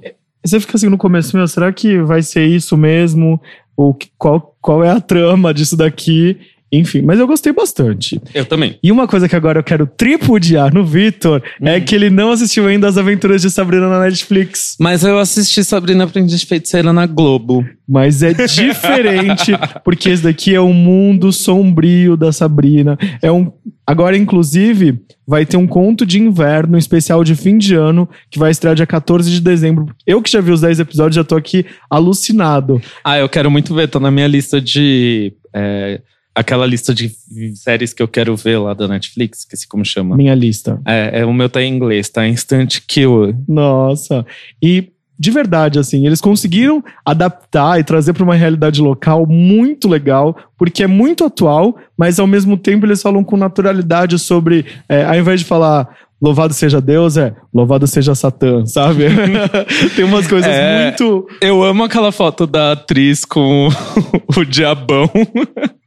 você 0.44 0.60
fica 0.60 0.76
assim 0.76 0.90
no 0.90 0.98
começo, 0.98 1.38
meu, 1.38 1.48
será 1.48 1.72
que 1.72 2.02
vai 2.02 2.24
ser 2.24 2.46
isso 2.48 2.76
mesmo? 2.76 3.40
Ou 3.78 3.96
qual, 4.18 4.56
qual 4.60 4.84
é 4.84 4.90
a 4.90 5.00
trama 5.00 5.54
disso 5.54 5.78
daqui? 5.78 6.38
Enfim, 6.72 7.02
mas 7.02 7.20
eu 7.20 7.28
gostei 7.28 7.52
bastante. 7.52 8.22
Eu 8.34 8.46
também. 8.46 8.80
E 8.82 8.92
uma 8.92 9.08
coisa 9.08 9.28
que 9.28 9.36
agora 9.36 9.60
eu 9.60 9.64
quero 9.64 9.86
tripudiar 9.86 10.74
no 10.74 10.86
Vitor 10.86 11.42
é 11.62 11.78
Hum. 11.78 11.82
que 11.82 11.94
ele 11.96 12.10
não 12.10 12.32
assistiu 12.32 12.66
ainda 12.68 12.88
as 12.88 12.98
aventuras 12.98 13.42
de 13.42 13.50
Sabrina 13.52 13.90
na 13.90 14.00
Netflix. 14.00 14.76
Mas 14.80 15.04
eu 15.04 15.20
assisti 15.20 15.64
Sabrina 15.64 16.06
Aprendiz 16.06 16.44
Feiticeira 16.44 16.94
na 16.94 17.06
Globo. 17.06 17.66
Mas 17.88 18.24
é 18.24 18.34
diferente, 18.34 19.52
porque 19.84 20.10
esse 20.10 20.24
daqui 20.24 20.56
é 20.56 20.60
o 20.62 20.74
mundo 20.74 21.32
sombrio 21.34 22.16
da 22.16 22.32
Sabrina. 22.32 22.98
É 23.22 23.30
um. 23.32 23.52
Agora, 23.86 24.16
inclusive, 24.16 25.00
vai 25.28 25.46
ter 25.46 25.58
um 25.58 25.68
conto 25.68 26.06
de 26.06 26.20
inverno 26.20 26.76
um 26.76 26.78
especial 26.78 27.24
de 27.24 27.36
fim 27.36 27.58
de 27.58 27.76
ano 27.76 28.08
que 28.30 28.40
vai 28.40 28.50
estrear 28.52 28.76
dia 28.76 28.88
14 28.88 29.30
de 29.30 29.42
dezembro. 29.42 29.88
Eu 30.08 30.22
que 30.22 30.32
já 30.32 30.40
vi 30.40 30.52
os 30.52 30.62
10 30.62 30.80
episódios, 30.80 31.16
já 31.18 31.24
tô 31.24 31.36
aqui 31.36 31.66
alucinado. 31.90 32.82
Ah, 33.04 33.18
eu 33.20 33.28
quero 33.28 33.52
muito 33.52 33.74
ver, 33.76 33.88
tá 33.90 34.00
na 34.00 34.12
minha 34.12 34.28
lista 34.28 34.62
de. 34.62 35.34
é, 35.54 36.00
aquela 36.34 36.66
lista 36.66 36.94
de 36.94 37.12
séries 37.56 37.94
que 37.94 38.02
eu 38.02 38.08
quero 38.08 38.36
ver 38.36 38.58
lá 38.58 38.74
da 38.74 38.88
Netflix, 38.88 39.40
esqueci 39.40 39.68
como 39.68 39.84
chama. 39.86 40.16
Minha 40.16 40.36
lista. 40.36 40.80
É, 40.86 41.22
é, 41.22 41.26
o 41.26 41.34
meu 41.34 41.50
tá 41.50 41.62
em 41.62 41.74
inglês, 41.74 42.10
tá? 42.10 42.28
Instant 42.28 42.80
Kill. 42.88 43.36
Nossa. 43.48 44.26
E 44.62 44.90
de 45.20 45.30
verdade, 45.30 45.78
assim, 45.78 46.08
eles 46.08 46.20
conseguiram 46.20 46.84
adaptar 47.06 47.80
e 47.80 47.84
trazer 47.84 48.12
para 48.12 48.24
uma 48.24 48.34
realidade 48.34 48.82
local 48.82 49.28
muito 49.28 49.88
legal, 49.88 50.36
porque 50.58 50.82
é 50.82 50.88
muito 50.88 51.24
atual, 51.24 51.78
mas 51.96 52.20
ao 52.20 52.26
mesmo 52.26 52.58
tempo 52.58 52.88
eles 52.88 53.04
falam 53.04 53.24
com 53.24 53.38
naturalidade 53.38 54.18
sobre, 54.18 54.66
é, 54.90 55.06
ao 55.06 55.16
invés 55.16 55.42
de 55.42 55.46
falar 55.46 55.88
louvado 56.20 56.54
seja 56.56 56.82
Deus, 56.82 57.18
é 57.18 57.36
louvado 57.54 57.86
seja 57.86 58.16
Satã, 58.16 58.66
sabe? 58.66 59.04
Tem 59.96 60.06
umas 60.06 60.26
coisas 60.28 60.50
É. 60.52 60.86
muito. 60.86 61.28
Eu 61.40 61.62
amo 61.64 61.84
aquela 61.84 62.12
foto 62.12 62.48
da 62.48 62.72
atriz 62.72 63.24
com 63.24 63.70
o 64.36 64.44
diabão. 64.44 65.08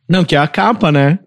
Não, 0.09 0.25
que 0.25 0.35
é 0.37 0.39
a 0.39 0.47
capa, 0.47 0.93
né? 0.93 1.19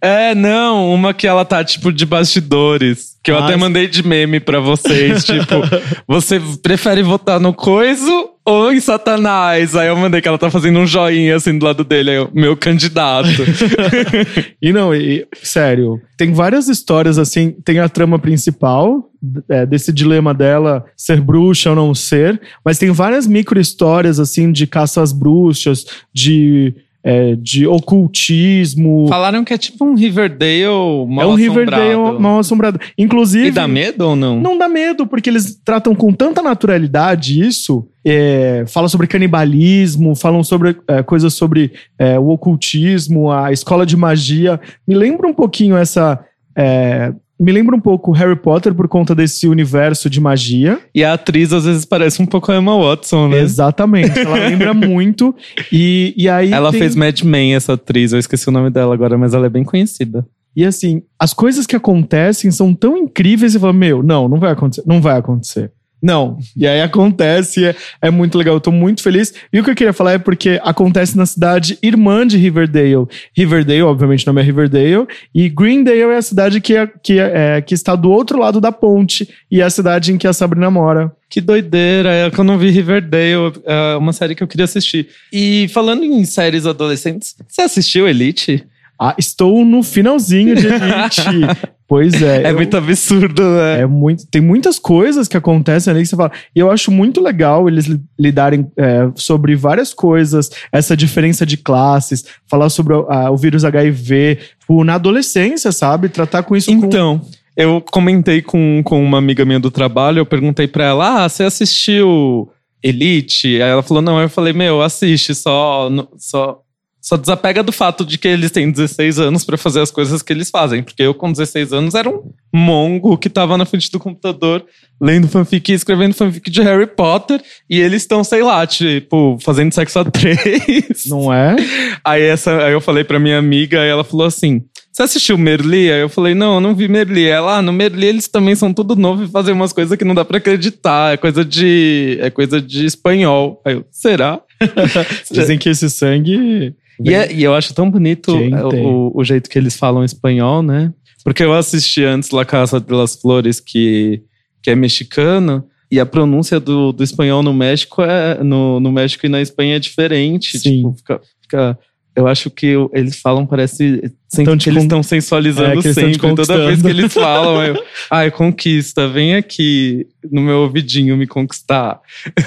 É, 0.00 0.34
não, 0.34 0.92
uma 0.92 1.14
que 1.14 1.26
ela 1.26 1.44
tá, 1.44 1.62
tipo, 1.62 1.92
de 1.92 2.04
bastidores. 2.04 3.16
Que 3.22 3.30
eu 3.30 3.38
Ah, 3.38 3.44
até 3.44 3.56
mandei 3.56 3.86
de 3.86 4.06
meme 4.06 4.40
pra 4.40 4.60
vocês. 4.60 5.24
tipo, 5.24 5.54
você 6.08 6.40
prefere 6.62 7.02
votar 7.02 7.38
no 7.38 7.52
coiso 7.52 8.30
ou 8.44 8.72
em 8.72 8.80
Satanás? 8.80 9.76
Aí 9.76 9.88
eu 9.88 9.96
mandei 9.96 10.20
que 10.20 10.28
ela 10.28 10.38
tá 10.38 10.50
fazendo 10.50 10.78
um 10.78 10.86
joinha 10.86 11.36
assim 11.36 11.56
do 11.58 11.64
lado 11.64 11.84
dele. 11.84 12.10
Aí 12.10 12.16
eu, 12.16 12.30
meu 12.34 12.56
candidato. 12.56 13.28
E 14.60 14.72
não, 14.72 14.92
e, 14.94 15.24
sério, 15.42 16.00
tem 16.16 16.32
várias 16.32 16.68
histórias 16.68 17.16
assim. 17.18 17.52
Tem 17.64 17.78
a 17.78 17.88
trama 17.88 18.18
principal, 18.18 19.08
é, 19.48 19.64
desse 19.64 19.92
dilema 19.92 20.34
dela 20.34 20.84
ser 20.96 21.20
bruxa 21.20 21.70
ou 21.70 21.76
não 21.76 21.94
ser, 21.94 22.40
mas 22.64 22.76
tem 22.78 22.90
várias 22.90 23.26
micro 23.26 23.60
histórias 23.60 24.18
assim 24.18 24.50
de 24.50 24.66
caça 24.66 25.00
às 25.00 25.12
bruxas, 25.12 25.86
de 26.12 26.74
é, 27.02 27.36
de 27.36 27.66
ocultismo. 27.66 29.06
Falaram 29.08 29.44
que 29.44 29.54
é 29.54 29.58
tipo 29.58 29.84
um 29.84 29.94
Riverdale 29.94 31.06
mal 31.08 31.24
é 31.24 31.26
um 31.26 31.34
assombrado. 31.34 31.82
Riverdale 31.82 32.18
mal 32.18 32.38
assombrado. 32.38 32.80
Inclusive. 32.96 33.48
E 33.48 33.50
dá 33.50 33.68
medo 33.68 34.08
ou 34.08 34.16
não? 34.16 34.40
Não 34.40 34.58
dá 34.58 34.68
medo, 34.68 35.06
porque 35.06 35.30
eles 35.30 35.60
tratam 35.64 35.94
com 35.94 36.12
tanta 36.12 36.42
naturalidade 36.42 37.40
isso. 37.40 37.86
É, 38.04 38.64
fala 38.66 38.88
sobre 38.88 39.06
canibalismo, 39.06 40.14
falam 40.14 40.42
sobre 40.42 40.76
é, 40.88 41.02
coisas 41.02 41.34
sobre 41.34 41.72
é, 41.98 42.18
o 42.18 42.28
ocultismo, 42.28 43.30
a 43.30 43.52
escola 43.52 43.84
de 43.86 43.96
magia. 43.96 44.60
Me 44.86 44.94
lembra 44.94 45.28
um 45.28 45.34
pouquinho 45.34 45.76
essa. 45.76 46.18
é, 46.56 47.12
me 47.38 47.52
lembra 47.52 47.76
um 47.76 47.80
pouco 47.80 48.10
Harry 48.12 48.36
Potter 48.36 48.74
por 48.74 48.88
conta 48.88 49.14
desse 49.14 49.46
universo 49.46 50.08
de 50.10 50.20
magia. 50.20 50.80
E 50.94 51.04
a 51.04 51.12
atriz 51.14 51.52
às 51.52 51.64
vezes 51.64 51.84
parece 51.84 52.20
um 52.22 52.26
pouco 52.26 52.50
a 52.50 52.56
Emma 52.56 52.76
Watson, 52.76 53.28
né? 53.28 53.40
Exatamente. 53.40 54.18
Ela 54.18 54.36
lembra 54.48 54.72
muito. 54.74 55.34
E, 55.72 56.14
e 56.16 56.28
aí. 56.28 56.52
Ela 56.52 56.70
tem- 56.70 56.80
fez 56.80 56.94
Mad 56.96 57.20
Men, 57.22 57.54
essa 57.54 57.74
atriz. 57.74 58.12
Eu 58.12 58.18
esqueci 58.18 58.48
o 58.48 58.52
nome 58.52 58.70
dela 58.70 58.94
agora, 58.94 59.16
mas 59.16 59.34
ela 59.34 59.46
é 59.46 59.50
bem 59.50 59.64
conhecida. 59.64 60.26
E 60.56 60.64
assim, 60.64 61.02
as 61.18 61.32
coisas 61.32 61.66
que 61.66 61.76
acontecem 61.76 62.50
são 62.50 62.74
tão 62.74 62.96
incríveis 62.96 63.54
e 63.54 63.58
fala, 63.60 63.72
meu, 63.72 64.02
não, 64.02 64.28
não 64.28 64.40
vai 64.40 64.50
acontecer, 64.50 64.82
não 64.86 65.00
vai 65.00 65.16
acontecer. 65.16 65.70
Não. 66.02 66.38
E 66.56 66.66
aí 66.66 66.80
acontece, 66.80 67.64
é, 67.64 67.76
é 68.00 68.10
muito 68.10 68.38
legal, 68.38 68.54
eu 68.54 68.60
tô 68.60 68.70
muito 68.70 69.02
feliz. 69.02 69.34
E 69.52 69.58
o 69.58 69.64
que 69.64 69.70
eu 69.70 69.74
queria 69.74 69.92
falar 69.92 70.12
é 70.12 70.18
porque 70.18 70.60
acontece 70.62 71.16
na 71.16 71.26
cidade 71.26 71.78
irmã 71.82 72.26
de 72.26 72.36
Riverdale. 72.36 73.06
Riverdale, 73.36 73.82
obviamente, 73.82 74.24
o 74.24 74.26
nome 74.26 74.40
é 74.40 74.44
Riverdale. 74.44 75.06
E 75.34 75.48
Greendale 75.48 76.00
é 76.00 76.16
a 76.16 76.22
cidade 76.22 76.60
que, 76.60 76.76
é, 76.76 76.86
que, 77.02 77.18
é, 77.18 77.60
que 77.60 77.74
está 77.74 77.96
do 77.96 78.10
outro 78.10 78.38
lado 78.38 78.60
da 78.60 78.70
ponte. 78.70 79.28
E 79.50 79.60
é 79.60 79.64
a 79.64 79.70
cidade 79.70 80.12
em 80.12 80.18
que 80.18 80.26
a 80.26 80.32
Sabrina 80.32 80.70
mora. 80.70 81.12
Que 81.28 81.40
doideira, 81.40 82.10
é 82.10 82.30
que 82.30 82.38
eu 82.38 82.44
não 82.44 82.56
vi 82.56 82.70
Riverdale, 82.70 83.52
é 83.66 83.96
uma 83.96 84.12
série 84.12 84.34
que 84.34 84.42
eu 84.42 84.48
queria 84.48 84.64
assistir. 84.64 85.08
E 85.32 85.68
falando 85.68 86.02
em 86.02 86.24
séries 86.24 86.64
adolescentes, 86.64 87.36
você 87.46 87.62
assistiu 87.62 88.08
Elite? 88.08 88.64
Ah, 88.98 89.14
estou 89.18 89.64
no 89.64 89.82
finalzinho 89.82 90.56
de 90.56 90.66
Elite. 90.66 91.68
pois 91.88 92.20
é. 92.22 92.42
É 92.44 92.50
eu- 92.50 92.54
muito 92.56 92.76
absurdo, 92.76 93.42
né? 93.42 93.80
É 93.80 93.86
muito, 93.86 94.26
tem 94.30 94.40
muitas 94.42 94.78
coisas 94.78 95.26
que 95.26 95.36
acontecem 95.36 95.90
ali 95.90 96.02
que 96.02 96.06
você 96.08 96.16
fala. 96.16 96.30
E 96.54 96.58
eu 96.60 96.70
acho 96.70 96.90
muito 96.92 97.20
legal 97.20 97.66
eles 97.68 97.86
li- 97.86 98.00
lidarem 98.18 98.70
é, 98.76 99.08
sobre 99.16 99.56
várias 99.56 99.92
coisas, 99.94 100.50
essa 100.70 100.96
diferença 100.96 101.44
de 101.46 101.56
classes, 101.56 102.24
falar 102.46 102.68
sobre 102.68 102.94
o- 102.94 103.10
a- 103.10 103.30
o 103.30 103.36
vírus 103.36 103.64
HIV, 103.64 104.38
tipo, 104.60 104.84
na 104.84 104.94
adolescência, 104.94 105.72
sabe? 105.72 106.08
Tratar 106.08 106.42
com 106.44 106.54
isso 106.54 106.70
com- 106.78 106.86
Então, 106.86 107.20
eu 107.56 107.80
comentei 107.90 108.42
com, 108.42 108.82
com 108.84 109.02
uma 109.02 109.18
amiga 109.18 109.44
minha 109.44 109.58
do 109.58 109.70
trabalho, 109.70 110.18
eu 110.20 110.26
perguntei 110.26 110.68
pra 110.68 110.84
ela, 110.84 111.24
ah, 111.24 111.28
você 111.28 111.42
assistiu 111.44 112.48
Elite? 112.82 113.48
Aí 113.60 113.70
ela 113.70 113.82
falou, 113.82 114.02
não, 114.02 114.20
eu 114.20 114.28
falei, 114.28 114.52
meu, 114.52 114.80
assiste, 114.82 115.34
só, 115.34 115.88
só, 116.16 116.60
só 117.08 117.16
desapega 117.16 117.62
do 117.62 117.72
fato 117.72 118.04
de 118.04 118.18
que 118.18 118.28
eles 118.28 118.50
têm 118.50 118.70
16 118.70 119.18
anos 119.18 119.42
pra 119.42 119.56
fazer 119.56 119.80
as 119.80 119.90
coisas 119.90 120.20
que 120.20 120.30
eles 120.30 120.50
fazem, 120.50 120.82
porque 120.82 121.02
eu 121.02 121.14
com 121.14 121.32
16 121.32 121.72
anos 121.72 121.94
era 121.94 122.06
um 122.06 122.20
mongo 122.52 123.16
que 123.16 123.30
tava 123.30 123.56
na 123.56 123.64
frente 123.64 123.90
do 123.90 123.98
computador 123.98 124.62
lendo 125.00 125.26
fanfic 125.26 125.72
e 125.72 125.74
escrevendo 125.74 126.12
fanfic 126.12 126.50
de 126.50 126.60
Harry 126.60 126.86
Potter, 126.86 127.40
e 127.70 127.80
eles 127.80 128.02
estão, 128.02 128.22
sei 128.22 128.42
lá, 128.42 128.66
tipo, 128.66 129.38
fazendo 129.40 129.72
sexo 129.72 130.00
a 130.00 130.04
três. 130.04 131.06
Não 131.06 131.32
é? 131.32 131.56
Aí, 132.04 132.24
essa, 132.24 132.64
aí 132.64 132.74
eu 132.74 132.80
falei 132.80 133.04
pra 133.04 133.18
minha 133.18 133.38
amiga, 133.38 133.80
aí 133.80 133.88
ela 133.88 134.04
falou 134.04 134.26
assim: 134.26 134.62
Você 134.92 135.02
assistiu 135.02 135.38
Merli? 135.38 135.90
Aí 135.90 136.02
eu 136.02 136.10
falei: 136.10 136.34
Não, 136.34 136.56
eu 136.56 136.60
não 136.60 136.74
vi 136.74 136.88
Merli. 136.88 137.26
Ela, 137.26 137.56
ah, 137.56 137.62
no 137.62 137.72
Merli 137.72 138.06
eles 138.06 138.28
também 138.28 138.54
são 138.54 138.70
tudo 138.74 138.94
novo 138.94 139.24
e 139.24 139.28
fazem 139.28 139.54
umas 139.54 139.72
coisas 139.72 139.96
que 139.96 140.04
não 140.04 140.14
dá 140.14 140.26
pra 140.26 140.36
acreditar. 140.36 141.14
É 141.14 141.16
coisa 141.16 141.42
de. 141.42 142.18
É 142.20 142.28
coisa 142.28 142.60
de 142.60 142.84
espanhol. 142.84 143.62
Aí 143.64 143.76
eu, 143.76 143.84
será? 143.90 144.40
Dizem 145.32 145.56
que 145.56 145.70
esse 145.70 145.88
sangue. 145.88 146.74
E, 147.04 147.14
é- 147.14 147.32
e 147.32 147.42
eu 147.44 147.54
acho 147.54 147.72
tão 147.74 147.90
bonito 147.90 148.32
tem? 148.32 148.54
o- 148.86 149.12
o 149.14 149.24
jeito 149.24 149.48
que 149.48 149.58
eles 149.58 149.76
falam 149.76 150.04
espanhol, 150.04 150.62
né? 150.62 150.92
Porque 151.24 151.42
eu 151.42 151.52
assisti 151.52 152.02
antes 152.04 152.30
La 152.30 152.44
Casa 152.44 152.80
de 152.80 152.92
las 152.92 153.14
Flores, 153.16 153.60
que, 153.60 154.22
que 154.62 154.70
é 154.70 154.74
mexicano, 154.74 155.64
e 155.90 155.98
a 156.00 156.06
pronúncia 156.06 156.58
do, 156.60 156.92
do 156.92 157.02
espanhol 157.02 157.42
no 157.42 157.52
México 157.54 158.02
é 158.02 158.42
no, 158.42 158.78
no 158.80 158.90
México 158.92 159.24
e 159.26 159.28
na 159.28 159.40
Espanha 159.40 159.76
é 159.76 159.78
diferente. 159.78 160.58
Sim. 160.58 160.76
Tipo, 160.76 160.92
fica, 160.94 161.20
fica- 161.42 161.78
eu 162.18 162.26
acho 162.26 162.50
que 162.50 162.74
eles 162.92 163.20
falam, 163.20 163.46
parece 163.46 164.12
sempre 164.28 164.44
Tão 164.46 164.56
te 164.58 164.64
que 164.64 164.70
eles 164.70 164.78
con- 164.80 164.84
estão 164.86 165.02
sensualizando 165.02 165.68
É, 165.68 165.72
eles 165.74 165.94
sempre. 165.94 166.18
Toda 166.18 166.66
vez 166.66 166.82
que 166.82 166.88
eles 166.88 167.14
falam, 167.14 167.62
eu, 167.64 167.82
ai, 168.10 168.30
conquista, 168.30 169.08
vem 169.08 169.36
aqui 169.36 170.06
no 170.30 170.40
meu 170.42 170.58
ouvidinho 170.58 171.16
me 171.16 171.26
conquistar. 171.26 172.00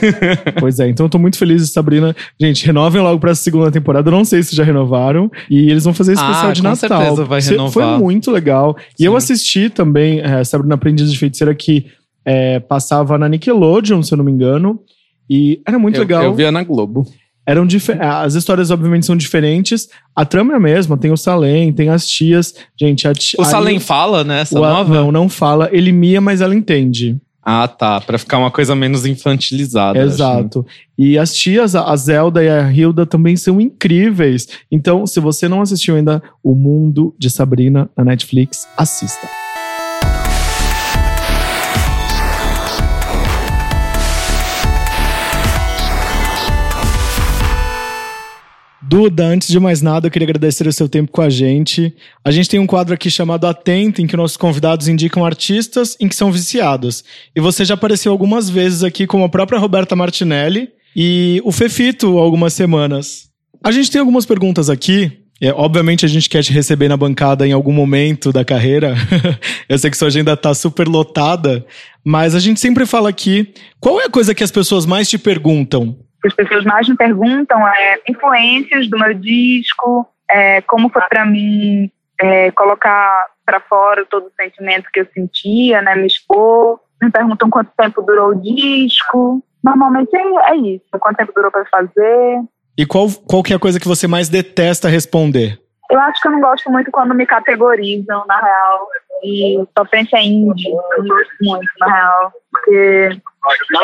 Pois 0.60 0.80
é, 0.80 0.90
então 0.90 1.06
eu 1.06 1.10
tô 1.10 1.18
muito 1.18 1.38
feliz, 1.38 1.70
Sabrina. 1.72 2.16
Gente, 2.40 2.66
renovem 2.66 3.02
logo 3.02 3.20
pra 3.20 3.34
segunda 3.34 3.72
temporada. 3.72 4.10
Eu 4.10 4.12
não 4.12 4.26
sei 4.26 4.44
se 4.44 4.56
já 4.56 4.64
renovaram. 4.64 5.32
E 5.50 5.70
eles 5.72 5.84
vão 5.84 5.94
fazer 5.94 6.14
esse 6.14 6.22
Ah, 6.22 6.30
especial 6.32 6.54
de 6.54 6.62
com 6.62 6.68
Natal. 6.68 7.02
certeza 7.02 7.26
vai 7.26 7.42
renovar. 7.42 7.72
Foi 7.72 7.98
muito 8.04 8.30
legal. 8.32 8.76
E 9.00 9.04
Sim. 9.04 9.06
eu 9.06 9.16
assisti 9.16 9.70
também 9.70 10.20
é, 10.20 10.44
Sabrina 10.44 10.76
Aprendiz 10.76 11.12
de 11.12 11.18
Feiticeira 11.18 11.56
que 11.56 11.86
é, 12.26 12.60
passava 12.60 13.18
na 13.18 13.28
Nickelodeon, 13.30 14.04
se 14.04 14.14
eu 14.14 14.18
não 14.18 14.26
me 14.26 14.32
engano. 14.32 14.80
E 15.30 15.62
era 15.66 15.80
muito 15.80 15.96
eu, 15.96 16.02
legal. 16.02 16.24
Eu 16.24 16.34
via 16.36 16.52
na 16.52 16.64
Globo. 16.64 17.06
Eram 17.52 17.66
dife- 17.66 17.98
As 18.00 18.34
histórias, 18.34 18.72
obviamente, 18.72 19.06
são 19.06 19.16
diferentes. 19.18 19.90
A 20.16 20.24
trama 20.24 20.54
é 20.54 20.56
a 20.56 20.60
mesma. 20.60 20.98
Tem 20.98 21.12
o 21.12 21.18
Salem, 21.18 21.74
tem 21.74 21.90
as 21.90 22.08
tias. 22.08 22.54
Gente, 22.80 23.08
a 23.08 23.14
tia. 23.14 23.40
O 23.42 23.44
Salem 23.46 23.78
fala, 23.80 24.24
né? 24.24 24.40
Essa 24.42 24.58
o, 24.58 24.62
nova? 24.62 24.94
Não, 24.94 25.12
não 25.12 25.28
fala. 25.28 25.70
Ele 25.72 25.92
mia, 25.92 26.22
mas 26.22 26.40
ela 26.40 26.56
entende. 26.56 27.18
Ah, 27.44 27.68
tá. 27.68 28.00
Pra 28.00 28.18
ficar 28.18 28.38
uma 28.38 28.52
coisa 28.52 28.74
menos 28.76 29.06
infantilizada. 29.06 30.00
acho, 30.00 30.08
né? 30.08 30.14
Exato. 30.14 30.66
E 30.98 31.18
as 31.18 31.36
tias, 31.36 31.76
a 31.76 31.96
Zelda 31.96 32.44
e 32.44 32.48
a 32.50 32.72
Hilda 32.72 33.06
também 33.06 33.36
são 33.36 33.60
incríveis. 33.60 34.48
Então, 34.72 35.06
se 35.06 35.20
você 35.20 35.48
não 35.48 35.62
assistiu 35.62 35.96
ainda 35.96 36.22
O 36.44 36.54
Mundo 36.56 37.14
de 37.18 37.30
Sabrina 37.30 37.90
na 37.98 38.06
Netflix, 38.06 38.68
assista. 38.78 39.28
Duda, 48.92 49.26
antes 49.26 49.48
de 49.48 49.58
mais 49.58 49.82
nada, 49.82 50.08
eu 50.08 50.12
queria 50.12 50.26
agradecer 50.26 50.68
o 50.68 50.74
seu 50.74 50.90
tempo 50.90 51.14
com 51.14 51.22
a 51.22 51.30
gente. 51.30 51.96
A 52.26 52.30
gente 52.30 52.50
tem 52.50 52.60
um 52.60 52.68
quadro 52.68 52.94
aqui 52.94 53.10
chamado 53.10 53.48
Atenta, 53.48 54.02
em 54.02 54.06
que 54.06 54.18
nossos 54.18 54.36
convidados 54.36 54.90
indicam 54.90 55.26
artistas 55.26 55.96
em 55.98 56.10
que 56.10 56.16
são 56.16 56.30
viciados. 56.30 57.02
E 57.34 57.40
você 57.40 57.64
já 57.64 57.76
apareceu 57.76 58.12
algumas 58.12 58.50
vezes 58.50 58.84
aqui, 58.84 59.08
como 59.08 59.24
a 59.24 59.30
própria 59.30 59.58
Roberta 59.58 59.96
Martinelli 59.96 60.68
e 60.94 61.42
o 61.46 61.54
Fefito, 61.54 62.18
algumas 62.18 62.52
semanas. 62.52 63.30
A 63.64 63.72
gente 63.72 63.90
tem 63.90 64.02
algumas 64.02 64.26
perguntas 64.26 64.70
aqui. 64.70 65.10
É, 65.40 65.54
obviamente 65.54 66.06
a 66.06 66.10
gente 66.10 66.28
quer 66.28 66.44
te 66.44 66.52
receber 66.52 66.90
na 66.90 66.98
bancada 66.98 67.48
em 67.48 67.54
algum 67.54 67.72
momento 67.72 68.34
da 68.34 68.44
carreira. 68.44 68.94
eu 69.70 69.80
sei 69.80 69.90
que 69.90 69.96
sua 69.96 70.10
agenda 70.10 70.36
tá 70.36 70.54
super 70.54 70.90
lotada, 70.90 71.66
mas 72.04 72.36
a 72.36 72.42
gente 72.42 72.60
sempre 72.60 72.86
fala 72.86 73.08
aqui, 73.08 73.54
qual 73.80 74.02
é 74.02 74.08
a 74.08 74.10
coisa 74.10 74.36
que 74.36 74.44
as 74.44 74.52
pessoas 74.52 74.86
mais 74.86 75.10
te 75.10 75.18
perguntam? 75.18 75.98
Que 76.22 76.28
as 76.28 76.34
pessoas 76.34 76.64
mais 76.64 76.88
me 76.88 76.96
perguntam 76.96 77.68
é 77.68 78.00
influências 78.08 78.90
do 78.90 78.98
meu 78.98 79.14
disco, 79.14 80.08
é, 80.30 80.62
como 80.62 80.90
foi 80.90 81.02
para 81.10 81.26
mim 81.26 81.92
é, 82.20 82.52
colocar 82.52 83.26
para 83.46 83.60
fora 83.60 84.06
todo 84.06 84.28
o 84.28 84.32
sentimento 84.40 84.90
que 84.94 85.02
eu 85.02 85.08
sentia, 85.14 85.82
né, 85.82 85.96
me 85.96 86.08
expor. 86.08 86.80
Me 87.02 87.10
perguntam 87.10 87.50
quanto 87.50 87.72
tempo 87.76 88.02
durou 88.04 88.30
o 88.30 88.36
disco. 88.36 89.44
Normalmente 89.64 90.16
é, 90.16 90.52
é 90.52 90.56
isso, 90.56 90.86
quanto 91.00 91.18
tempo 91.18 91.34
durou 91.36 91.52
para 91.52 91.66
fazer. 91.66 92.42
E 92.78 92.86
qual, 92.86 93.08
qual 93.28 93.44
que 93.44 93.54
é 93.54 93.56
a 93.56 93.60
coisa 93.60 93.80
que 93.80 93.88
você 93.88 94.08
mais 94.08 94.30
detesta 94.30 94.88
responder? 94.88 95.60
Eu 95.90 96.00
acho 96.00 96.22
que 96.22 96.28
eu 96.28 96.32
não 96.32 96.40
gosto 96.40 96.72
muito 96.72 96.90
quando 96.90 97.14
me 97.14 97.26
categorizam, 97.26 98.24
na 98.26 98.40
real. 98.40 98.88
E 99.24 99.64
sofrência 99.78 100.20
indie, 100.20 100.70
eu 100.70 101.04
não 101.04 101.08
gosto 101.08 101.32
muito, 101.42 101.72
na 101.80 101.94
real. 101.94 102.34
Porque 102.52 103.22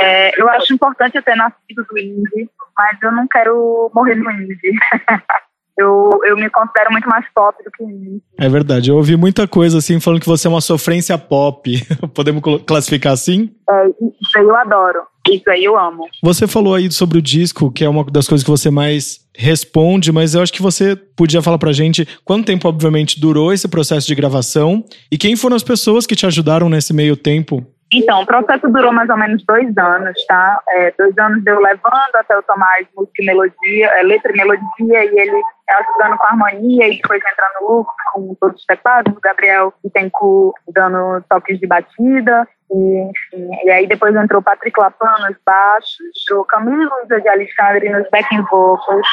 é, 0.02 0.42
eu 0.42 0.50
acho 0.50 0.74
importante 0.74 1.16
eu 1.16 1.24
ter 1.24 1.36
nascido 1.36 1.86
do 1.90 1.98
indie, 1.98 2.50
mas 2.78 2.98
eu 3.02 3.12
não 3.12 3.28
quero 3.28 3.92
morrer 3.94 4.16
no 4.16 4.32
indie. 4.32 4.58
eu, 5.78 6.10
eu 6.26 6.36
me 6.36 6.50
considero 6.50 6.92
muito 6.92 7.08
mais 7.08 7.26
pop 7.34 7.64
do 7.64 7.72
que 7.72 7.84
indie. 7.84 8.22
É 8.40 8.50
verdade, 8.50 8.90
eu 8.90 8.96
ouvi 8.96 9.16
muita 9.16 9.48
coisa 9.48 9.78
assim, 9.78 10.00
falando 10.00 10.22
que 10.22 10.28
você 10.28 10.48
é 10.48 10.50
uma 10.50 10.62
sofrência 10.62 11.18
pop. 11.18 11.72
Podemos 12.16 12.42
classificar 12.66 13.14
assim? 13.14 13.56
É, 13.70 13.88
isso 14.22 14.38
aí 14.38 14.44
eu 14.44 14.56
adoro. 14.56 15.02
Isso 15.30 15.50
aí 15.50 15.64
eu 15.64 15.78
amo. 15.78 16.08
Você 16.24 16.48
falou 16.48 16.76
aí 16.76 16.92
sobre 16.92 17.18
o 17.18 17.22
disco, 17.22 17.72
que 17.72 17.84
é 17.84 17.90
uma 17.90 18.04
das 18.06 18.28
coisas 18.28 18.44
que 18.44 18.50
você 18.50 18.70
mais 18.70 19.26
responde, 19.36 20.12
mas 20.12 20.34
eu 20.34 20.42
acho 20.42 20.54
que 20.54 20.62
você 20.62 20.96
podia 20.96 21.42
falar 21.42 21.58
pra 21.58 21.72
gente 21.72 22.08
quanto 22.26 22.46
tempo, 22.46 22.68
obviamente, 22.68 23.20
durou 23.20 23.54
esse 23.54 23.68
processo 23.68 24.08
de 24.08 24.16
gravação 24.16 24.84
e 25.12 25.18
quem 25.18 25.36
foram 25.36 25.56
as 25.56 25.64
pessoas 25.64 26.08
que 26.08 26.16
te 26.16 26.26
ajudaram 26.26 26.70
nesse 26.70 26.94
meio 26.94 27.16
tempo? 27.16 27.66
Então, 27.94 28.22
o 28.22 28.26
processo 28.26 28.68
durou 28.68 28.92
mais 28.92 29.10
ou 29.10 29.18
menos 29.18 29.44
dois 29.46 29.78
anos, 29.78 30.26
tá? 30.26 30.62
É, 30.70 30.94
dois 30.98 31.18
anos 31.18 31.46
eu 31.46 31.60
levando 31.60 32.16
até 32.16 32.38
o 32.38 32.44
Tomás 32.44 32.86
música 32.96 33.22
e 33.22 33.26
melodia, 33.26 33.88
é, 33.88 34.04
letra 34.04 34.32
e 34.34 34.38
melodia, 34.38 35.06
e 35.06 35.20
ele 35.20 35.42
ajudando 35.70 36.18
com 36.18 36.24
a 36.26 36.30
harmonia, 36.30 36.88
e 36.88 36.98
depois 36.98 37.22
entrando 37.22 37.62
no 37.62 37.68
loop 37.68 37.90
com 38.14 38.36
todos 38.40 38.60
os 38.60 38.66
teclados, 38.66 39.16
o 39.16 39.22
Gabriel 39.22 39.74
Bittencourt 39.84 40.56
dando 40.74 41.22
toques 41.30 41.60
de 41.60 41.68
batida, 41.68 42.48
e 42.72 43.10
enfim. 43.10 43.50
E 43.64 43.70
aí 43.70 43.88
depois 43.88 44.16
entrou 44.16 44.42
Patrick 44.42 44.80
Lapan 44.80 45.14
nos 45.28 45.38
baixos, 45.46 45.98
entrou 46.30 46.46
Camilo 46.46 46.90
Luiza 46.90 47.22
de 47.22 47.30
Alexandre 47.30 47.90
nos 47.90 48.10
backing 48.10 48.42
vocals, 48.50 49.08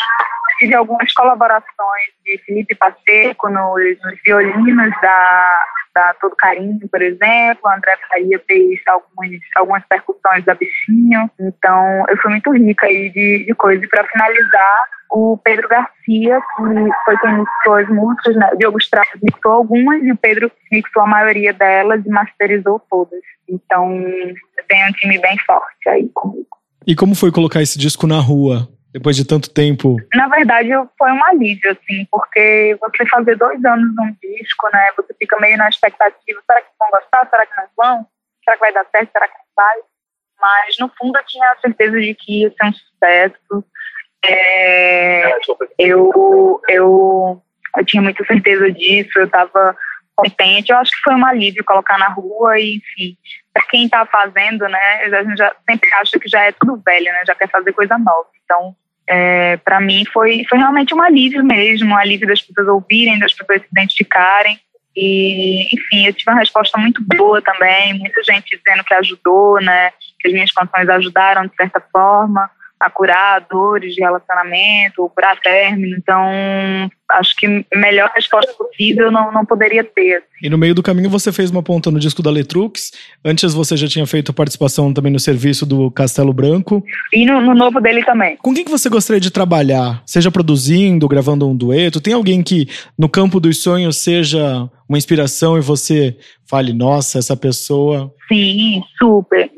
tive 0.59 0.75
algumas 0.75 1.13
colaborações 1.13 2.13
de 2.25 2.39
Felipe 2.45 2.75
Pacheco 2.75 3.49
nos, 3.49 3.99
nos 4.03 4.21
violinos 4.25 4.91
da, 5.01 5.61
da 5.95 6.15
Todo 6.21 6.37
Carinho, 6.37 6.89
por 6.91 7.03
exemplo. 7.03 7.71
André 7.71 7.97
Faria 8.09 8.41
fez 8.47 8.81
algumas, 8.87 9.31
algumas 9.57 9.85
percussões 9.87 10.45
da 10.45 10.55
Bichinho. 10.55 11.31
Então, 11.41 12.05
eu 12.09 12.17
fui 12.19 12.31
muito 12.31 12.53
rica 12.53 12.87
aí 12.87 13.11
de, 13.11 13.45
de 13.47 13.55
coisas. 13.55 13.85
E 13.85 13.89
para 13.89 14.05
finalizar, 14.05 14.85
o 15.11 15.39
Pedro 15.39 15.69
Garcia, 15.69 16.41
que 16.57 16.91
foi 17.05 17.19
quem 17.19 17.39
mixou 17.39 17.75
as 17.75 17.89
músicas, 17.89 18.37
né? 18.37 18.51
Diogo 18.59 18.79
Strauss 18.79 19.07
mixou 19.23 19.53
algumas 19.53 20.03
e 20.03 20.11
o 20.11 20.17
Pedro 20.17 20.51
mixou 20.73 21.03
a 21.03 21.07
maioria 21.07 21.53
delas 21.53 22.05
e 22.05 22.09
masterizou 22.09 22.81
todas. 22.91 23.21
Então, 23.49 24.03
tenho 24.69 24.89
um 24.89 24.93
time 24.93 25.19
bem 25.19 25.39
forte 25.47 25.89
aí 25.89 26.09
comigo. 26.13 26.49
E 26.87 26.95
como 26.95 27.15
foi 27.15 27.31
colocar 27.31 27.63
esse 27.63 27.79
disco 27.79 28.07
na 28.07 28.19
rua? 28.19 28.69
Depois 28.95 29.17
de 29.17 29.27
tanto 29.27 29.53
tempo? 29.53 29.97
Na 30.15 30.29
verdade, 30.29 30.71
foi 30.97 31.11
um 31.11 31.25
alívio, 31.25 31.73
assim, 31.73 32.07
porque 32.13 32.79
você 32.81 33.05
fazer 33.07 33.37
dois 33.37 33.63
anos 33.65 33.93
num 33.97 34.17
disco, 34.23 34.71
né? 34.73 34.89
Você 34.97 35.13
fica 35.19 35.37
meio 35.41 35.59
na 35.59 35.69
expectativa: 35.69 36.41
será 36.47 36.61
que 36.61 36.69
vão 36.79 36.91
gostar? 36.91 37.29
Será 37.29 37.45
que 37.45 37.57
não 37.57 37.67
vão? 37.77 38.07
Será 38.45 38.57
que 38.57 38.61
vai 38.61 38.73
dar 38.73 38.87
certo? 38.93 39.11
Será 39.11 39.27
que 39.27 39.35
não 39.35 39.45
vai? 39.57 39.77
Mas, 40.41 40.79
no 40.79 40.89
fundo, 40.97 41.19
eu 41.19 41.25
tinha 41.27 41.51
a 41.51 41.57
certeza 41.57 42.01
de 42.01 42.15
que 42.15 42.43
ia 42.43 42.51
ser 42.51 42.67
um 42.67 42.73
sucesso. 42.73 43.65
É, 44.25 45.39
eu, 45.77 46.63
eu, 46.69 47.43
eu 47.77 47.85
tinha 47.85 48.01
muita 48.01 48.25
certeza 48.25 48.71
disso, 48.71 49.19
eu 49.19 49.25
estava 49.25 49.77
contente. 50.15 50.71
Eu 50.71 50.79
acho 50.79 50.93
que 50.93 51.03
foi 51.03 51.15
um 51.15 51.27
alívio 51.27 51.65
colocar 51.65 51.99
na 51.99 52.09
rua 52.09 52.61
e, 52.61 52.77
enfim, 52.77 53.19
para 53.53 53.67
quem 53.67 53.87
está 53.87 54.07
fazendo, 54.07 54.69
né, 54.69 55.05
a 55.05 55.23
gente 55.25 55.37
já 55.37 55.55
sempre 55.69 55.93
acha 55.95 56.19
que 56.19 56.29
já 56.29 56.43
é 56.43 56.53
tudo 56.53 56.81
velho, 56.85 57.07
né, 57.07 57.25
já 57.27 57.35
quer 57.35 57.51
fazer 57.51 57.73
coisa 57.73 57.99
nova. 57.99 58.29
Então, 58.45 58.77
é, 59.07 59.57
para 59.59 59.81
mim 59.81 60.05
foi, 60.13 60.45
foi 60.49 60.59
realmente 60.59 60.95
um 60.95 61.03
alívio 61.03 61.45
mesmo, 61.45 61.91
um 61.91 61.97
alívio 61.97 62.27
das 62.27 62.41
pessoas 62.41 62.69
ouvirem, 62.69 63.19
das 63.19 63.33
pessoas 63.33 63.61
se 63.61 63.69
identificarem. 63.71 64.59
E, 64.97 65.75
enfim, 65.75 66.07
eu 66.07 66.13
tive 66.13 66.31
uma 66.31 66.39
resposta 66.39 66.79
muito 66.79 67.03
boa 67.03 67.43
também, 67.43 67.99
muita 67.99 68.23
gente 68.23 68.57
dizendo 68.57 68.85
que 68.85 68.95
ajudou, 68.95 69.61
né, 69.61 69.91
que 70.21 70.29
as 70.29 70.33
minhas 70.33 70.53
canções 70.53 70.89
ajudaram 70.89 71.47
de 71.47 71.55
certa 71.57 71.81
forma 71.93 72.49
a 72.81 72.91
curar 72.91 73.47
dores 73.51 73.95
de 73.95 74.03
relacionamento, 74.03 75.11
curar 75.15 75.41
término. 75.41 75.97
Então, 75.97 76.21
acho 77.13 77.35
que 77.37 77.65
melhor 77.75 78.11
resposta 78.15 78.53
possível 78.53 79.11
não, 79.11 79.33
não 79.33 79.45
poderia 79.45 79.83
ter. 79.83 80.17
Assim. 80.17 80.47
E 80.47 80.51
no 80.51 80.59
meio 80.59 80.75
do 80.75 80.83
caminho 80.83 81.09
você 81.09 81.33
fez 81.33 81.51
uma 81.51 81.63
ponta 81.63 81.91
no 81.91 81.99
disco 81.99 82.23
da 82.23 82.31
Letrux. 82.31 82.91
Antes 83.25 83.55
você 83.55 83.77
já 83.77 83.89
tinha 83.89 84.07
feito 84.07 84.33
participação 84.33 84.93
também 84.93 85.13
no 85.13 85.21
serviço 85.21 85.65
do 85.65 85.91
Castelo 85.91 86.33
Branco. 86.33 86.85
E 87.13 87.25
no, 87.25 87.41
no 87.41 87.55
novo 87.55 87.81
dele 87.81 88.05
também. 88.05 88.37
Com 88.39 88.55
quem 88.55 88.65
que 88.65 88.71
você 88.71 88.89
gostaria 88.89 89.21
de 89.21 89.31
trabalhar? 89.31 90.03
Seja 90.05 90.31
produzindo, 90.31 91.09
gravando 91.09 91.49
um 91.49 91.57
dueto? 91.57 92.01
Tem 92.01 92.13
alguém 92.13 92.43
que 92.43 92.69
no 92.99 93.09
campo 93.09 93.41
dos 93.41 93.63
sonhos 93.63 93.97
seja 93.99 94.69
uma 94.89 94.99
inspiração 94.99 95.57
e 95.57 95.61
você 95.61 96.17
fale, 96.47 96.73
nossa, 96.73 97.19
essa 97.19 97.37
pessoa... 97.37 98.13
Sim, 98.29 98.83
super. 98.99 99.51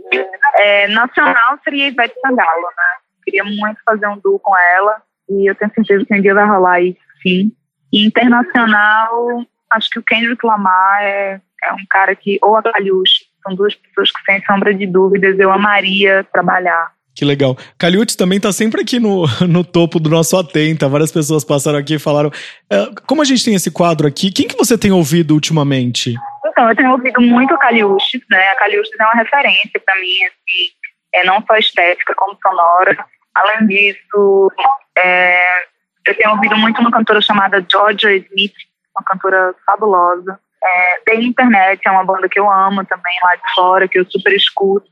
É, 0.58 0.88
nacional 0.88 1.58
seria 1.64 1.88
Ivete 1.88 2.14
Sangalo, 2.20 2.62
né? 2.62 3.05
Queria 3.26 3.44
muito 3.44 3.80
fazer 3.84 4.06
um 4.06 4.18
duo 4.22 4.38
com 4.38 4.56
ela 4.56 5.02
e 5.28 5.50
eu 5.50 5.54
tenho 5.54 5.72
certeza 5.74 6.04
que 6.04 6.14
um 6.14 6.22
dia 6.22 6.34
vai 6.34 6.46
rolar 6.46 6.80
isso, 6.80 6.98
sim. 7.22 7.52
E 7.92 8.06
internacional, 8.06 9.44
acho 9.70 9.90
que 9.90 9.98
o 9.98 10.02
Kendrick 10.02 10.46
Lamar 10.46 11.02
é, 11.02 11.40
é 11.64 11.72
um 11.72 11.84
cara 11.90 12.14
que, 12.14 12.38
ou 12.40 12.56
a 12.56 12.62
Caliucci, 12.62 13.26
são 13.42 13.54
duas 13.54 13.74
pessoas 13.74 14.10
que, 14.10 14.22
sem 14.24 14.44
sombra 14.44 14.74
de 14.74 14.86
dúvidas, 14.86 15.38
eu 15.38 15.52
amaria 15.52 16.24
trabalhar. 16.32 16.90
Que 17.14 17.24
legal. 17.24 17.56
Caliutes 17.78 18.14
também 18.14 18.36
está 18.36 18.52
sempre 18.52 18.82
aqui 18.82 19.00
no, 19.00 19.24
no 19.48 19.64
topo 19.64 19.98
do 19.98 20.10
nosso 20.10 20.36
Atenta. 20.36 20.88
Várias 20.88 21.10
pessoas 21.10 21.44
passaram 21.44 21.78
aqui 21.78 21.94
e 21.94 21.98
falaram. 21.98 22.28
Uh, 22.28 22.94
como 23.06 23.22
a 23.22 23.24
gente 23.24 23.42
tem 23.42 23.54
esse 23.54 23.70
quadro 23.70 24.06
aqui, 24.06 24.30
quem 24.30 24.46
que 24.46 24.56
você 24.56 24.76
tem 24.76 24.92
ouvido 24.92 25.32
ultimamente? 25.32 26.14
Então, 26.46 26.68
eu 26.68 26.76
tenho 26.76 26.90
ouvido 26.90 27.20
muito 27.22 27.54
a 27.54 27.58
Caliutes, 27.58 28.20
né? 28.30 28.48
A 28.48 28.56
Caliutes 28.56 28.90
é 28.98 29.02
uma 29.02 29.14
referência 29.14 29.80
para 29.84 29.94
mim, 29.98 30.24
assim, 30.26 30.68
é 31.14 31.24
não 31.24 31.42
só 31.46 31.56
estética, 31.56 32.14
como 32.14 32.36
sonora. 32.42 32.96
Além 33.36 33.66
disso, 33.66 34.50
é, 34.96 35.66
eu 36.06 36.16
tenho 36.16 36.30
ouvido 36.34 36.56
muito 36.56 36.80
uma 36.80 36.90
cantora 36.90 37.20
chamada 37.20 37.64
Georgia 37.70 38.16
Smith, 38.16 38.54
uma 38.96 39.04
cantora 39.04 39.54
fabulosa. 39.66 40.40
É, 40.64 41.00
tem 41.04 41.26
internet, 41.26 41.80
é 41.84 41.90
uma 41.90 42.04
banda 42.04 42.30
que 42.30 42.40
eu 42.40 42.50
amo 42.50 42.82
também 42.86 43.14
lá 43.22 43.34
de 43.34 43.54
fora, 43.54 43.86
que 43.86 43.98
eu 43.98 44.10
super 44.10 44.32
escuto. 44.32 44.88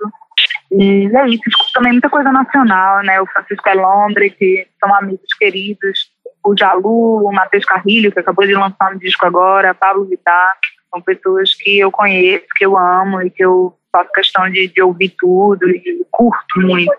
E 0.70 1.10
é 1.16 1.28
isso, 1.28 1.42
escuto 1.48 1.72
também 1.72 1.92
muita 1.92 2.10
coisa 2.10 2.30
nacional, 2.30 3.02
né? 3.02 3.18
O 3.18 3.26
Francisco 3.26 3.66
Elombre, 3.66 4.30
que 4.30 4.68
são 4.78 4.94
amigos 4.94 5.32
queridos. 5.38 6.12
O 6.44 6.54
Jalu, 6.54 7.26
o 7.26 7.32
Matheus 7.32 7.64
Carrilho, 7.64 8.12
que 8.12 8.20
acabou 8.20 8.46
de 8.46 8.54
lançar 8.54 8.92
um 8.92 8.98
disco 8.98 9.24
agora, 9.24 9.74
Pablo 9.74 10.04
Vittar. 10.04 10.58
São 10.90 11.00
pessoas 11.00 11.54
que 11.54 11.78
eu 11.78 11.90
conheço, 11.90 12.44
que 12.56 12.66
eu 12.66 12.76
amo 12.76 13.22
e 13.22 13.30
que 13.30 13.42
eu 13.42 13.74
faço 13.90 14.12
questão 14.12 14.50
de, 14.50 14.68
de 14.68 14.82
ouvir 14.82 15.14
tudo 15.18 15.66
e 15.70 16.06
curto 16.10 16.60
muito. 16.60 16.92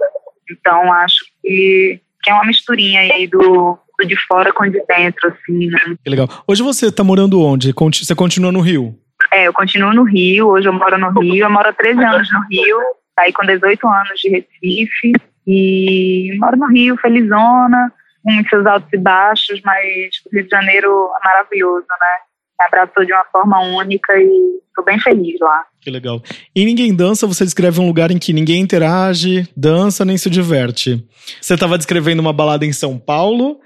Então, 0.49 0.91
acho 0.93 1.25
que, 1.45 2.01
que 2.23 2.31
é 2.31 2.33
uma 2.33 2.45
misturinha 2.45 3.01
aí 3.01 3.27
do, 3.27 3.77
do 3.99 4.07
de 4.07 4.15
fora 4.27 4.51
com 4.51 4.69
de 4.69 4.83
dentro, 4.87 5.29
assim, 5.29 5.67
né? 5.67 5.95
Que 6.03 6.09
legal. 6.09 6.27
Hoje 6.47 6.63
você 6.63 6.91
tá 6.91 7.03
morando 7.03 7.41
onde? 7.41 7.73
Você 7.73 8.15
continua 8.15 8.51
no 8.51 8.61
Rio? 8.61 8.97
É, 9.31 9.47
eu 9.47 9.53
continuo 9.53 9.93
no 9.93 10.03
Rio, 10.03 10.47
hoje 10.47 10.67
eu 10.67 10.73
moro 10.73 10.97
no 10.97 11.09
Rio, 11.19 11.45
eu 11.45 11.49
moro 11.49 11.69
há 11.69 11.73
13 11.73 12.03
anos 12.03 12.31
no 12.31 12.41
Rio, 12.49 12.77
saí 13.17 13.31
com 13.31 13.45
18 13.45 13.87
anos 13.87 14.19
de 14.19 14.29
Recife 14.29 15.13
e 15.47 16.37
moro 16.39 16.57
no 16.57 16.67
Rio, 16.67 16.97
felizona, 16.97 17.91
com 18.23 18.49
seus 18.49 18.65
altos 18.65 18.91
e 18.91 18.97
baixos, 18.97 19.61
mas 19.63 20.15
o 20.25 20.35
Rio 20.35 20.43
de 20.43 20.49
Janeiro 20.49 20.89
é 20.89 21.27
maravilhoso, 21.27 21.85
né? 21.89 22.24
Abraçou 22.59 23.05
de 23.05 23.11
uma 23.11 23.25
forma 23.31 23.61
única 23.77 24.13
e 24.13 24.59
estou 24.67 24.83
bem 24.83 24.99
feliz 24.99 25.39
lá. 25.39 25.63
Que 25.81 25.91
legal. 25.91 26.21
E 26.55 26.65
Ninguém 26.65 26.95
Dança, 26.95 27.27
você 27.27 27.43
descreve 27.43 27.79
um 27.79 27.87
lugar 27.87 28.11
em 28.11 28.17
que 28.17 28.33
ninguém 28.33 28.61
interage, 28.61 29.47
dança, 29.55 30.03
nem 30.03 30.17
se 30.17 30.29
diverte. 30.29 31.05
Você 31.41 31.53
estava 31.53 31.77
descrevendo 31.77 32.21
uma 32.21 32.33
balada 32.33 32.65
em 32.65 32.73
São 32.73 32.97
Paulo, 32.97 33.59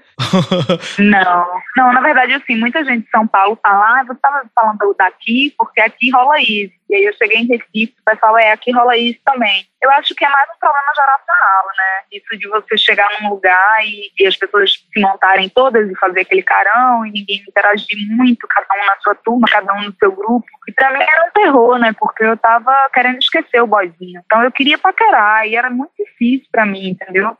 não, 0.98 1.46
não, 1.76 1.92
na 1.92 2.00
verdade, 2.00 2.34
assim, 2.34 2.56
muita 2.56 2.84
gente 2.84 3.04
de 3.04 3.10
São 3.10 3.26
Paulo 3.26 3.58
fala, 3.62 4.00
ah, 4.00 4.04
você 4.04 4.12
estava 4.12 4.42
falando 4.54 4.94
daqui, 4.98 5.54
porque 5.56 5.80
aqui 5.80 6.10
rola 6.10 6.40
isso. 6.40 6.74
E 6.88 6.94
aí 6.94 7.04
eu 7.04 7.12
cheguei 7.14 7.38
em 7.38 7.46
Recife, 7.46 7.94
o 8.00 8.04
pessoal, 8.04 8.36
é, 8.36 8.50
aqui 8.50 8.72
rola 8.72 8.96
isso 8.96 9.20
também. 9.24 9.64
Eu 9.80 9.90
acho 9.92 10.14
que 10.14 10.24
é 10.24 10.28
mais 10.28 10.50
um 10.50 10.58
problema 10.58 10.92
geracional, 10.94 11.66
né? 11.78 12.04
Isso 12.12 12.36
de 12.36 12.48
você 12.48 12.76
chegar 12.76 13.08
num 13.20 13.30
lugar 13.30 13.84
e, 13.84 14.10
e 14.18 14.26
as 14.26 14.36
pessoas 14.36 14.72
se 14.72 15.00
montarem 15.00 15.48
todas 15.48 15.88
e 15.88 15.96
fazer 15.96 16.22
aquele 16.22 16.42
carão 16.42 17.06
e 17.06 17.12
ninguém 17.12 17.42
interagir 17.48 17.96
muito, 18.10 18.46
cada 18.48 18.82
um 18.82 18.86
na 18.86 18.96
sua 19.00 19.14
turma, 19.14 19.46
cada 19.48 19.72
um 19.74 19.82
no 19.82 19.94
seu 19.94 20.10
grupo. 20.10 20.46
E 20.68 20.72
pra 20.72 20.90
mim 20.90 20.98
era 21.00 21.26
um 21.28 21.30
terror, 21.30 21.78
né? 21.78 21.94
Porque 21.98 22.24
eu 22.24 22.36
tava 22.36 22.74
querendo 22.92 23.18
esquecer 23.18 23.62
o 23.62 23.68
boizinho. 23.68 24.20
Então 24.26 24.42
eu 24.42 24.50
queria 24.50 24.76
paquerar 24.76 25.46
e 25.46 25.54
era 25.54 25.70
muito 25.70 25.92
difícil 25.96 26.48
para 26.50 26.66
mim, 26.66 26.88
entendeu? 26.88 27.36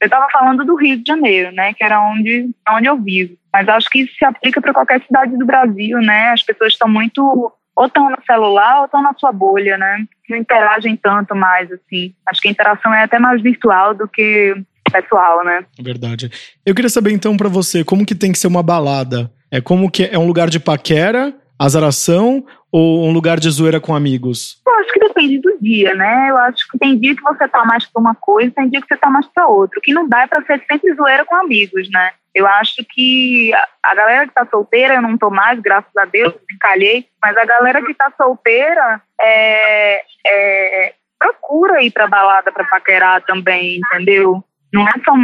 Eu 0.00 0.06
estava 0.06 0.28
falando 0.32 0.64
do 0.64 0.76
Rio 0.76 0.96
de 0.96 1.04
Janeiro, 1.06 1.52
né, 1.52 1.74
que 1.74 1.82
era 1.82 2.00
onde, 2.00 2.50
onde 2.70 2.86
eu 2.86 2.96
vivo. 2.96 3.36
Mas 3.52 3.68
acho 3.68 3.88
que 3.90 4.02
isso 4.02 4.14
se 4.16 4.24
aplica 4.24 4.60
para 4.60 4.74
qualquer 4.74 5.02
cidade 5.02 5.36
do 5.36 5.46
Brasil, 5.46 5.98
né? 5.98 6.30
As 6.30 6.42
pessoas 6.42 6.72
estão 6.72 6.88
muito 6.88 7.52
ou 7.74 7.86
estão 7.86 8.10
no 8.10 8.18
celular 8.26 8.80
ou 8.80 8.84
estão 8.86 9.00
na 9.00 9.14
sua 9.14 9.32
bolha, 9.32 9.78
né? 9.78 10.04
Não 10.28 10.36
interagem 10.36 10.96
tanto 10.96 11.34
mais, 11.34 11.70
assim. 11.70 12.12
Acho 12.26 12.40
que 12.40 12.48
a 12.48 12.50
interação 12.50 12.92
é 12.92 13.04
até 13.04 13.18
mais 13.18 13.40
virtual 13.40 13.94
do 13.94 14.08
que 14.08 14.54
pessoal, 14.90 15.44
né? 15.44 15.64
Verdade. 15.80 16.30
Eu 16.66 16.74
queria 16.74 16.88
saber 16.88 17.12
então 17.12 17.36
para 17.36 17.48
você, 17.48 17.84
como 17.84 18.04
que 18.04 18.14
tem 18.14 18.32
que 18.32 18.38
ser 18.38 18.48
uma 18.48 18.62
balada? 18.62 19.30
É 19.50 19.60
como 19.60 19.90
que 19.90 20.04
é 20.04 20.18
um 20.18 20.26
lugar 20.26 20.50
de 20.50 20.58
paquera, 20.58 21.32
azaração 21.58 22.44
ou 22.70 23.06
um 23.06 23.12
lugar 23.12 23.38
de 23.40 23.50
zoeira 23.50 23.80
com 23.80 23.94
amigos? 23.94 24.60
Eu 24.66 24.74
acho 24.76 24.92
que 24.92 25.00
depende 25.00 25.38
do 25.40 25.58
dia, 25.60 25.94
né? 25.94 26.30
Eu 26.30 26.36
acho 26.38 26.68
que 26.70 26.78
tem 26.78 26.98
dia 26.98 27.14
que 27.14 27.22
você 27.22 27.48
tá 27.48 27.64
mais 27.64 27.86
pra 27.86 28.00
uma 28.00 28.14
coisa, 28.14 28.52
tem 28.54 28.68
dia 28.68 28.80
que 28.80 28.86
você 28.86 28.96
tá 28.96 29.10
mais 29.10 29.26
pra 29.26 29.46
outra. 29.46 29.80
Que 29.82 29.92
não 29.92 30.08
dá 30.08 30.22
é 30.22 30.26
pra 30.26 30.42
ser 30.44 30.62
sempre 30.70 30.94
zoeira 30.94 31.24
com 31.24 31.34
amigos, 31.34 31.90
né? 31.90 32.12
Eu 32.34 32.46
acho 32.46 32.84
que 32.90 33.50
a 33.82 33.94
galera 33.94 34.26
que 34.26 34.34
tá 34.34 34.46
solteira, 34.46 34.94
eu 34.94 35.02
não 35.02 35.16
tô 35.16 35.30
mais, 35.30 35.58
graças 35.60 35.94
a 35.96 36.04
Deus, 36.04 36.34
encalhei, 36.52 37.06
mas 37.20 37.36
a 37.36 37.44
galera 37.44 37.84
que 37.84 37.94
tá 37.94 38.12
solteira 38.16 39.02
é, 39.20 40.02
é, 40.26 40.94
procura 41.18 41.82
ir 41.82 41.90
pra 41.90 42.06
balada 42.06 42.52
pra 42.52 42.64
paquerar 42.64 43.22
também, 43.22 43.78
entendeu? 43.78 44.44
Não 44.72 44.86
é 44.86 44.92
só, 45.04 45.16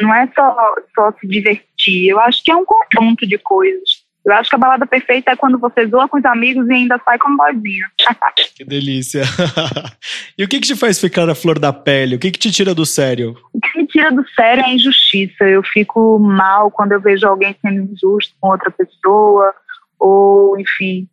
não 0.00 0.14
é 0.14 0.28
só, 0.34 0.74
só 0.94 1.12
se 1.20 1.26
divertir. 1.26 2.08
Eu 2.08 2.20
acho 2.20 2.42
que 2.42 2.50
é 2.50 2.56
um 2.56 2.64
conjunto 2.64 3.26
de 3.26 3.36
coisas. 3.36 3.91
Eu 4.24 4.32
acho 4.34 4.48
que 4.48 4.56
a 4.56 4.58
balada 4.58 4.86
perfeita 4.86 5.32
é 5.32 5.36
quando 5.36 5.58
você 5.58 5.86
zoa 5.86 6.08
com 6.08 6.16
os 6.16 6.24
amigos 6.24 6.68
e 6.68 6.72
ainda 6.72 7.00
sai 7.04 7.18
como 7.18 7.36
boizinho. 7.36 7.86
que 8.54 8.64
delícia. 8.64 9.22
e 10.38 10.44
o 10.44 10.48
que, 10.48 10.60
que 10.60 10.66
te 10.68 10.76
faz 10.76 11.00
ficar 11.00 11.26
na 11.26 11.34
flor 11.34 11.58
da 11.58 11.72
pele? 11.72 12.14
O 12.14 12.18
que, 12.18 12.30
que 12.30 12.38
te 12.38 12.52
tira 12.52 12.74
do 12.74 12.86
sério? 12.86 13.36
O 13.52 13.60
que 13.60 13.78
me 13.78 13.86
tira 13.86 14.12
do 14.12 14.24
sério 14.30 14.62
é 14.62 14.66
a 14.66 14.74
injustiça. 14.74 15.44
Eu 15.44 15.62
fico 15.64 16.18
mal 16.20 16.70
quando 16.70 16.92
eu 16.92 17.00
vejo 17.00 17.26
alguém 17.26 17.56
sendo 17.60 17.92
injusto 17.92 18.34
com 18.40 18.50
outra 18.50 18.70
pessoa, 18.70 19.52
ou, 19.98 20.58
enfim, 20.58 21.08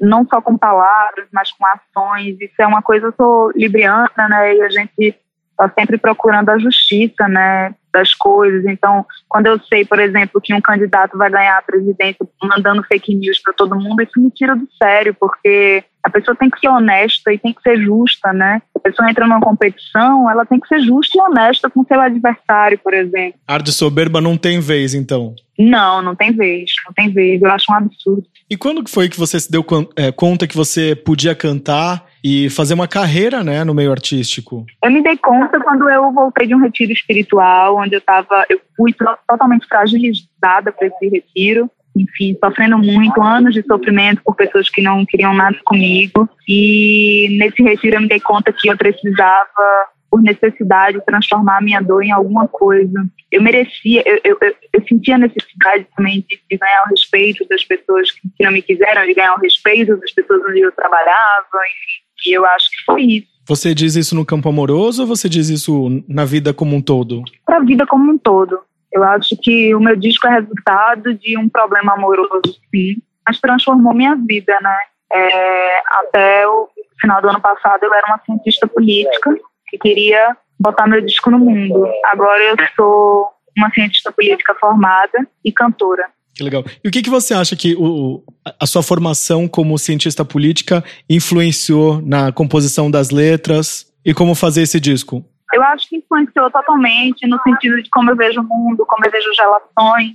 não 0.00 0.24
só 0.26 0.40
com 0.40 0.56
palavras, 0.56 1.26
mas 1.32 1.50
com 1.52 1.64
ações. 1.66 2.36
Isso 2.40 2.54
é 2.60 2.66
uma 2.66 2.82
coisa, 2.82 3.06
eu 3.06 3.14
sou 3.16 3.50
libriana, 3.56 4.08
né? 4.16 4.54
E 4.54 4.62
a 4.62 4.68
gente 4.68 5.16
está 5.52 5.72
sempre 5.78 5.96
procurando 5.98 6.48
a 6.50 6.58
justiça, 6.58 7.28
né, 7.28 7.74
das 7.92 8.14
coisas. 8.14 8.64
Então, 8.66 9.04
quando 9.28 9.46
eu 9.46 9.60
sei, 9.60 9.84
por 9.84 10.00
exemplo, 10.00 10.40
que 10.40 10.54
um 10.54 10.60
candidato 10.60 11.16
vai 11.16 11.30
ganhar 11.30 11.58
a 11.58 11.62
presidência 11.62 12.26
mandando 12.42 12.82
fake 12.82 13.14
news 13.14 13.38
para 13.38 13.52
todo 13.52 13.78
mundo, 13.78 14.02
isso 14.02 14.20
me 14.20 14.30
tira 14.30 14.56
do 14.56 14.66
sério, 14.82 15.14
porque 15.14 15.84
a 16.02 16.10
pessoa 16.10 16.34
tem 16.34 16.50
que 16.50 16.58
ser 16.58 16.68
honesta 16.68 17.32
e 17.32 17.38
tem 17.38 17.52
que 17.52 17.62
ser 17.62 17.80
justa, 17.80 18.32
né? 18.32 18.60
A 18.74 18.80
pessoa 18.80 19.08
entra 19.08 19.26
numa 19.26 19.40
competição, 19.40 20.28
ela 20.28 20.44
tem 20.44 20.58
que 20.58 20.66
ser 20.66 20.80
justa 20.80 21.16
e 21.16 21.20
honesta 21.20 21.70
com 21.70 21.84
seu 21.84 22.00
adversário, 22.00 22.78
por 22.78 22.92
exemplo. 22.92 23.38
Ar 23.46 23.62
de 23.62 23.72
soberba 23.72 24.20
não 24.20 24.36
tem 24.36 24.58
vez, 24.58 24.94
então. 24.94 25.34
Não, 25.58 26.02
não 26.02 26.16
tem 26.16 26.32
vez, 26.32 26.72
não 26.84 26.92
tem 26.92 27.12
vez. 27.12 27.40
Eu 27.40 27.50
acho 27.50 27.70
um 27.70 27.74
absurdo. 27.74 28.26
E 28.50 28.56
quando 28.56 28.88
foi 28.88 29.08
que 29.08 29.18
você 29.18 29.38
se 29.38 29.50
deu 29.50 29.64
é, 29.96 30.10
conta 30.10 30.46
que 30.46 30.56
você 30.56 30.96
podia 30.96 31.34
cantar 31.34 32.04
e 32.22 32.48
fazer 32.50 32.74
uma 32.74 32.88
carreira, 32.88 33.42
né, 33.42 33.64
no 33.64 33.74
meio 33.74 33.90
artístico? 33.90 34.64
Eu 34.82 34.90
me 34.90 35.02
dei 35.02 35.16
conta 35.16 35.60
quando 35.60 35.88
eu 35.88 36.12
voltei 36.12 36.46
de 36.46 36.54
um 36.54 36.60
retiro 36.60 36.92
espiritual, 36.92 37.78
onde 37.78 37.94
eu 37.94 37.98
estava, 37.98 38.44
eu 38.48 38.60
fui 38.76 38.94
totalmente 39.28 39.66
fragilizada 39.66 40.72
para 40.72 40.86
esse 40.86 41.08
retiro 41.08 41.70
enfim, 41.96 42.36
sofrendo 42.42 42.78
muito, 42.78 43.22
anos 43.22 43.54
de 43.54 43.62
sofrimento 43.62 44.22
por 44.24 44.34
pessoas 44.34 44.68
que 44.68 44.80
não 44.80 45.04
queriam 45.04 45.34
nada 45.34 45.56
comigo. 45.64 46.28
E 46.48 47.36
nesse 47.38 47.62
retiro 47.62 47.96
eu 47.96 48.00
me 48.00 48.08
dei 48.08 48.20
conta 48.20 48.52
que 48.52 48.68
eu 48.68 48.76
precisava, 48.76 49.88
por 50.12 50.20
necessidade, 50.20 51.00
transformar 51.06 51.56
a 51.56 51.60
minha 51.62 51.80
dor 51.80 52.04
em 52.04 52.12
alguma 52.12 52.46
coisa. 52.46 53.02
Eu 53.30 53.40
merecia, 53.40 54.02
eu, 54.04 54.20
eu, 54.22 54.36
eu, 54.42 54.54
eu 54.74 54.86
sentia 54.86 55.14
a 55.14 55.18
necessidade 55.18 55.86
também 55.96 56.22
de, 56.28 56.38
de, 56.50 56.58
ganhar 56.58 56.82
o 56.84 56.90
respeito 56.90 57.48
das 57.48 57.64
pessoas 57.64 58.10
que, 58.10 58.20
que 58.36 58.44
não 58.44 58.52
me 58.52 58.60
quiseram, 58.60 59.06
de 59.06 59.14
ganhar 59.14 59.34
o 59.34 59.40
respeito 59.40 59.96
das 59.96 60.12
pessoas 60.12 60.42
onde 60.46 60.60
eu 60.60 60.70
trabalhava, 60.72 61.48
enfim. 61.64 62.28
E 62.30 62.36
eu 62.36 62.44
acho 62.44 62.70
que 62.70 62.84
foi 62.84 63.02
isso. 63.04 63.28
Você 63.48 63.74
diz 63.74 63.96
isso 63.96 64.14
no 64.14 64.26
campo 64.26 64.50
amoroso 64.50 65.00
ou 65.00 65.08
você 65.08 65.30
diz 65.30 65.48
isso 65.48 66.04
na 66.06 66.26
vida 66.26 66.52
como 66.52 66.76
um 66.76 66.82
todo? 66.82 67.22
Para 67.46 67.56
a 67.56 67.64
vida 67.64 67.86
como 67.86 68.12
um 68.12 68.18
todo. 68.18 68.60
Eu 68.92 69.02
acho 69.04 69.34
que 69.42 69.74
o 69.74 69.80
meu 69.80 69.96
disco 69.96 70.28
é 70.28 70.40
resultado 70.40 71.14
de 71.14 71.38
um 71.38 71.48
problema 71.48 71.94
amoroso, 71.94 72.60
sim, 72.70 72.96
mas 73.26 73.40
transformou 73.40 73.94
minha 73.94 74.14
vida, 74.14 74.58
né? 74.60 74.76
É, 75.10 75.82
até 75.86 76.46
o 76.46 76.68
final 77.00 77.22
do 77.22 77.30
ano 77.30 77.40
passado 77.40 77.82
eu 77.84 77.94
era 77.94 78.06
uma 78.06 78.20
cientista 78.26 78.66
política 78.66 79.40
que 79.72 79.78
queria 79.78 80.36
botar 80.60 80.86
meu 80.86 81.00
disco 81.00 81.30
no 81.30 81.38
mundo. 81.38 81.88
Agora 82.04 82.42
eu 82.44 82.56
sou 82.76 83.28
uma 83.56 83.70
cientista 83.70 84.12
política 84.12 84.54
formada 84.54 85.26
e 85.42 85.50
cantora. 85.50 86.04
Que 86.34 86.42
legal. 86.42 86.64
E 86.82 86.88
o 86.88 86.90
que, 86.90 87.02
que 87.02 87.10
você 87.10 87.34
acha 87.34 87.56
que 87.56 87.74
o, 87.76 88.22
a 88.58 88.66
sua 88.66 88.82
formação 88.82 89.46
como 89.46 89.78
cientista 89.78 90.24
política 90.24 90.82
influenciou 91.08 92.00
na 92.00 92.32
composição 92.32 92.90
das 92.90 93.10
letras 93.10 93.92
e 94.04 94.14
como 94.14 94.34
fazer 94.34 94.62
esse 94.62 94.80
disco? 94.80 95.24
Eu 95.52 95.62
acho 95.64 95.86
que 95.88 95.96
influenciou 95.96 96.50
totalmente 96.50 97.26
no 97.26 97.38
sentido 97.42 97.82
de 97.82 97.90
como 97.90 98.10
eu 98.10 98.16
vejo 98.16 98.40
o 98.40 98.44
mundo, 98.44 98.86
como 98.86 99.04
eu 99.04 99.10
vejo 99.10 99.28
as 99.30 99.38
relações, 99.38 100.12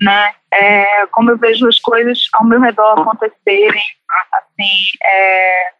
né? 0.00 0.32
É, 0.52 1.06
como 1.06 1.30
eu 1.30 1.38
vejo 1.38 1.66
as 1.68 1.78
coisas 1.78 2.18
ao 2.34 2.44
meu 2.44 2.60
redor 2.60 3.00
acontecerem. 3.00 3.82
Assim, 4.32 4.98
é, 5.02 5.70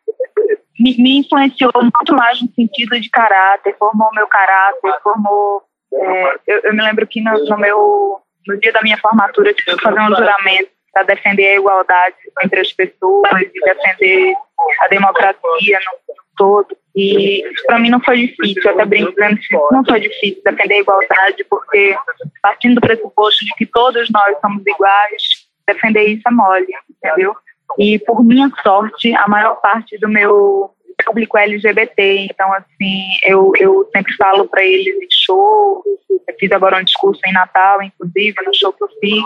me, 0.79 0.97
me, 0.99 1.19
influenciou 1.19 1.73
muito 1.75 2.15
mais 2.15 2.41
no 2.41 2.49
sentido 2.53 3.01
de 3.01 3.11
caráter, 3.11 3.77
formou 3.79 4.11
meu 4.13 4.27
caráter, 4.27 4.93
formou. 5.03 5.63
É, 5.93 6.35
eu, 6.47 6.61
eu, 6.65 6.75
me 6.75 6.83
lembro 6.83 7.07
que 7.07 7.21
no, 7.21 7.33
no 7.45 7.59
meu 7.59 8.21
no 8.47 8.59
dia 8.59 8.73
da 8.73 8.83
minha 8.83 8.99
formatura, 8.99 9.51
eu 9.51 9.55
tive 9.55 9.77
que 9.77 9.83
fazer 9.83 10.01
um 10.01 10.15
juramento 10.15 10.71
para 10.93 11.05
defender 11.05 11.47
a 11.49 11.57
igualdade 11.57 12.17
entre 12.43 12.61
as 12.61 12.73
pessoas 12.73 13.43
e 13.43 13.61
defender 13.61 14.35
a 14.81 14.89
democracia 14.89 15.79
no 15.79 16.15
todo. 16.37 16.77
E 16.97 17.45
para 17.67 17.79
mim 17.79 17.91
não 17.91 18.01
foi 18.01 18.27
difícil, 18.27 18.71
até 18.71 18.85
brinco 18.87 19.11
dizendo 19.11 19.37
que 19.37 19.55
não 19.71 19.85
foi 19.85 20.01
difícil 20.01 20.43
defender 20.43 20.75
a 20.75 20.81
igualdade, 20.81 21.45
porque 21.49 21.97
partindo 22.43 22.77
do 22.77 22.81
pressuposto 22.81 23.45
de 23.45 23.55
que 23.57 23.67
todos 23.67 24.09
nós 24.11 24.41
somos 24.41 24.63
iguais, 24.67 25.23
defender 25.69 26.05
isso 26.05 26.23
é 26.27 26.31
mole, 26.31 26.67
entendeu? 26.91 27.37
E 27.79 27.99
por 28.01 28.25
minha 28.25 28.51
sorte, 28.63 29.15
a 29.15 29.29
maior 29.29 29.61
parte 29.61 29.99
do 29.99 30.09
meu 30.09 30.75
público 31.05 31.39
LGBT, 31.39 32.27
então 32.31 32.53
assim, 32.53 33.03
eu, 33.25 33.53
eu 33.59 33.89
sempre 33.95 34.15
falo 34.15 34.47
para 34.47 34.65
eles 34.65 34.95
em 34.97 35.09
show, 35.11 35.83
eu 36.11 36.35
fiz 36.39 36.51
agora 36.53 36.79
um 36.79 36.85
discurso 36.85 37.21
em 37.27 37.33
Natal, 37.33 37.83
inclusive, 37.83 38.35
no 38.45 38.55
show 38.55 38.73
que 38.73 38.85
eu 38.85 38.89
fiz, 39.01 39.25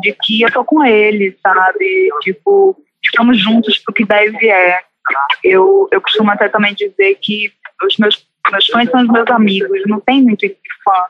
de 0.00 0.16
que 0.22 0.42
eu 0.42 0.52
tô 0.52 0.64
com 0.64 0.84
eles, 0.84 1.34
sabe? 1.42 2.08
Tipo, 2.22 2.76
estamos 3.04 3.42
juntos 3.42 3.78
pro 3.78 3.94
que 3.94 4.04
deve 4.04 4.48
é. 4.48 4.80
Eu, 5.44 5.88
eu 5.92 6.00
costumo 6.00 6.30
até 6.30 6.48
também 6.48 6.74
dizer 6.74 7.16
que 7.22 7.52
os 7.82 7.96
meus, 7.98 8.26
meus 8.50 8.66
fãs 8.66 8.90
são 8.90 9.02
os 9.02 9.08
meus 9.08 9.30
amigos, 9.30 9.82
não 9.86 10.00
tem 10.00 10.22
muito 10.22 10.46
fã, 10.84 11.04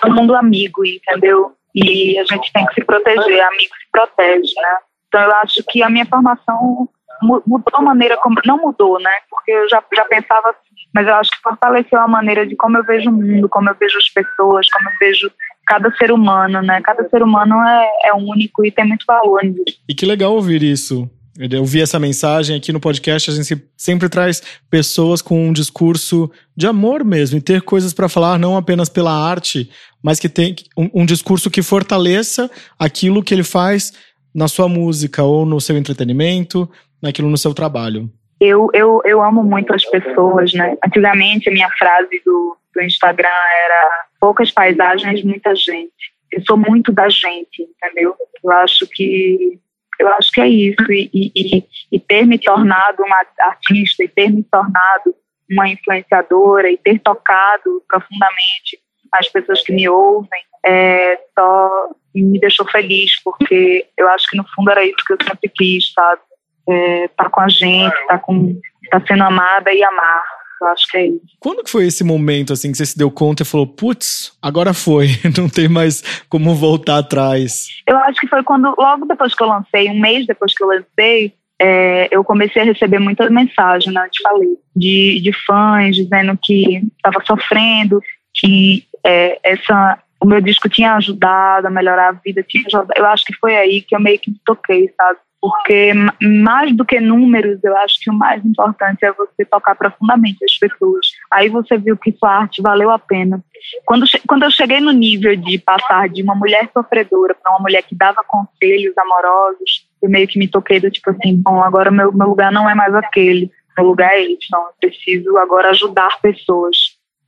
todo 0.00 0.14
mundo 0.14 0.34
amigo, 0.34 0.84
entendeu? 0.84 1.52
E 1.74 2.18
a 2.18 2.24
gente 2.24 2.52
tem 2.52 2.66
que 2.66 2.74
se 2.74 2.84
proteger, 2.84 3.40
amigo 3.40 3.74
se 3.74 3.90
protege, 3.90 4.54
né? 4.56 4.76
Então 5.08 5.20
eu 5.20 5.32
acho 5.36 5.62
que 5.68 5.82
a 5.82 5.90
minha 5.90 6.06
formação 6.06 6.88
mudou 7.22 7.62
a 7.72 7.82
maneira 7.82 8.16
como. 8.16 8.36
Não 8.44 8.58
mudou, 8.58 8.98
né? 9.00 9.10
Porque 9.30 9.50
eu 9.50 9.68
já, 9.68 9.82
já 9.94 10.04
pensava 10.04 10.50
assim, 10.50 10.74
mas 10.94 11.06
eu 11.06 11.14
acho 11.14 11.30
que 11.30 11.42
fortaleceu 11.42 12.00
a 12.00 12.08
maneira 12.08 12.46
de 12.46 12.56
como 12.56 12.76
eu 12.76 12.84
vejo 12.84 13.10
o 13.10 13.12
mundo, 13.12 13.48
como 13.48 13.70
eu 13.70 13.74
vejo 13.78 13.96
as 13.98 14.08
pessoas, 14.08 14.68
como 14.70 14.88
eu 14.88 14.92
vejo 15.00 15.30
cada 15.66 15.90
ser 15.96 16.12
humano, 16.12 16.60
né? 16.62 16.80
Cada 16.82 17.08
ser 17.08 17.22
humano 17.22 17.54
é, 17.66 18.08
é 18.08 18.14
único 18.14 18.64
e 18.64 18.70
tem 18.70 18.86
muito 18.86 19.04
valor 19.06 19.42
nisso. 19.42 19.78
E 19.88 19.94
que 19.94 20.06
legal 20.06 20.32
ouvir 20.32 20.62
isso. 20.62 21.08
Eu 21.38 21.64
vi 21.64 21.80
essa 21.80 21.98
mensagem 21.98 22.56
aqui 22.56 22.72
no 22.72 22.80
podcast. 22.80 23.30
A 23.30 23.34
gente 23.34 23.62
sempre 23.76 24.08
traz 24.08 24.42
pessoas 24.68 25.22
com 25.22 25.48
um 25.48 25.52
discurso 25.52 26.30
de 26.54 26.66
amor 26.66 27.02
mesmo, 27.02 27.38
e 27.38 27.40
ter 27.40 27.62
coisas 27.62 27.94
para 27.94 28.08
falar, 28.08 28.38
não 28.38 28.56
apenas 28.56 28.90
pela 28.90 29.12
arte, 29.12 29.70
mas 30.02 30.20
que 30.20 30.28
tem 30.28 30.54
um, 30.76 31.02
um 31.02 31.06
discurso 31.06 31.50
que 31.50 31.62
fortaleça 31.62 32.50
aquilo 32.78 33.22
que 33.22 33.32
ele 33.32 33.44
faz 33.44 33.92
na 34.34 34.48
sua 34.48 34.68
música 34.68 35.22
ou 35.22 35.46
no 35.46 35.60
seu 35.60 35.76
entretenimento, 35.76 36.68
naquilo 37.02 37.28
no 37.28 37.36
seu 37.36 37.52
trabalho? 37.52 38.10
Eu, 38.40 38.68
eu, 38.72 39.00
eu 39.04 39.22
amo 39.22 39.42
muito 39.42 39.72
as 39.74 39.84
pessoas, 39.84 40.52
né? 40.52 40.76
Antigamente 40.84 41.48
a 41.48 41.52
minha 41.52 41.70
frase 41.70 42.20
do, 42.24 42.56
do 42.74 42.82
Instagram 42.82 43.28
era 43.28 44.06
poucas 44.20 44.50
paisagens, 44.50 45.22
muita 45.22 45.54
gente. 45.54 46.12
Eu 46.30 46.42
sou 46.44 46.56
muito 46.56 46.90
da 46.90 47.08
gente, 47.08 47.62
entendeu? 47.62 48.16
Eu 48.42 48.50
acho 48.52 48.86
que 48.88 49.60
eu 49.98 50.08
acho 50.14 50.32
que 50.32 50.40
é 50.40 50.48
isso 50.48 50.90
e, 50.90 51.10
e, 51.14 51.64
e 51.92 52.00
ter 52.00 52.26
me 52.26 52.38
tornado 52.38 53.02
uma 53.04 53.16
artista 53.38 54.02
e 54.02 54.08
ter 54.08 54.30
me 54.30 54.42
tornado 54.42 55.14
uma 55.48 55.68
influenciadora 55.68 56.70
e 56.70 56.76
ter 56.76 56.98
tocado 56.98 57.82
profundamente 57.86 58.80
as 59.12 59.28
pessoas 59.28 59.62
que 59.62 59.72
me 59.72 59.88
ouvem 59.88 60.42
é, 60.64 61.20
só 61.38 61.90
me 62.14 62.38
deixou 62.40 62.66
feliz 62.66 63.22
porque 63.22 63.86
eu 63.96 64.08
acho 64.08 64.28
que 64.28 64.36
no 64.36 64.44
fundo 64.54 64.70
era 64.70 64.84
isso 64.84 65.04
que 65.06 65.12
eu 65.12 65.18
sempre 65.22 65.50
quis, 65.54 65.92
sabe? 65.92 66.20
É, 66.68 67.08
tá 67.08 67.28
com 67.28 67.40
a 67.40 67.48
gente, 67.48 67.94
tá, 68.06 68.18
com, 68.18 68.60
tá 68.90 69.02
sendo 69.06 69.22
amada 69.22 69.72
e 69.72 69.82
amar. 69.82 70.22
Eu 70.60 70.68
acho 70.68 70.86
que 70.88 70.96
é 70.96 71.06
isso. 71.08 71.20
Quando 71.40 71.64
que 71.64 71.70
foi 71.70 71.86
esse 71.86 72.04
momento, 72.04 72.52
assim, 72.52 72.70
que 72.70 72.78
você 72.78 72.86
se 72.86 72.96
deu 72.96 73.10
conta 73.10 73.42
e 73.42 73.46
falou, 73.46 73.66
putz, 73.66 74.32
agora 74.40 74.72
foi, 74.72 75.08
não 75.36 75.48
tem 75.48 75.68
mais 75.68 76.22
como 76.28 76.54
voltar 76.54 76.98
atrás? 76.98 77.66
Eu 77.86 77.96
acho 77.98 78.20
que 78.20 78.28
foi 78.28 78.44
quando, 78.44 78.72
logo 78.78 79.04
depois 79.06 79.34
que 79.34 79.42
eu 79.42 79.48
lancei, 79.48 79.90
um 79.90 79.98
mês 79.98 80.24
depois 80.24 80.54
que 80.54 80.62
eu 80.62 80.68
lancei, 80.68 81.34
é, 81.60 82.08
eu 82.10 82.24
comecei 82.24 82.62
a 82.62 82.64
receber 82.64 82.98
muitas 82.98 83.30
mensagens, 83.30 83.92
né, 83.94 84.08
te 84.10 84.22
falei, 84.22 84.56
de, 84.74 85.20
de 85.20 85.32
fãs 85.46 85.94
dizendo 85.94 86.38
que 86.42 86.82
estava 86.96 87.24
sofrendo, 87.24 88.00
que 88.34 88.84
é, 89.04 89.38
essa, 89.44 89.98
o 90.20 90.26
meu 90.26 90.40
disco 90.40 90.68
tinha 90.68 90.94
ajudado 90.94 91.66
a 91.66 91.70
melhorar 91.70 92.08
a 92.08 92.12
vida, 92.12 92.42
tinha 92.42 92.64
ajudado, 92.66 92.92
eu 92.96 93.06
acho 93.06 93.24
que 93.24 93.34
foi 93.34 93.56
aí 93.56 93.80
que 93.80 93.94
eu 93.94 94.00
meio 94.00 94.18
que 94.18 94.30
me 94.30 94.40
toquei, 94.44 94.92
sabe? 94.96 95.18
Porque 95.42 95.92
mais 96.22 96.72
do 96.76 96.84
que 96.84 97.00
números, 97.00 97.58
eu 97.64 97.76
acho 97.78 97.98
que 97.98 98.08
o 98.08 98.14
mais 98.14 98.44
importante 98.46 99.04
é 99.04 99.10
você 99.10 99.44
tocar 99.44 99.74
profundamente 99.74 100.44
as 100.44 100.56
pessoas. 100.56 101.08
Aí 101.32 101.48
você 101.48 101.76
viu 101.76 101.96
que 101.96 102.12
sua 102.12 102.30
arte 102.30 102.62
valeu 102.62 102.90
a 102.90 102.98
pena. 102.98 103.44
Quando, 103.84 104.06
quando 104.28 104.44
eu 104.44 104.52
cheguei 104.52 104.78
no 104.78 104.92
nível 104.92 105.34
de 105.34 105.58
passar 105.58 106.08
de 106.08 106.22
uma 106.22 106.36
mulher 106.36 106.70
sofredora 106.72 107.34
para 107.34 107.50
uma 107.50 107.58
mulher 107.58 107.82
que 107.82 107.96
dava 107.96 108.22
conselhos 108.22 108.96
amorosos, 108.96 109.88
eu 110.00 110.08
meio 110.08 110.28
que 110.28 110.38
me 110.38 110.46
toquei 110.46 110.78
do 110.78 110.88
tipo 110.92 111.10
assim, 111.10 111.34
bom, 111.42 111.60
agora 111.60 111.90
meu, 111.90 112.12
meu 112.12 112.28
lugar 112.28 112.52
não 112.52 112.70
é 112.70 112.74
mais 112.76 112.94
aquele, 112.94 113.50
meu 113.76 113.88
lugar 113.88 114.12
é 114.12 114.22
esse, 114.22 114.46
então 114.46 114.60
eu 114.60 114.88
preciso 114.88 115.36
agora 115.38 115.70
ajudar 115.70 116.20
pessoas. 116.20 116.76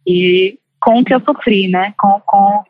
E 0.07 0.57
com 0.81 1.01
o 1.01 1.05
que 1.05 1.13
eu 1.13 1.21
sofri, 1.21 1.67
né? 1.67 1.93
Com, 1.99 2.21
com 2.25 2.63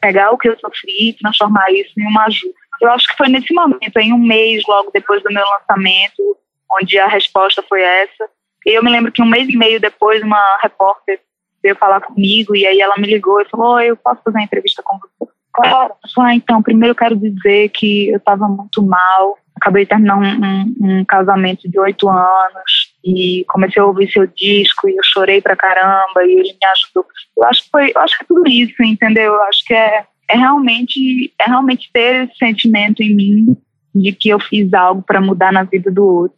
pegar 0.00 0.30
o 0.30 0.38
que 0.38 0.48
eu 0.48 0.56
sofri 0.60 1.08
e 1.08 1.14
transformar 1.14 1.72
isso 1.72 1.92
em 1.98 2.06
uma 2.06 2.26
ajuda. 2.26 2.54
Eu 2.80 2.90
acho 2.90 3.08
que 3.08 3.16
foi 3.16 3.28
nesse 3.28 3.52
momento, 3.52 3.96
em 3.98 4.12
um 4.12 4.18
mês 4.18 4.62
logo 4.68 4.90
depois 4.92 5.22
do 5.22 5.32
meu 5.32 5.44
lançamento, 5.58 6.36
onde 6.70 6.98
a 6.98 7.06
resposta 7.06 7.62
foi 7.68 7.82
essa. 7.82 8.28
E 8.66 8.76
eu 8.76 8.82
me 8.82 8.90
lembro 8.90 9.12
que 9.12 9.22
um 9.22 9.26
mês 9.26 9.48
e 9.48 9.56
meio 9.56 9.80
depois, 9.80 10.22
uma 10.22 10.58
repórter 10.62 11.20
veio 11.62 11.76
falar 11.76 12.00
comigo 12.00 12.54
e 12.54 12.66
aí 12.66 12.80
ela 12.80 12.96
me 12.96 13.06
ligou 13.06 13.40
e 13.40 13.48
falou: 13.48 13.74
Oi, 13.74 13.90
eu 13.90 13.96
posso 13.96 14.22
fazer 14.22 14.38
uma 14.38 14.44
entrevista 14.44 14.82
com 14.82 14.98
você? 14.98 15.30
Claro. 15.54 15.94
Eu 16.04 16.10
falei, 16.12 16.32
ah, 16.32 16.34
então, 16.34 16.62
primeiro 16.62 16.90
eu 16.90 16.96
quero 16.96 17.16
dizer 17.16 17.68
que 17.68 18.08
eu 18.08 18.16
estava 18.16 18.48
muito 18.48 18.82
mal. 18.82 19.38
Acabei 19.54 19.84
de 19.84 19.90
terminar 19.90 20.18
um, 20.18 20.24
um, 20.24 20.74
um 20.80 21.04
casamento 21.04 21.70
de 21.70 21.78
oito 21.78 22.08
anos 22.08 22.92
e 23.04 23.44
comecei 23.48 23.80
a 23.80 23.86
ouvir 23.86 24.10
seu 24.10 24.26
disco 24.26 24.88
e 24.88 24.96
eu 24.96 25.02
chorei 25.04 25.40
pra 25.40 25.54
caramba 25.54 26.24
e 26.24 26.32
ele 26.32 26.52
me 26.60 26.68
ajudou. 26.72 27.06
Eu 27.36 27.44
acho 27.44 27.62
que 27.62 27.70
foi, 27.70 27.92
eu 27.94 28.00
acho 28.00 28.18
que 28.18 28.24
é 28.24 28.26
tudo 28.26 28.48
isso, 28.48 28.82
entendeu? 28.82 29.32
Eu 29.32 29.42
acho 29.44 29.64
que 29.64 29.72
é, 29.72 30.04
é 30.28 30.36
realmente 30.36 31.32
é 31.40 31.44
realmente 31.48 31.90
ter 31.92 32.24
esse 32.24 32.36
sentimento 32.38 33.02
em 33.02 33.14
mim 33.14 33.56
de 33.94 34.12
que 34.12 34.28
eu 34.28 34.40
fiz 34.40 34.74
algo 34.74 35.02
para 35.02 35.20
mudar 35.20 35.52
na 35.52 35.62
vida 35.62 35.90
do 35.90 36.04
outro. 36.04 36.36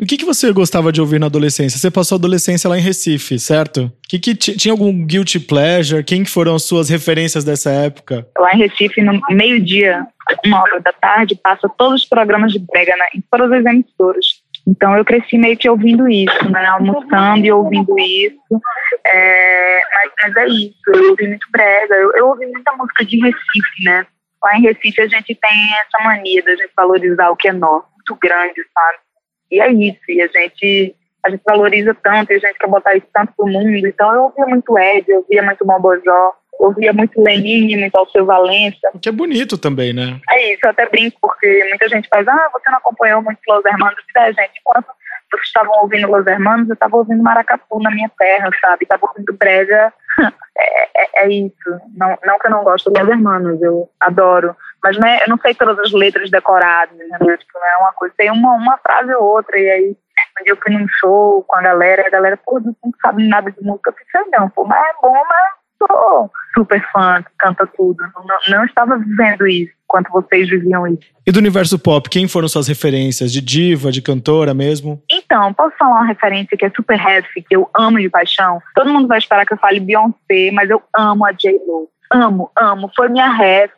O 0.00 0.04
que, 0.04 0.16
que 0.16 0.24
você 0.24 0.50
gostava 0.52 0.90
de 0.90 1.00
ouvir 1.00 1.20
na 1.20 1.26
adolescência? 1.26 1.78
Você 1.78 1.90
passou 1.90 2.16
a 2.16 2.18
adolescência 2.18 2.68
lá 2.68 2.76
em 2.76 2.82
Recife, 2.82 3.38
certo? 3.38 3.92
Que 4.08 4.18
que 4.18 4.34
tinha 4.34 4.72
algum 4.72 5.06
guilty 5.06 5.38
pleasure? 5.38 6.02
Quem 6.02 6.24
foram 6.24 6.56
as 6.56 6.64
suas 6.64 6.88
referências 6.88 7.44
dessa 7.44 7.70
época? 7.70 8.26
Lá 8.36 8.52
em 8.52 8.58
Recife, 8.58 9.00
no 9.02 9.20
meio-dia, 9.30 10.04
uma 10.44 10.62
hora 10.62 10.80
da 10.80 10.92
tarde, 10.92 11.36
passa 11.36 11.68
todos 11.68 12.02
os 12.02 12.08
programas 12.08 12.52
de 12.52 12.58
brega 12.58 12.92
né, 12.96 13.06
em 13.14 13.22
todas 13.30 13.52
as 13.52 13.64
emissoras. 13.64 14.26
Então 14.66 14.96
eu 14.96 15.04
cresci 15.04 15.38
meio 15.38 15.56
que 15.56 15.70
ouvindo 15.70 16.08
isso, 16.08 16.50
né? 16.50 16.66
Almoçando 16.66 17.46
e 17.46 17.52
ouvindo 17.52 17.96
isso. 18.00 18.60
É, 19.06 19.45
mas, 20.26 20.36
é 20.36 20.46
isso, 20.46 20.76
eu 20.88 21.10
ouvi 21.10 21.28
muito 21.28 21.46
brega. 21.50 21.94
Eu, 21.94 22.12
eu 22.16 22.28
ouvi 22.28 22.46
muita 22.46 22.72
música 22.72 23.04
de 23.04 23.18
Recife, 23.18 23.84
né? 23.84 24.06
Lá 24.42 24.56
em 24.56 24.62
Recife 24.62 25.00
a 25.00 25.08
gente 25.08 25.34
tem 25.34 25.74
essa 25.80 26.04
mania 26.04 26.42
da 26.42 26.54
gente 26.54 26.72
valorizar 26.76 27.30
o 27.30 27.36
que 27.36 27.48
é 27.48 27.52
nosso, 27.52 27.86
muito 27.94 28.16
grande, 28.20 28.62
sabe? 28.74 28.98
E 29.50 29.60
é 29.60 29.72
isso, 29.72 30.00
e 30.08 30.20
a 30.20 30.26
gente, 30.26 30.94
a 31.24 31.30
gente 31.30 31.42
valoriza 31.46 31.94
tanto, 31.94 32.32
e 32.32 32.36
a 32.36 32.38
gente 32.38 32.58
quer 32.58 32.68
botar 32.68 32.96
isso 32.96 33.06
tanto 33.12 33.32
pro 33.36 33.46
mundo. 33.46 33.86
Então 33.86 34.12
eu 34.14 34.22
ouvia 34.24 34.46
muito 34.46 34.78
Ed, 34.78 35.08
eu 35.08 35.18
ouvia 35.18 35.42
muito 35.42 35.64
Mobojó, 35.64 36.32
ouvia 36.58 36.92
muito 36.92 37.22
Lenine, 37.22 37.76
muito 37.76 37.96
Alceu 37.96 38.26
Valença. 38.26 38.90
Que 39.00 39.08
é 39.08 39.12
bonito 39.12 39.56
também, 39.56 39.92
né? 39.92 40.20
É 40.30 40.52
isso, 40.52 40.60
eu 40.64 40.70
até 40.70 40.88
brinco, 40.88 41.16
porque 41.20 41.64
muita 41.68 41.88
gente 41.88 42.08
faz, 42.08 42.26
ah, 42.26 42.50
você 42.52 42.70
não 42.70 42.78
acompanhou 42.78 43.22
muito 43.22 43.38
Los 43.48 43.64
Hermanos. 43.64 44.02
É, 44.16 44.32
gente, 44.32 44.60
enquanto 44.60 44.88
estavam 45.44 45.82
ouvindo 45.82 46.08
Los 46.08 46.26
Hermanos, 46.26 46.68
eu 46.68 46.74
estava 46.74 46.96
ouvindo 46.96 47.22
Maracatu 47.22 47.80
na 47.80 47.90
minha 47.90 48.10
terra, 48.18 48.50
sabe? 48.60 48.84
Estava 48.84 49.06
ouvindo 49.06 49.36
brega. 49.36 49.92
é, 50.56 51.02
é, 51.02 51.24
é, 51.24 51.28
isso. 51.28 51.80
Não, 51.96 52.16
não 52.24 52.38
que 52.38 52.46
eu 52.46 52.50
não 52.50 52.64
gosto 52.64 52.92
de 52.92 53.00
Los 53.00 53.08
Hermanos, 53.08 53.62
eu 53.62 53.88
adoro. 54.00 54.56
Mas 54.82 54.98
não 54.98 55.08
é, 55.08 55.22
eu 55.22 55.28
não 55.28 55.38
sei 55.38 55.54
todas 55.54 55.78
as 55.78 55.92
letras 55.92 56.30
decoradas, 56.30 56.96
né? 56.96 57.18
Tipo, 57.18 57.58
é 57.58 57.76
uma 57.78 57.92
coisa. 57.92 58.14
Tem 58.16 58.30
uma, 58.30 58.52
uma 58.54 58.78
frase 58.78 59.12
ou 59.14 59.24
outra, 59.24 59.58
e 59.58 59.70
aí 59.70 59.96
um 60.40 60.44
dia 60.44 60.52
eu 60.52 60.56
fui 60.56 60.72
num 60.72 60.86
show 60.88 61.42
com 61.44 61.56
a 61.56 61.62
galera, 61.62 62.06
a 62.06 62.10
galera, 62.10 62.36
pô, 62.36 62.60
não 62.60 62.74
sabe 63.00 63.26
nada 63.26 63.50
de 63.50 63.62
música. 63.62 63.90
Eu 63.90 63.94
pensei, 63.94 64.30
não, 64.30 64.48
pô, 64.50 64.64
mas 64.64 64.78
é 64.78 64.92
bom, 65.02 65.12
mas 65.12 65.65
sou 65.78 66.30
super 66.54 66.82
fã, 66.92 67.24
canta 67.38 67.66
tudo. 67.76 68.02
Não, 68.14 68.58
não, 68.58 68.64
estava 68.64 68.98
vivendo 68.98 69.46
isso 69.46 69.72
enquanto 69.84 70.10
vocês 70.10 70.48
viviam 70.48 70.86
isso. 70.86 71.06
E 71.26 71.30
do 71.30 71.38
universo 71.38 71.78
pop, 71.78 72.08
quem 72.08 72.26
foram 72.26 72.48
suas 72.48 72.66
referências? 72.66 73.32
De 73.32 73.40
diva, 73.40 73.92
de 73.92 74.02
cantora 74.02 74.52
mesmo? 74.52 75.02
Então, 75.10 75.52
posso 75.54 75.76
falar 75.76 75.96
uma 75.96 76.06
referência 76.06 76.56
que 76.56 76.64
é 76.64 76.70
super 76.70 76.98
heavy, 76.98 77.42
que 77.46 77.54
eu 77.54 77.68
amo 77.76 77.98
de 77.98 78.10
paixão? 78.10 78.60
Todo 78.74 78.92
mundo 78.92 79.06
vai 79.06 79.18
esperar 79.18 79.46
que 79.46 79.52
eu 79.52 79.58
fale 79.58 79.80
Beyoncé, 79.80 80.50
mas 80.52 80.68
eu 80.70 80.82
amo 80.94 81.24
a 81.24 81.32
J-Lo. 81.32 81.88
Amo, 82.12 82.50
amo. 82.56 82.90
Foi 82.96 83.08
minha 83.08 83.28
ref 83.28 83.72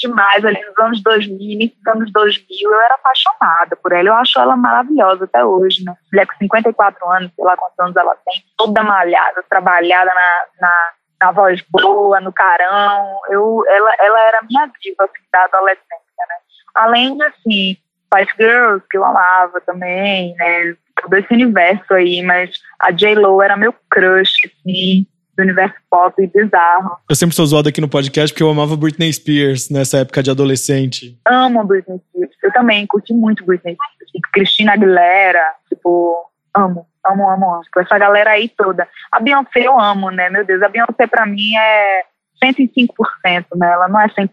demais 0.00 0.44
ali 0.44 0.58
nos 0.66 0.78
anos 0.78 1.02
2000, 1.02 1.38
início 1.38 1.76
dos 1.76 1.94
anos 1.94 2.12
2000, 2.12 2.70
eu 2.70 2.80
era 2.80 2.94
apaixonada 2.94 3.76
por 3.76 3.92
ela. 3.92 4.08
Eu 4.08 4.14
acho 4.14 4.40
ela 4.40 4.56
maravilhosa 4.56 5.24
até 5.24 5.44
hoje, 5.44 5.84
né? 5.84 5.94
Mulher 6.10 6.26
com 6.26 6.36
54 6.38 7.10
anos, 7.10 7.30
sei 7.34 7.44
lá 7.44 7.56
quantos 7.56 7.78
anos 7.78 7.96
ela 7.96 8.16
tem, 8.24 8.42
toda 8.56 8.82
malhada, 8.82 9.44
trabalhada 9.48 10.10
na, 10.14 10.68
na 10.68 10.74
na 11.20 11.32
voz 11.32 11.62
boa, 11.70 12.20
no 12.20 12.32
carão. 12.32 13.20
Eu, 13.28 13.62
ela, 13.68 13.94
ela 14.00 14.20
era 14.28 14.40
minha 14.48 14.66
diva 14.80 15.04
assim, 15.04 15.24
da 15.32 15.44
adolescência, 15.44 16.26
né? 16.28 16.34
Além 16.74 17.16
de, 17.16 17.22
assim, 17.24 17.76
Spice 18.06 18.34
Girls, 18.38 18.84
que 18.90 18.96
eu 18.96 19.04
amava 19.04 19.60
também, 19.60 20.34
né? 20.36 20.74
Todo 21.00 21.16
esse 21.16 21.32
universo 21.32 21.94
aí, 21.94 22.22
mas 22.22 22.50
a 22.80 22.90
J-Lo 22.90 23.42
era 23.42 23.56
meu 23.56 23.74
crush, 23.90 24.34
assim, 24.46 25.06
do 25.36 25.42
universo 25.42 25.76
pop 25.90 26.26
bizarro. 26.26 26.98
Eu 27.08 27.16
sempre 27.16 27.34
sou 27.34 27.46
zoado 27.46 27.68
aqui 27.68 27.80
no 27.80 27.88
podcast 27.88 28.32
porque 28.32 28.42
eu 28.42 28.50
amava 28.50 28.76
Britney 28.76 29.12
Spears 29.12 29.70
nessa 29.70 29.98
época 29.98 30.22
de 30.22 30.30
adolescente. 30.30 31.18
Amo 31.26 31.64
Britney 31.64 32.00
Spears. 32.08 32.32
Eu 32.42 32.52
também 32.52 32.86
curti 32.86 33.12
muito 33.14 33.44
Britney 33.44 33.74
Spears. 33.74 33.90
Cristina 34.32 34.72
Aguilera, 34.72 35.54
tipo, 35.68 36.29
amo. 36.54 36.86
Amo, 37.04 37.30
amo, 37.30 37.54
amo. 37.54 37.62
Essa 37.78 37.98
galera 37.98 38.30
aí 38.30 38.48
toda. 38.48 38.86
A 39.10 39.20
Beyoncé 39.20 39.60
eu 39.60 39.78
amo, 39.78 40.10
né? 40.10 40.28
Meu 40.28 40.44
Deus, 40.44 40.62
a 40.62 40.68
Beyoncé 40.68 41.06
pra 41.06 41.24
mim 41.24 41.56
é 41.56 42.02
105%, 42.44 43.46
né? 43.56 43.72
Ela 43.72 43.88
não 43.88 44.00
é 44.00 44.08
100%, 44.08 44.28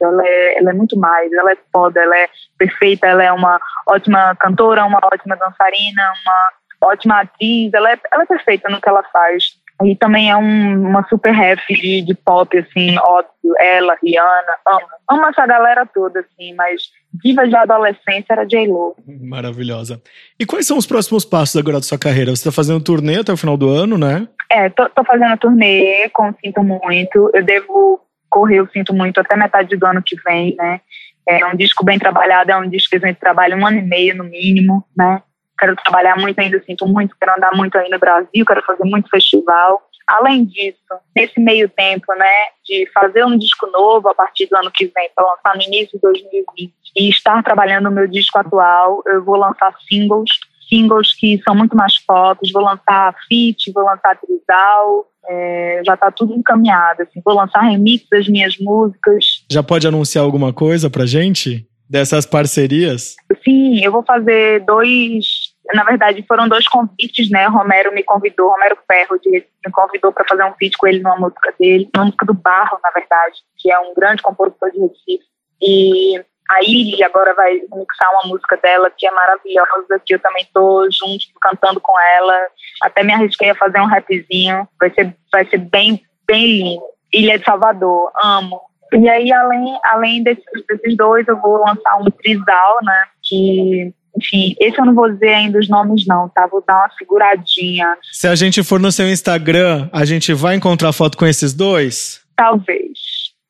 ela 0.00 0.22
é, 0.24 0.58
ela 0.58 0.70
é 0.70 0.72
muito 0.72 0.98
mais. 0.98 1.32
Ela 1.32 1.52
é 1.52 1.58
foda, 1.72 2.00
ela 2.00 2.16
é 2.16 2.28
perfeita, 2.58 3.06
ela 3.06 3.22
é 3.22 3.32
uma 3.32 3.60
ótima 3.86 4.34
cantora, 4.36 4.84
uma 4.84 5.00
ótima 5.02 5.36
dançarina, 5.36 6.12
uma 6.24 6.88
ótima 6.90 7.20
atriz. 7.20 7.72
Ela 7.72 7.92
é, 7.92 7.98
ela 8.12 8.22
é 8.22 8.26
perfeita 8.26 8.68
no 8.68 8.80
que 8.80 8.88
ela 8.88 9.02
faz. 9.04 9.44
E 9.82 9.96
também 9.96 10.30
é 10.30 10.36
um, 10.36 10.88
uma 10.88 11.06
super 11.08 11.32
ref 11.32 11.60
de, 11.68 12.02
de 12.02 12.14
pop, 12.14 12.56
assim, 12.58 12.96
óbvio. 12.98 13.30
Ela, 13.58 13.96
Rihanna, 14.02 14.54
amo. 14.66 14.86
Amo 15.10 15.26
essa 15.26 15.46
galera 15.46 15.86
toda, 15.86 16.20
assim, 16.20 16.54
mas 16.54 16.82
diva 17.22 17.48
de 17.48 17.56
adolescência 17.56 18.26
era 18.30 18.44
J-Lo. 18.44 18.94
Maravilhosa. 19.06 20.00
E 20.38 20.44
quais 20.44 20.66
são 20.66 20.76
os 20.76 20.86
próximos 20.86 21.24
passos 21.24 21.56
agora 21.56 21.78
da 21.78 21.82
sua 21.82 21.98
carreira? 21.98 22.30
Você 22.30 22.48
está 22.48 22.52
fazendo 22.52 22.82
turnê 22.82 23.18
até 23.18 23.32
o 23.32 23.36
final 23.36 23.56
do 23.56 23.68
ano, 23.68 23.96
né? 23.96 24.28
É, 24.50 24.68
tô, 24.68 24.88
tô 24.90 25.02
fazendo 25.04 25.36
turnê 25.38 26.08
com 26.10 26.34
Sinto 26.34 26.62
Muito. 26.62 27.30
Eu 27.32 27.44
devo 27.44 28.00
correr 28.28 28.60
o 28.60 28.70
Sinto 28.70 28.92
Muito 28.92 29.18
até 29.18 29.36
metade 29.36 29.76
do 29.76 29.86
ano 29.86 30.02
que 30.04 30.16
vem, 30.22 30.54
né? 30.56 30.80
É 31.26 31.46
um 31.46 31.56
disco 31.56 31.84
bem 31.84 31.98
trabalhado, 31.98 32.50
é 32.50 32.56
um 32.56 32.68
disco 32.68 32.90
que 32.90 33.04
a 33.04 33.08
gente 33.08 33.18
trabalha 33.18 33.56
um 33.56 33.66
ano 33.66 33.78
e 33.78 33.82
meio 33.82 34.16
no 34.16 34.24
mínimo, 34.24 34.84
né? 34.96 35.22
Quero 35.60 35.76
trabalhar 35.76 36.16
muito 36.18 36.38
ainda, 36.38 36.62
sinto 36.64 36.86
muito, 36.88 37.14
quero 37.20 37.36
andar 37.36 37.54
muito 37.54 37.76
aí 37.76 37.88
no 37.90 37.98
Brasil, 37.98 38.46
quero 38.46 38.62
fazer 38.62 38.84
muito 38.84 39.10
festival. 39.10 39.82
Além 40.06 40.44
disso, 40.44 40.78
nesse 41.14 41.38
meio 41.38 41.68
tempo, 41.68 42.12
né, 42.14 42.32
de 42.64 42.88
fazer 42.92 43.24
um 43.24 43.38
disco 43.38 43.66
novo 43.66 44.08
a 44.08 44.14
partir 44.14 44.46
do 44.46 44.56
ano 44.56 44.70
que 44.72 44.86
vem, 44.86 45.08
para 45.14 45.24
lançar 45.24 45.54
no 45.54 45.62
início 45.62 45.92
de 45.92 46.00
2020, 46.00 46.72
e 46.96 47.08
estar 47.08 47.42
trabalhando 47.44 47.84
no 47.84 47.92
meu 47.92 48.08
disco 48.08 48.38
atual, 48.38 49.02
eu 49.06 49.22
vou 49.22 49.36
lançar 49.36 49.72
singles, 49.88 50.30
singles 50.68 51.14
que 51.14 51.40
são 51.44 51.54
muito 51.54 51.76
mais 51.76 51.98
pop, 51.98 52.40
vou 52.52 52.62
lançar 52.62 53.14
feat, 53.28 53.70
vou 53.72 53.84
lançar 53.84 54.18
trisal, 54.18 55.06
é, 55.28 55.82
já 55.86 55.94
está 55.94 56.10
tudo 56.10 56.34
encaminhado, 56.34 57.02
assim, 57.02 57.20
vou 57.24 57.34
lançar 57.34 57.60
remix 57.60 58.04
das 58.10 58.26
minhas 58.26 58.56
músicas. 58.58 59.44
Já 59.50 59.62
pode 59.62 59.86
anunciar 59.86 60.24
alguma 60.24 60.52
coisa 60.52 60.90
pra 60.90 61.06
gente? 61.06 61.66
Dessas 61.88 62.24
parcerias? 62.24 63.16
Sim, 63.44 63.84
eu 63.84 63.90
vou 63.90 64.04
fazer 64.04 64.64
dois 64.64 65.39
na 65.74 65.84
verdade, 65.84 66.24
foram 66.26 66.48
dois 66.48 66.66
convites, 66.66 67.30
né? 67.30 67.46
Romero 67.46 67.92
me 67.92 68.02
convidou, 68.02 68.50
Romero 68.50 68.78
Ferro 68.90 69.18
de, 69.20 69.30
me 69.64 69.72
convidou 69.72 70.12
para 70.12 70.24
fazer 70.28 70.44
um 70.44 70.54
vídeo 70.58 70.76
com 70.78 70.86
ele 70.86 71.00
numa 71.00 71.16
música 71.16 71.54
dele, 71.58 71.88
uma 71.94 72.06
música 72.06 72.26
do 72.26 72.34
Barro, 72.34 72.78
na 72.82 72.90
verdade, 72.90 73.38
que 73.58 73.70
é 73.70 73.78
um 73.78 73.94
grande 73.94 74.22
compositor 74.22 74.70
de 74.70 74.80
Recife. 74.80 75.24
E 75.60 76.24
a 76.50 76.62
Illy 76.62 77.02
agora 77.04 77.32
vai 77.34 77.52
mixar 77.54 78.10
uma 78.14 78.28
música 78.28 78.56
dela 78.56 78.90
que 78.96 79.06
é 79.06 79.10
maravilhosa, 79.12 80.02
que 80.04 80.14
eu 80.14 80.18
também 80.18 80.46
tô 80.52 80.88
junto, 80.90 81.26
cantando 81.40 81.80
com 81.80 81.92
ela. 82.16 82.48
Até 82.82 83.04
me 83.04 83.12
arrisquei 83.12 83.50
a 83.50 83.54
fazer 83.54 83.80
um 83.80 83.86
rapzinho. 83.86 84.66
Vai 84.78 84.90
ser, 84.92 85.14
vai 85.32 85.46
ser 85.46 85.58
bem, 85.58 86.02
bem 86.26 86.46
lindo. 86.46 86.82
Ilha 87.12 87.38
de 87.38 87.44
Salvador, 87.44 88.10
amo. 88.22 88.60
E 88.92 89.08
aí, 89.08 89.32
além, 89.32 89.78
além 89.84 90.22
desses, 90.24 90.44
desses 90.68 90.96
dois, 90.96 91.26
eu 91.28 91.40
vou 91.40 91.58
lançar 91.58 91.96
um 92.00 92.10
trisal, 92.10 92.78
né? 92.82 93.06
Que 93.22 93.94
enfim, 94.16 94.54
esse 94.60 94.78
eu 94.78 94.84
não 94.84 94.94
vou 94.94 95.10
dizer 95.10 95.28
ainda 95.28 95.58
os 95.58 95.68
nomes, 95.68 96.06
não, 96.06 96.28
tá? 96.28 96.46
Vou 96.46 96.62
dar 96.66 96.76
uma 96.76 96.90
seguradinha. 96.98 97.86
Se 98.12 98.26
a 98.26 98.34
gente 98.34 98.62
for 98.62 98.80
no 98.80 98.90
seu 98.90 99.08
Instagram, 99.08 99.88
a 99.92 100.04
gente 100.04 100.32
vai 100.32 100.56
encontrar 100.56 100.92
foto 100.92 101.16
com 101.16 101.26
esses 101.26 101.54
dois? 101.54 102.20
Talvez. 102.36 102.98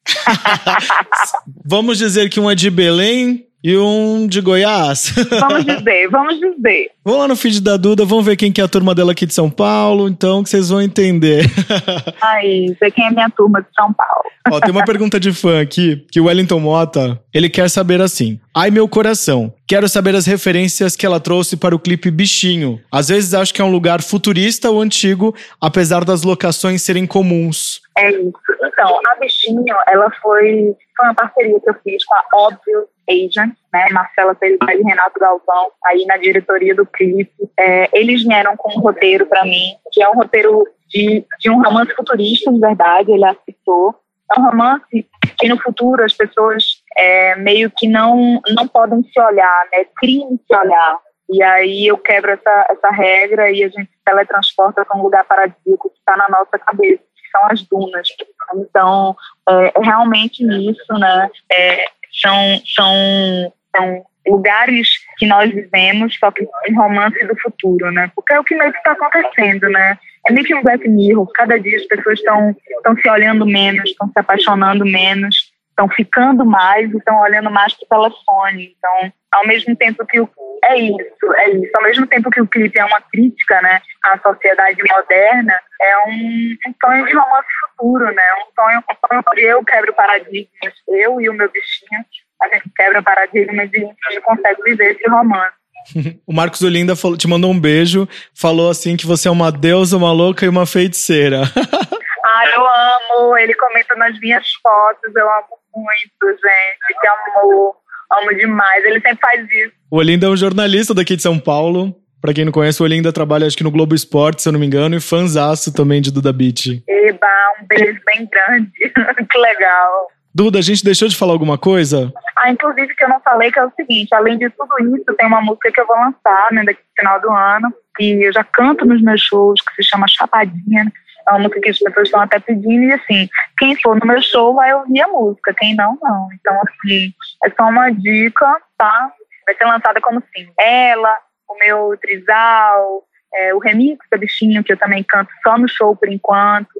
Vamos 1.65 1.99
dizer 1.99 2.29
que 2.29 2.41
um 2.41 2.51
é 2.51 2.55
de 2.55 2.71
Belém 2.71 3.47
e 3.63 3.77
um 3.77 4.27
de 4.27 4.41
Goiás. 4.41 5.15
Vamos 5.29 5.65
dizer, 5.65 6.09
vamos 6.09 6.41
dizer. 6.41 6.91
Vamos 7.11 7.23
lá 7.23 7.27
no 7.27 7.35
feed 7.35 7.61
da 7.61 7.77
Duda, 7.77 8.05
vamos 8.05 8.25
ver 8.25 8.37
quem 8.37 8.53
que 8.53 8.61
é 8.61 8.65
a 8.65 8.69
turma 8.69 8.95
dela 8.95 9.11
aqui 9.11 9.27
de 9.27 9.35
São 9.35 9.51
Paulo, 9.51 10.09
então, 10.09 10.45
que 10.45 10.49
vocês 10.49 10.69
vão 10.69 10.81
entender. 10.81 11.45
Aí, 12.23 12.73
ver 12.81 12.93
quem 12.93 13.05
é 13.05 13.11
minha 13.11 13.29
turma 13.29 13.61
de 13.61 13.67
São 13.75 13.93
Paulo. 13.93 14.31
Ó, 14.49 14.61
tem 14.61 14.71
uma 14.71 14.85
pergunta 14.85 15.19
de 15.19 15.33
fã 15.33 15.61
aqui, 15.61 16.07
que 16.09 16.21
o 16.21 16.27
Wellington 16.27 16.61
Mota, 16.61 17.21
ele 17.35 17.51
quer 17.51 17.69
saber 17.69 18.01
assim. 18.01 18.39
Ai, 18.57 18.71
meu 18.71 18.87
coração, 18.87 19.53
quero 19.67 19.89
saber 19.89 20.15
as 20.15 20.25
referências 20.25 20.95
que 20.95 21.05
ela 21.05 21.19
trouxe 21.19 21.57
para 21.57 21.75
o 21.75 21.81
clipe 21.81 22.13
Bichinho. 22.13 22.81
Às 22.93 23.09
vezes 23.09 23.35
acho 23.35 23.53
que 23.53 23.61
é 23.61 23.65
um 23.65 23.73
lugar 23.73 24.01
futurista 24.03 24.71
ou 24.71 24.81
antigo, 24.81 25.35
apesar 25.61 26.05
das 26.05 26.23
locações 26.23 26.81
serem 26.81 27.09
comuns. 27.09 27.81
É 27.99 28.09
isso. 28.09 28.33
Então, 28.63 29.01
a 29.09 29.19
Bichinho, 29.19 29.65
ela 29.89 30.09
foi, 30.23 30.77
foi 30.97 31.07
uma 31.07 31.15
parceria 31.17 31.59
que 31.59 31.71
eu 31.71 31.75
fiz 31.83 32.05
com 32.05 32.15
a 32.15 32.45
Óbvio 32.45 32.87
Agent, 33.11 33.53
né, 33.73 33.87
Marcela 33.91 34.35
Felipe 34.35 34.65
e 34.73 34.83
Renato 34.83 35.19
Galvão, 35.19 35.71
aí 35.87 36.05
na 36.07 36.17
diretoria 36.17 36.75
do 36.75 36.87
clipe. 36.87 37.33
É, 37.59 37.89
eles 37.93 38.25
vieram 38.25 38.57
com 38.57 38.71
um 38.71 38.81
roteiro 38.81 39.27
para 39.27 39.45
mim, 39.45 39.77
que 39.93 40.03
é 40.03 40.09
um 40.09 40.15
roteiro 40.15 40.67
de, 40.89 41.25
de 41.39 41.51
um 41.51 41.63
romance 41.63 41.95
futurista, 41.95 42.53
de 42.53 42.61
verdade, 42.61 43.13
ele 43.13 43.25
aceitou. 43.25 43.95
É 44.37 44.41
um 44.41 44.45
romance 44.45 45.09
que 45.39 45.49
no 45.49 45.61
futuro 45.61 46.05
as 46.05 46.13
pessoas 46.13 46.83
é, 46.97 47.35
meio 47.37 47.71
que 47.77 47.89
não, 47.89 48.41
não 48.55 48.69
podem 48.69 49.03
se 49.03 49.21
olhar, 49.21 49.69
né, 49.73 49.85
crime 49.99 50.39
se 50.47 50.57
olhar. 50.57 50.99
E 51.33 51.43
aí 51.43 51.87
eu 51.87 51.97
quebro 51.97 52.33
essa, 52.33 52.67
essa 52.71 52.91
regra 52.91 53.51
e 53.51 53.63
a 53.63 53.69
gente 53.69 53.89
se 53.89 54.05
teletransporta 54.05 54.85
para 54.85 54.99
um 54.99 55.03
lugar 55.03 55.25
paradisíaco 55.25 55.91
que 55.91 55.99
está 55.99 56.17
na 56.17 56.29
nossa 56.29 56.59
cabeça, 56.59 56.99
que 56.99 57.31
são 57.31 57.47
as 57.47 57.63
dunas. 57.63 58.09
Então, 58.57 59.17
é, 59.49 59.73
é 59.77 59.81
realmente 59.81 60.43
isso, 60.43 60.93
né? 60.99 61.31
É, 61.53 61.85
são, 62.13 62.61
são, 62.67 63.53
são 63.75 64.05
lugares 64.27 64.89
que 65.19 65.27
nós 65.27 65.51
vivemos, 65.51 66.17
só 66.19 66.31
que 66.31 66.47
em 66.67 66.75
romance 66.75 67.25
do 67.27 67.37
futuro, 67.41 67.91
né? 67.91 68.11
Porque 68.15 68.35
é 68.35 68.41
o 68.41 68.45
que 68.45 68.55
meio 68.55 68.73
que 68.73 68.79
está 68.79 68.93
acontecendo, 68.93 69.69
né? 69.69 69.99
É 70.29 70.33
meio 70.33 70.47
que 70.47 70.55
um 70.55 70.63
Black 70.63 70.87
Mirror. 70.89 71.31
Cada 71.33 71.59
dia 71.59 71.77
as 71.77 71.87
pessoas 71.87 72.19
estão 72.19 72.55
se 73.01 73.09
olhando 73.09 73.47
menos, 73.47 73.91
estão 73.91 74.09
se 74.09 74.19
apaixonando 74.19 74.85
menos, 74.85 75.53
estão 75.71 75.89
ficando 75.89 76.45
mais 76.45 76.93
e 76.93 76.97
estão 76.97 77.21
olhando 77.21 77.51
mais 77.51 77.75
para 77.75 77.87
o 77.87 78.03
telefone. 78.03 78.77
Então, 78.77 79.13
ao 79.33 79.47
mesmo 79.47 79.75
tempo 79.75 80.05
que 80.07 80.21
o 80.21 80.29
é 80.65 80.77
isso, 80.79 81.35
é 81.37 81.51
isso. 81.51 81.73
Ao 81.75 81.83
mesmo 81.83 82.07
tempo 82.07 82.31
que 82.31 82.41
o 82.41 82.47
clipe 82.47 82.79
é 82.79 82.85
uma 82.85 83.01
crítica, 83.01 83.61
né, 83.63 83.81
à 84.05 84.19
sociedade 84.19 84.83
moderna, 84.95 85.59
é 85.81 85.99
um, 86.07 86.57
um 86.69 86.75
sonho 86.85 87.07
de 87.07 87.15
romance 87.15 87.49
futuro, 87.71 88.05
né? 88.13 88.23
Um 88.35 88.55
sonho, 88.55 88.79
um 88.79 89.09
sonho 89.09 89.23
que 89.33 89.41
eu 89.41 89.65
quebro 89.65 89.95
paradigmas, 89.95 90.75
eu 90.89 91.21
e 91.21 91.29
o 91.29 91.35
meu 91.35 91.51
bichinho, 91.51 92.05
a 92.43 92.49
gente 92.49 92.71
quebra 92.77 93.03
paradigmas 93.03 93.71
e 93.73 93.79
a 93.79 94.13
gente 94.13 94.23
consegue 94.23 94.63
viver 94.63 94.93
esse 94.93 95.09
romance. 95.09 95.61
o 96.27 96.33
Marcos 96.33 96.63
Olinda 96.63 96.97
falou, 96.97 97.17
te 97.17 97.29
mandou 97.29 97.51
um 97.51 97.59
beijo, 97.59 98.09
falou 98.35 98.71
assim 98.71 98.97
que 98.97 99.07
você 99.07 99.29
é 99.29 99.31
uma 99.31 99.51
deusa, 99.51 99.97
uma 99.97 100.13
louca 100.13 100.45
e 100.45 100.49
uma 100.49 100.67
feiticeira. 100.67 101.43
ah, 102.25 102.45
eu 102.55 102.63
amo, 102.63 103.37
ele 103.39 103.55
comenta 103.55 103.95
nas 103.97 104.19
minhas 104.21 104.47
fotos, 104.63 105.15
eu 105.15 105.27
amo 105.27 105.59
muito, 105.75 106.27
gente, 106.27 107.01
que 107.01 107.07
amor, 107.07 107.77
amo 108.13 108.37
demais, 108.37 108.85
ele 108.85 109.01
sempre 109.01 109.19
faz 109.21 109.51
isso. 109.51 109.73
O 109.91 109.97
Olinda 109.97 110.27
é 110.27 110.31
um 110.31 110.37
jornalista 110.37 110.95
daqui 110.95 111.17
de 111.17 111.23
São 111.23 111.39
Paulo. 111.39 111.95
Pra 112.21 112.35
quem 112.35 112.45
não 112.45 112.53
conhece, 112.53 112.83
o 112.83 112.85
Olinda 112.85 113.11
trabalha 113.15 113.47
acho 113.47 113.57
que 113.57 113.65
no 113.65 113.71
Globo 113.71 113.95
Esporte, 113.95 114.43
se 114.43 114.49
eu 114.49 114.53
não 114.53 114.61
me 114.61 114.67
engano, 114.67 114.95
e 114.95 115.01
fanzaço 115.01 115.73
também 115.73 116.03
de 116.03 116.13
Duda 116.13 116.31
Beat. 116.31 116.83
Eba, 116.87 117.27
um 117.59 117.67
beijo 117.67 117.99
bem 118.05 118.29
grande. 118.31 118.71
que 119.31 119.39
legal. 119.39 120.09
Duda, 120.35 120.59
a 120.59 120.63
gente 120.63 120.85
deixou 120.85 121.09
de 121.09 121.17
falar 121.17 121.33
alguma 121.33 121.57
coisa? 121.57 122.13
Ah, 122.41 122.51
inclusive 122.51 122.95
que 122.95 123.05
eu 123.05 123.09
não 123.11 123.21
falei, 123.21 123.53
que 123.53 123.59
é 123.59 123.67
o 123.67 123.73
seguinte, 123.77 124.15
além 124.15 124.39
de 124.39 124.49
tudo 124.49 124.75
isso, 124.97 125.15
tem 125.15 125.27
uma 125.27 125.43
música 125.43 125.71
que 125.71 125.79
eu 125.79 125.87
vou 125.87 125.97
lançar, 125.97 126.51
né, 126.53 126.65
daqui 126.65 126.81
no 126.81 126.95
final 126.99 127.21
do 127.21 127.31
ano, 127.31 127.75
que 127.95 128.23
eu 128.23 128.33
já 128.33 128.43
canto 128.43 128.87
nos 128.87 129.03
meus 129.03 129.21
shows, 129.21 129.61
que 129.61 129.75
se 129.75 129.91
chama 129.91 130.09
Chapadinha, 130.09 130.91
é 131.29 131.31
uma 131.33 131.41
música 131.41 131.61
que 131.61 131.69
as 131.69 131.79
pessoas 131.79 132.09
estão 132.09 132.23
até 132.23 132.41
pedindo, 132.41 132.85
e 132.85 132.93
assim, 132.95 133.29
quem 133.59 133.79
for 133.83 133.95
no 134.01 134.07
meu 134.07 134.23
show 134.23 134.55
vai 134.55 134.73
ouvir 134.73 135.03
a 135.03 135.09
música, 135.09 135.53
quem 135.53 135.77
não, 135.77 135.99
não. 136.01 136.29
Então, 136.33 136.59
assim, 136.67 137.13
é 137.45 137.51
só 137.51 137.69
uma 137.69 137.91
dica, 137.91 138.57
tá? 138.79 139.13
Vai 139.45 139.55
ser 139.57 139.65
lançada 139.67 140.01
como 140.01 140.19
assim, 140.21 140.51
ela, 140.59 141.19
o 141.47 141.59
meu 141.59 141.95
trisal, 142.01 143.05
é, 143.35 143.55
o 143.55 143.59
remix 143.59 143.99
da 144.11 144.17
Bichinho, 144.17 144.65
que 144.65 144.73
eu 144.73 144.79
também 144.79 145.05
canto 145.05 145.31
só 145.43 145.59
no 145.59 145.69
show 145.69 145.95
por 145.95 146.09
enquanto, 146.09 146.71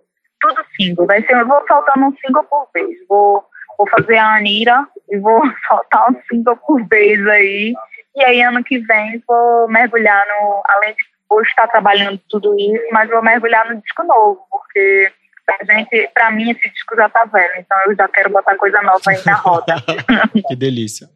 tudo 0.41 0.65
single. 0.75 1.07
Vai 1.07 1.23
ser, 1.23 1.35
eu 1.35 1.47
vou 1.47 1.63
soltando 1.67 2.07
um 2.07 2.17
single 2.17 2.45
por 2.45 2.69
vez. 2.73 2.97
Vou, 3.09 3.45
vou 3.81 3.89
fazer 3.89 4.19
a 4.19 4.35
Anira 4.35 4.87
e 5.11 5.19
vou 5.19 5.43
soltar 5.67 6.11
um 6.11 6.17
single 6.29 6.57
por 6.57 6.87
vez 6.87 7.27
aí. 7.27 7.75
E 8.15 8.25
aí, 8.25 8.43
ano 8.43 8.63
que 8.63 8.79
vem, 8.79 9.23
vou 9.27 9.69
mergulhar 9.69 10.23
no. 10.27 10.63
Além 10.67 10.95
de 10.95 11.11
vou 11.29 11.41
estar 11.43 11.69
trabalhando 11.69 12.21
tudo 12.29 12.59
isso, 12.59 12.83
mas 12.91 13.09
vou 13.09 13.23
mergulhar 13.23 13.73
no 13.73 13.81
disco 13.81 14.03
novo, 14.03 14.41
porque 14.51 15.13
pra 15.47 15.59
gente, 15.65 16.11
pra 16.13 16.31
mim, 16.33 16.51
esse 16.51 16.69
disco 16.71 16.97
já 16.97 17.09
tá 17.09 17.25
velho. 17.25 17.55
Então 17.59 17.79
eu 17.87 17.95
já 17.95 18.09
quero 18.09 18.31
botar 18.31 18.57
coisa 18.57 18.83
nova 18.83 19.01
aí 19.07 19.23
na 19.25 19.35
roda. 19.35 19.77
que 20.49 20.57
delícia. 20.57 21.09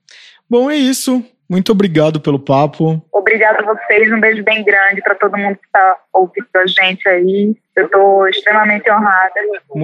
Bom, 0.49 0.71
é 0.71 0.77
isso. 0.77 1.25
Muito 1.55 1.71
obrigado 1.71 2.21
pelo 2.21 2.37
papo. 2.37 3.01
Obrigada 3.13 3.63
a 3.63 3.75
vocês, 3.75 4.13
um 4.13 4.19
beijo 4.19 4.43
bem 4.43 4.65
grande 4.65 5.01
para 5.01 5.15
todo 5.15 5.39
mundo 5.39 5.55
que 5.55 5.65
está 5.65 5.97
ouvindo 6.13 6.49
a 6.57 6.67
gente 6.67 7.09
aí. 7.09 7.55
Eu 7.77 7.87
estou 7.87 8.27
extremamente 8.27 8.91
honrada. 8.91 9.35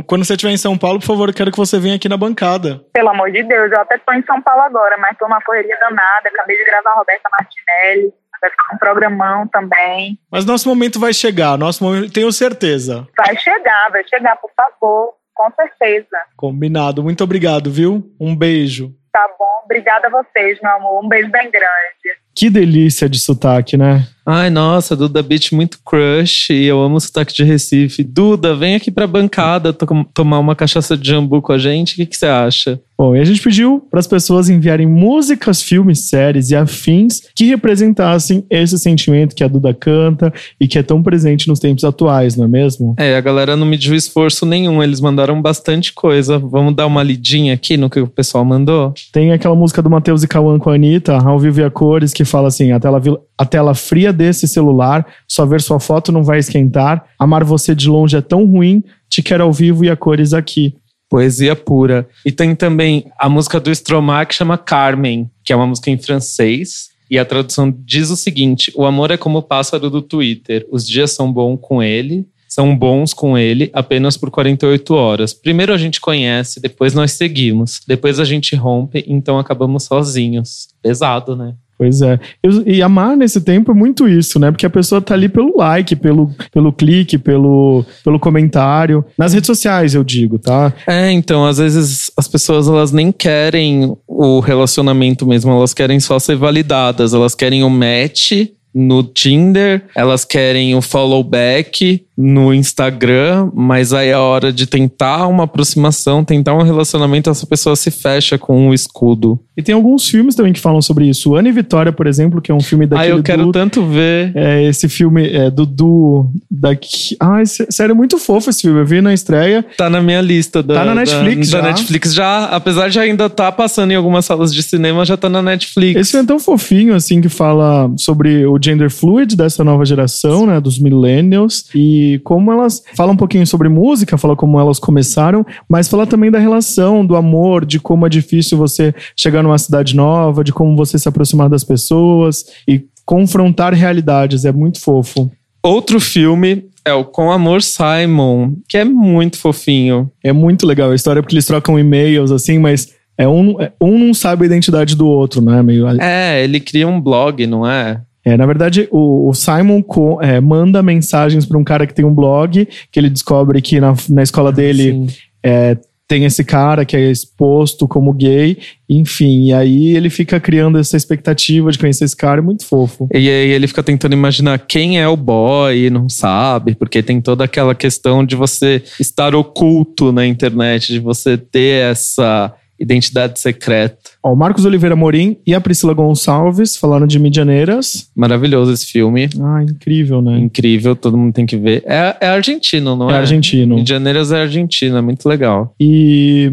Quando 0.04 0.24
você 0.24 0.32
estiver 0.32 0.52
em 0.52 0.56
São 0.56 0.76
Paulo, 0.76 0.98
por 0.98 1.06
favor, 1.06 1.28
eu 1.28 1.34
quero 1.34 1.52
que 1.52 1.56
você 1.56 1.78
venha 1.78 1.94
aqui 1.94 2.08
na 2.08 2.16
bancada. 2.16 2.84
Pelo 2.92 3.10
amor 3.10 3.30
de 3.30 3.44
Deus, 3.44 3.70
eu 3.70 3.80
até 3.80 3.94
estou 3.94 4.12
em 4.14 4.24
São 4.24 4.42
Paulo 4.42 4.62
agora, 4.62 4.98
mas 4.98 5.12
estou 5.12 5.28
numa 5.28 5.40
correria 5.42 5.78
danada. 5.78 6.28
Acabei 6.28 6.56
de 6.56 6.64
gravar 6.64 6.90
a 6.90 6.98
Roberta 6.98 7.28
Martinelli. 7.30 8.12
Vai 8.40 8.50
ficar 8.50 8.74
um 8.74 8.78
programão 8.78 9.46
também. 9.46 10.18
Mas 10.28 10.44
nosso 10.44 10.68
momento 10.68 10.98
vai 10.98 11.12
chegar, 11.12 11.56
nosso 11.56 11.84
momento, 11.84 12.12
tenho 12.12 12.32
certeza. 12.32 13.06
Vai 13.16 13.36
chegar, 13.36 13.92
vai 13.92 14.02
chegar, 14.08 14.34
por 14.38 14.50
favor, 14.56 15.14
com 15.32 15.48
certeza. 15.52 16.18
Combinado. 16.36 17.00
Muito 17.00 17.22
obrigado, 17.22 17.70
viu? 17.70 18.12
Um 18.18 18.34
beijo. 18.34 18.92
Tá 19.12 19.28
bom. 19.38 19.62
Obrigada 19.64 20.06
a 20.06 20.10
vocês, 20.10 20.60
meu 20.60 20.70
amor. 20.72 21.04
Um 21.04 21.08
beijo 21.08 21.30
bem 21.30 21.50
grande. 21.50 22.20
Que 22.34 22.48
delícia 22.48 23.08
de 23.08 23.18
sotaque, 23.18 23.76
né? 23.76 24.06
Ai, 24.24 24.48
nossa, 24.48 24.94
Duda 24.94 25.22
Beat 25.22 25.50
muito 25.52 25.78
crush 25.84 26.50
e 26.50 26.64
eu 26.64 26.80
amo 26.80 26.96
o 26.96 27.00
sotaque 27.00 27.34
de 27.34 27.42
Recife. 27.42 28.04
Duda, 28.04 28.54
vem 28.54 28.76
aqui 28.76 28.90
pra 28.90 29.06
bancada 29.06 29.72
to 29.72 29.86
tomar 30.14 30.38
uma 30.38 30.54
cachaça 30.54 30.96
de 30.96 31.08
jambu 31.08 31.42
com 31.42 31.52
a 31.52 31.58
gente. 31.58 31.94
O 31.94 31.96
que, 31.96 32.06
que 32.06 32.16
você 32.16 32.26
acha? 32.26 32.80
Bom, 32.96 33.16
e 33.16 33.20
a 33.20 33.24
gente 33.24 33.40
pediu 33.40 33.82
para 33.90 33.98
as 33.98 34.06
pessoas 34.06 34.50
enviarem 34.50 34.86
músicas, 34.86 35.62
filmes, 35.62 36.10
séries 36.10 36.50
e 36.50 36.54
afins 36.54 37.22
que 37.34 37.46
representassem 37.46 38.44
esse 38.50 38.78
sentimento 38.78 39.34
que 39.34 39.42
a 39.42 39.48
Duda 39.48 39.72
canta 39.72 40.30
e 40.60 40.68
que 40.68 40.78
é 40.78 40.82
tão 40.82 41.02
presente 41.02 41.48
nos 41.48 41.58
tempos 41.58 41.82
atuais, 41.82 42.36
não 42.36 42.44
é 42.44 42.48
mesmo? 42.48 42.94
É, 42.98 43.16
a 43.16 43.20
galera 43.22 43.56
não 43.56 43.66
mediu 43.66 43.94
esforço 43.94 44.44
nenhum, 44.44 44.82
eles 44.82 45.00
mandaram 45.00 45.40
bastante 45.40 45.94
coisa. 45.94 46.38
Vamos 46.38 46.76
dar 46.76 46.86
uma 46.86 47.02
lidinha 47.02 47.54
aqui 47.54 47.78
no 47.78 47.88
que 47.88 48.00
o 48.00 48.06
pessoal 48.06 48.44
mandou? 48.44 48.92
Tem 49.10 49.32
aquela 49.32 49.54
música 49.54 49.80
do 49.80 49.88
Matheus 49.88 50.22
e 50.22 50.28
Cauã 50.28 50.58
com 50.58 50.68
a 50.68 50.74
Anitta, 50.74 51.16
Ao 51.16 51.38
Vivo 51.38 51.60
e 51.60 51.64
a 51.64 51.70
Cores, 51.70 52.12
que 52.12 52.19
fala 52.24 52.48
assim: 52.48 52.72
a 52.72 52.80
tela, 52.80 53.00
a 53.36 53.46
tela 53.46 53.74
fria 53.74 54.12
desse 54.12 54.46
celular, 54.48 55.06
só 55.26 55.44
ver 55.46 55.60
sua 55.60 55.80
foto 55.80 56.12
não 56.12 56.22
vai 56.22 56.38
esquentar. 56.38 57.04
Amar 57.18 57.44
você 57.44 57.74
de 57.74 57.88
longe 57.88 58.16
é 58.16 58.20
tão 58.20 58.44
ruim, 58.44 58.82
te 59.08 59.22
quero 59.22 59.44
ao 59.44 59.52
vivo 59.52 59.84
e 59.84 59.90
a 59.90 59.96
cores 59.96 60.32
aqui. 60.32 60.74
Poesia 61.08 61.56
pura. 61.56 62.08
E 62.24 62.30
tem 62.30 62.54
também 62.54 63.06
a 63.18 63.28
música 63.28 63.58
do 63.58 63.70
Stromae 63.70 64.24
que 64.26 64.34
chama 64.34 64.56
Carmen, 64.56 65.28
que 65.44 65.52
é 65.52 65.56
uma 65.56 65.66
música 65.66 65.90
em 65.90 65.98
francês. 65.98 66.90
E 67.10 67.18
a 67.18 67.24
tradução 67.24 67.74
diz 67.84 68.10
o 68.10 68.16
seguinte: 68.16 68.72
O 68.76 68.86
amor 68.86 69.10
é 69.10 69.16
como 69.16 69.38
o 69.38 69.42
pássaro 69.42 69.90
do 69.90 70.00
Twitter. 70.00 70.64
Os 70.70 70.86
dias 70.86 71.10
são 71.10 71.32
bons 71.32 71.58
com 71.60 71.82
ele, 71.82 72.24
são 72.48 72.76
bons 72.76 73.12
com 73.12 73.36
ele 73.36 73.70
apenas 73.72 74.16
por 74.16 74.30
48 74.30 74.94
horas. 74.94 75.32
Primeiro 75.34 75.72
a 75.72 75.78
gente 75.78 76.00
conhece, 76.00 76.60
depois 76.60 76.94
nós 76.94 77.12
seguimos. 77.12 77.80
Depois 77.86 78.20
a 78.20 78.24
gente 78.24 78.54
rompe, 78.54 79.04
então 79.08 79.38
acabamos 79.38 79.84
sozinhos. 79.84 80.68
Pesado, 80.80 81.34
né? 81.34 81.54
Pois 81.80 82.02
é. 82.02 82.20
E 82.66 82.82
amar 82.82 83.16
nesse 83.16 83.40
tempo 83.40 83.70
é 83.70 83.74
muito 83.74 84.06
isso, 84.06 84.38
né? 84.38 84.50
Porque 84.50 84.66
a 84.66 84.70
pessoa 84.70 85.00
tá 85.00 85.14
ali 85.14 85.30
pelo 85.30 85.56
like, 85.56 85.96
pelo, 85.96 86.30
pelo 86.52 86.74
clique, 86.74 87.16
pelo, 87.16 87.86
pelo 88.04 88.20
comentário. 88.20 89.02
Nas 89.16 89.32
redes 89.32 89.46
sociais, 89.46 89.94
eu 89.94 90.04
digo, 90.04 90.38
tá? 90.38 90.74
É, 90.86 91.10
então, 91.10 91.46
às 91.46 91.56
vezes 91.56 92.10
as 92.18 92.28
pessoas 92.28 92.68
elas 92.68 92.92
nem 92.92 93.10
querem 93.10 93.96
o 94.06 94.40
relacionamento 94.40 95.26
mesmo, 95.26 95.52
elas 95.52 95.72
querem 95.72 95.98
só 95.98 96.18
ser 96.18 96.36
validadas, 96.36 97.14
elas 97.14 97.34
querem 97.34 97.64
o 97.64 97.70
match 97.70 98.32
no 98.74 99.02
Tinder, 99.02 99.82
elas 99.94 100.24
querem 100.24 100.74
o 100.74 100.82
follow 100.82 101.22
back 101.24 102.04
no 102.16 102.52
Instagram, 102.52 103.50
mas 103.54 103.94
aí 103.94 104.08
é 104.08 104.12
a 104.12 104.20
hora 104.20 104.52
de 104.52 104.66
tentar 104.66 105.26
uma 105.26 105.44
aproximação, 105.44 106.22
tentar 106.22 106.54
um 106.54 106.62
relacionamento, 106.62 107.30
essa 107.30 107.46
pessoa 107.46 107.74
se 107.74 107.90
fecha 107.90 108.36
com 108.36 108.68
um 108.68 108.74
escudo. 108.74 109.40
E 109.56 109.62
tem 109.62 109.74
alguns 109.74 110.08
filmes 110.08 110.34
também 110.34 110.52
que 110.52 110.60
falam 110.60 110.82
sobre 110.82 111.08
isso. 111.08 111.34
Ana 111.34 111.48
e 111.48 111.52
Vitória, 111.52 111.92
por 111.92 112.06
exemplo, 112.06 112.40
que 112.40 112.50
é 112.50 112.54
um 112.54 112.60
filme 112.60 112.86
daquele 112.86 113.12
Ah, 113.12 113.16
eu 113.16 113.22
quero 113.22 113.46
do, 113.46 113.52
tanto 113.52 113.84
ver. 113.86 114.32
É, 114.34 114.62
esse 114.64 114.88
filme 114.88 115.28
é 115.30 115.50
do 115.50 115.64
Du 115.64 116.30
daqui. 116.50 117.16
Ah, 117.18 117.42
sério, 117.44 117.96
muito 117.96 118.18
fofo 118.18 118.50
esse 118.50 118.62
filme. 118.62 118.80
Eu 118.80 118.86
vi 118.86 119.00
na 119.00 119.12
estreia. 119.14 119.64
Tá 119.76 119.88
na 119.88 120.02
minha 120.02 120.20
lista 120.20 120.62
da 120.62 120.74
Tá 120.74 120.84
na 120.84 120.94
Netflix 120.94 121.50
da, 121.50 121.58
já. 121.58 121.60
Da 121.62 121.68
Netflix 121.68 122.14
já, 122.14 122.44
apesar 122.46 122.88
de 122.88 122.98
ainda 122.98 123.26
estar 123.26 123.46
tá 123.46 123.52
passando 123.52 123.92
em 123.92 123.94
algumas 123.94 124.24
salas 124.24 124.52
de 124.52 124.62
cinema, 124.62 125.04
já 125.04 125.16
tá 125.16 125.28
na 125.28 125.42
Netflix. 125.42 126.00
Esse 126.00 126.10
filme 126.12 126.24
é 126.24 126.28
tão 126.28 126.38
fofinho 126.38 126.94
assim 126.94 127.20
que 127.20 127.28
fala 127.28 127.90
sobre 127.96 128.46
o 128.46 128.58
gender 128.60 128.90
fluid 128.90 129.36
dessa 129.36 129.64
nova 129.64 129.84
geração, 129.84 130.46
né, 130.46 130.60
dos 130.60 130.78
millennials 130.78 131.64
e 131.74 132.20
como 132.24 132.52
elas 132.52 132.82
fala 132.94 133.12
um 133.12 133.16
pouquinho 133.16 133.46
sobre 133.46 133.68
música, 133.68 134.18
fala 134.18 134.36
como 134.36 134.58
elas 134.58 134.78
começaram, 134.78 135.44
mas 135.68 135.88
fala 135.88 136.06
também 136.06 136.30
da 136.30 136.38
relação, 136.38 137.04
do 137.04 137.16
amor, 137.16 137.64
de 137.64 137.78
como 137.80 138.06
é 138.06 138.08
difícil 138.08 138.58
você 138.58 138.94
chegar 139.16 139.42
numa 139.42 139.58
cidade 139.58 139.94
nova, 139.94 140.44
de 140.44 140.52
como 140.52 140.76
você 140.76 140.98
se 140.98 141.08
aproximar 141.08 141.48
das 141.48 141.64
pessoas 141.64 142.44
e 142.68 142.84
confrontar 143.04 143.74
realidades, 143.74 144.44
é 144.44 144.52
muito 144.52 144.80
fofo. 144.80 145.30
Outro 145.62 146.00
filme 146.00 146.70
é 146.84 146.92
o 146.92 147.04
Com 147.04 147.30
Amor 147.30 147.62
Simon, 147.62 148.54
que 148.68 148.78
é 148.78 148.84
muito 148.84 149.36
fofinho. 149.38 150.10
É 150.24 150.32
muito 150.32 150.66
legal 150.66 150.90
a 150.90 150.94
história 150.94 151.22
porque 151.22 151.34
eles 151.34 151.46
trocam 151.46 151.78
e-mails 151.78 152.30
assim, 152.30 152.58
mas 152.58 152.88
é 153.18 153.28
um, 153.28 153.56
um 153.80 153.98
não 153.98 154.14
sabe 154.14 154.44
a 154.44 154.46
identidade 154.46 154.96
do 154.96 155.06
outro, 155.06 155.42
né? 155.42 155.62
Meio... 155.62 155.86
É, 156.00 156.42
ele 156.42 156.58
cria 156.58 156.88
um 156.88 156.98
blog, 156.98 157.46
não 157.46 157.68
é? 157.68 158.00
É, 158.24 158.36
na 158.36 158.46
verdade, 158.46 158.88
o, 158.90 159.28
o 159.28 159.34
Simon 159.34 159.82
é, 160.20 160.40
manda 160.40 160.82
mensagens 160.82 161.46
para 161.46 161.58
um 161.58 161.64
cara 161.64 161.86
que 161.86 161.94
tem 161.94 162.04
um 162.04 162.14
blog, 162.14 162.68
que 162.90 163.00
ele 163.00 163.10
descobre 163.10 163.62
que 163.62 163.80
na, 163.80 163.94
na 164.08 164.22
escola 164.22 164.52
dele 164.52 165.06
é, 165.42 165.76
tem 166.10 166.24
esse 166.24 166.42
cara 166.42 166.84
que 166.84 166.96
é 166.96 167.08
exposto 167.08 167.86
como 167.86 168.12
gay, 168.12 168.58
enfim, 168.88 169.44
e 169.44 169.52
aí 169.54 169.96
ele 169.96 170.10
fica 170.10 170.40
criando 170.40 170.76
essa 170.76 170.96
expectativa 170.96 171.70
de 171.70 171.78
conhecer 171.78 172.04
esse 172.04 172.16
cara, 172.16 172.40
é 172.40 172.42
muito 172.42 172.66
fofo. 172.66 173.08
E 173.14 173.16
aí 173.16 173.50
ele 173.50 173.68
fica 173.68 173.80
tentando 173.80 174.12
imaginar 174.12 174.58
quem 174.58 175.00
é 175.00 175.06
o 175.06 175.16
boy 175.16 175.86
e 175.86 175.88
não 175.88 176.08
sabe, 176.08 176.74
porque 176.74 177.00
tem 177.00 177.20
toda 177.20 177.44
aquela 177.44 177.76
questão 177.76 178.26
de 178.26 178.34
você 178.34 178.82
estar 178.98 179.36
oculto 179.36 180.10
na 180.10 180.26
internet, 180.26 180.92
de 180.92 180.98
você 180.98 181.38
ter 181.38 181.90
essa 181.92 182.52
identidade 182.76 183.38
secreta. 183.38 184.09
Ó, 184.22 184.32
o 184.32 184.36
Marcos 184.36 184.64
Oliveira 184.64 184.94
Morim 184.94 185.36
e 185.46 185.54
a 185.54 185.60
Priscila 185.60 185.94
Gonçalves 185.94 186.76
falaram 186.76 187.06
de 187.06 187.18
Midianeiras. 187.18 188.10
Maravilhoso 188.14 188.72
esse 188.72 188.86
filme. 188.86 189.28
Ah, 189.40 189.62
incrível, 189.62 190.20
né? 190.20 190.38
Incrível, 190.38 190.94
todo 190.94 191.16
mundo 191.16 191.32
tem 191.32 191.46
que 191.46 191.56
ver. 191.56 191.82
É, 191.86 192.16
é 192.20 192.26
argentino, 192.28 192.94
não 192.96 193.10
É 193.10 193.14
é? 193.14 193.16
argentino. 193.18 193.82
Janeiras 193.86 194.30
é 194.32 194.42
argentino, 194.42 194.96
é 194.96 195.00
muito 195.00 195.26
legal. 195.28 195.74
E 195.80 196.52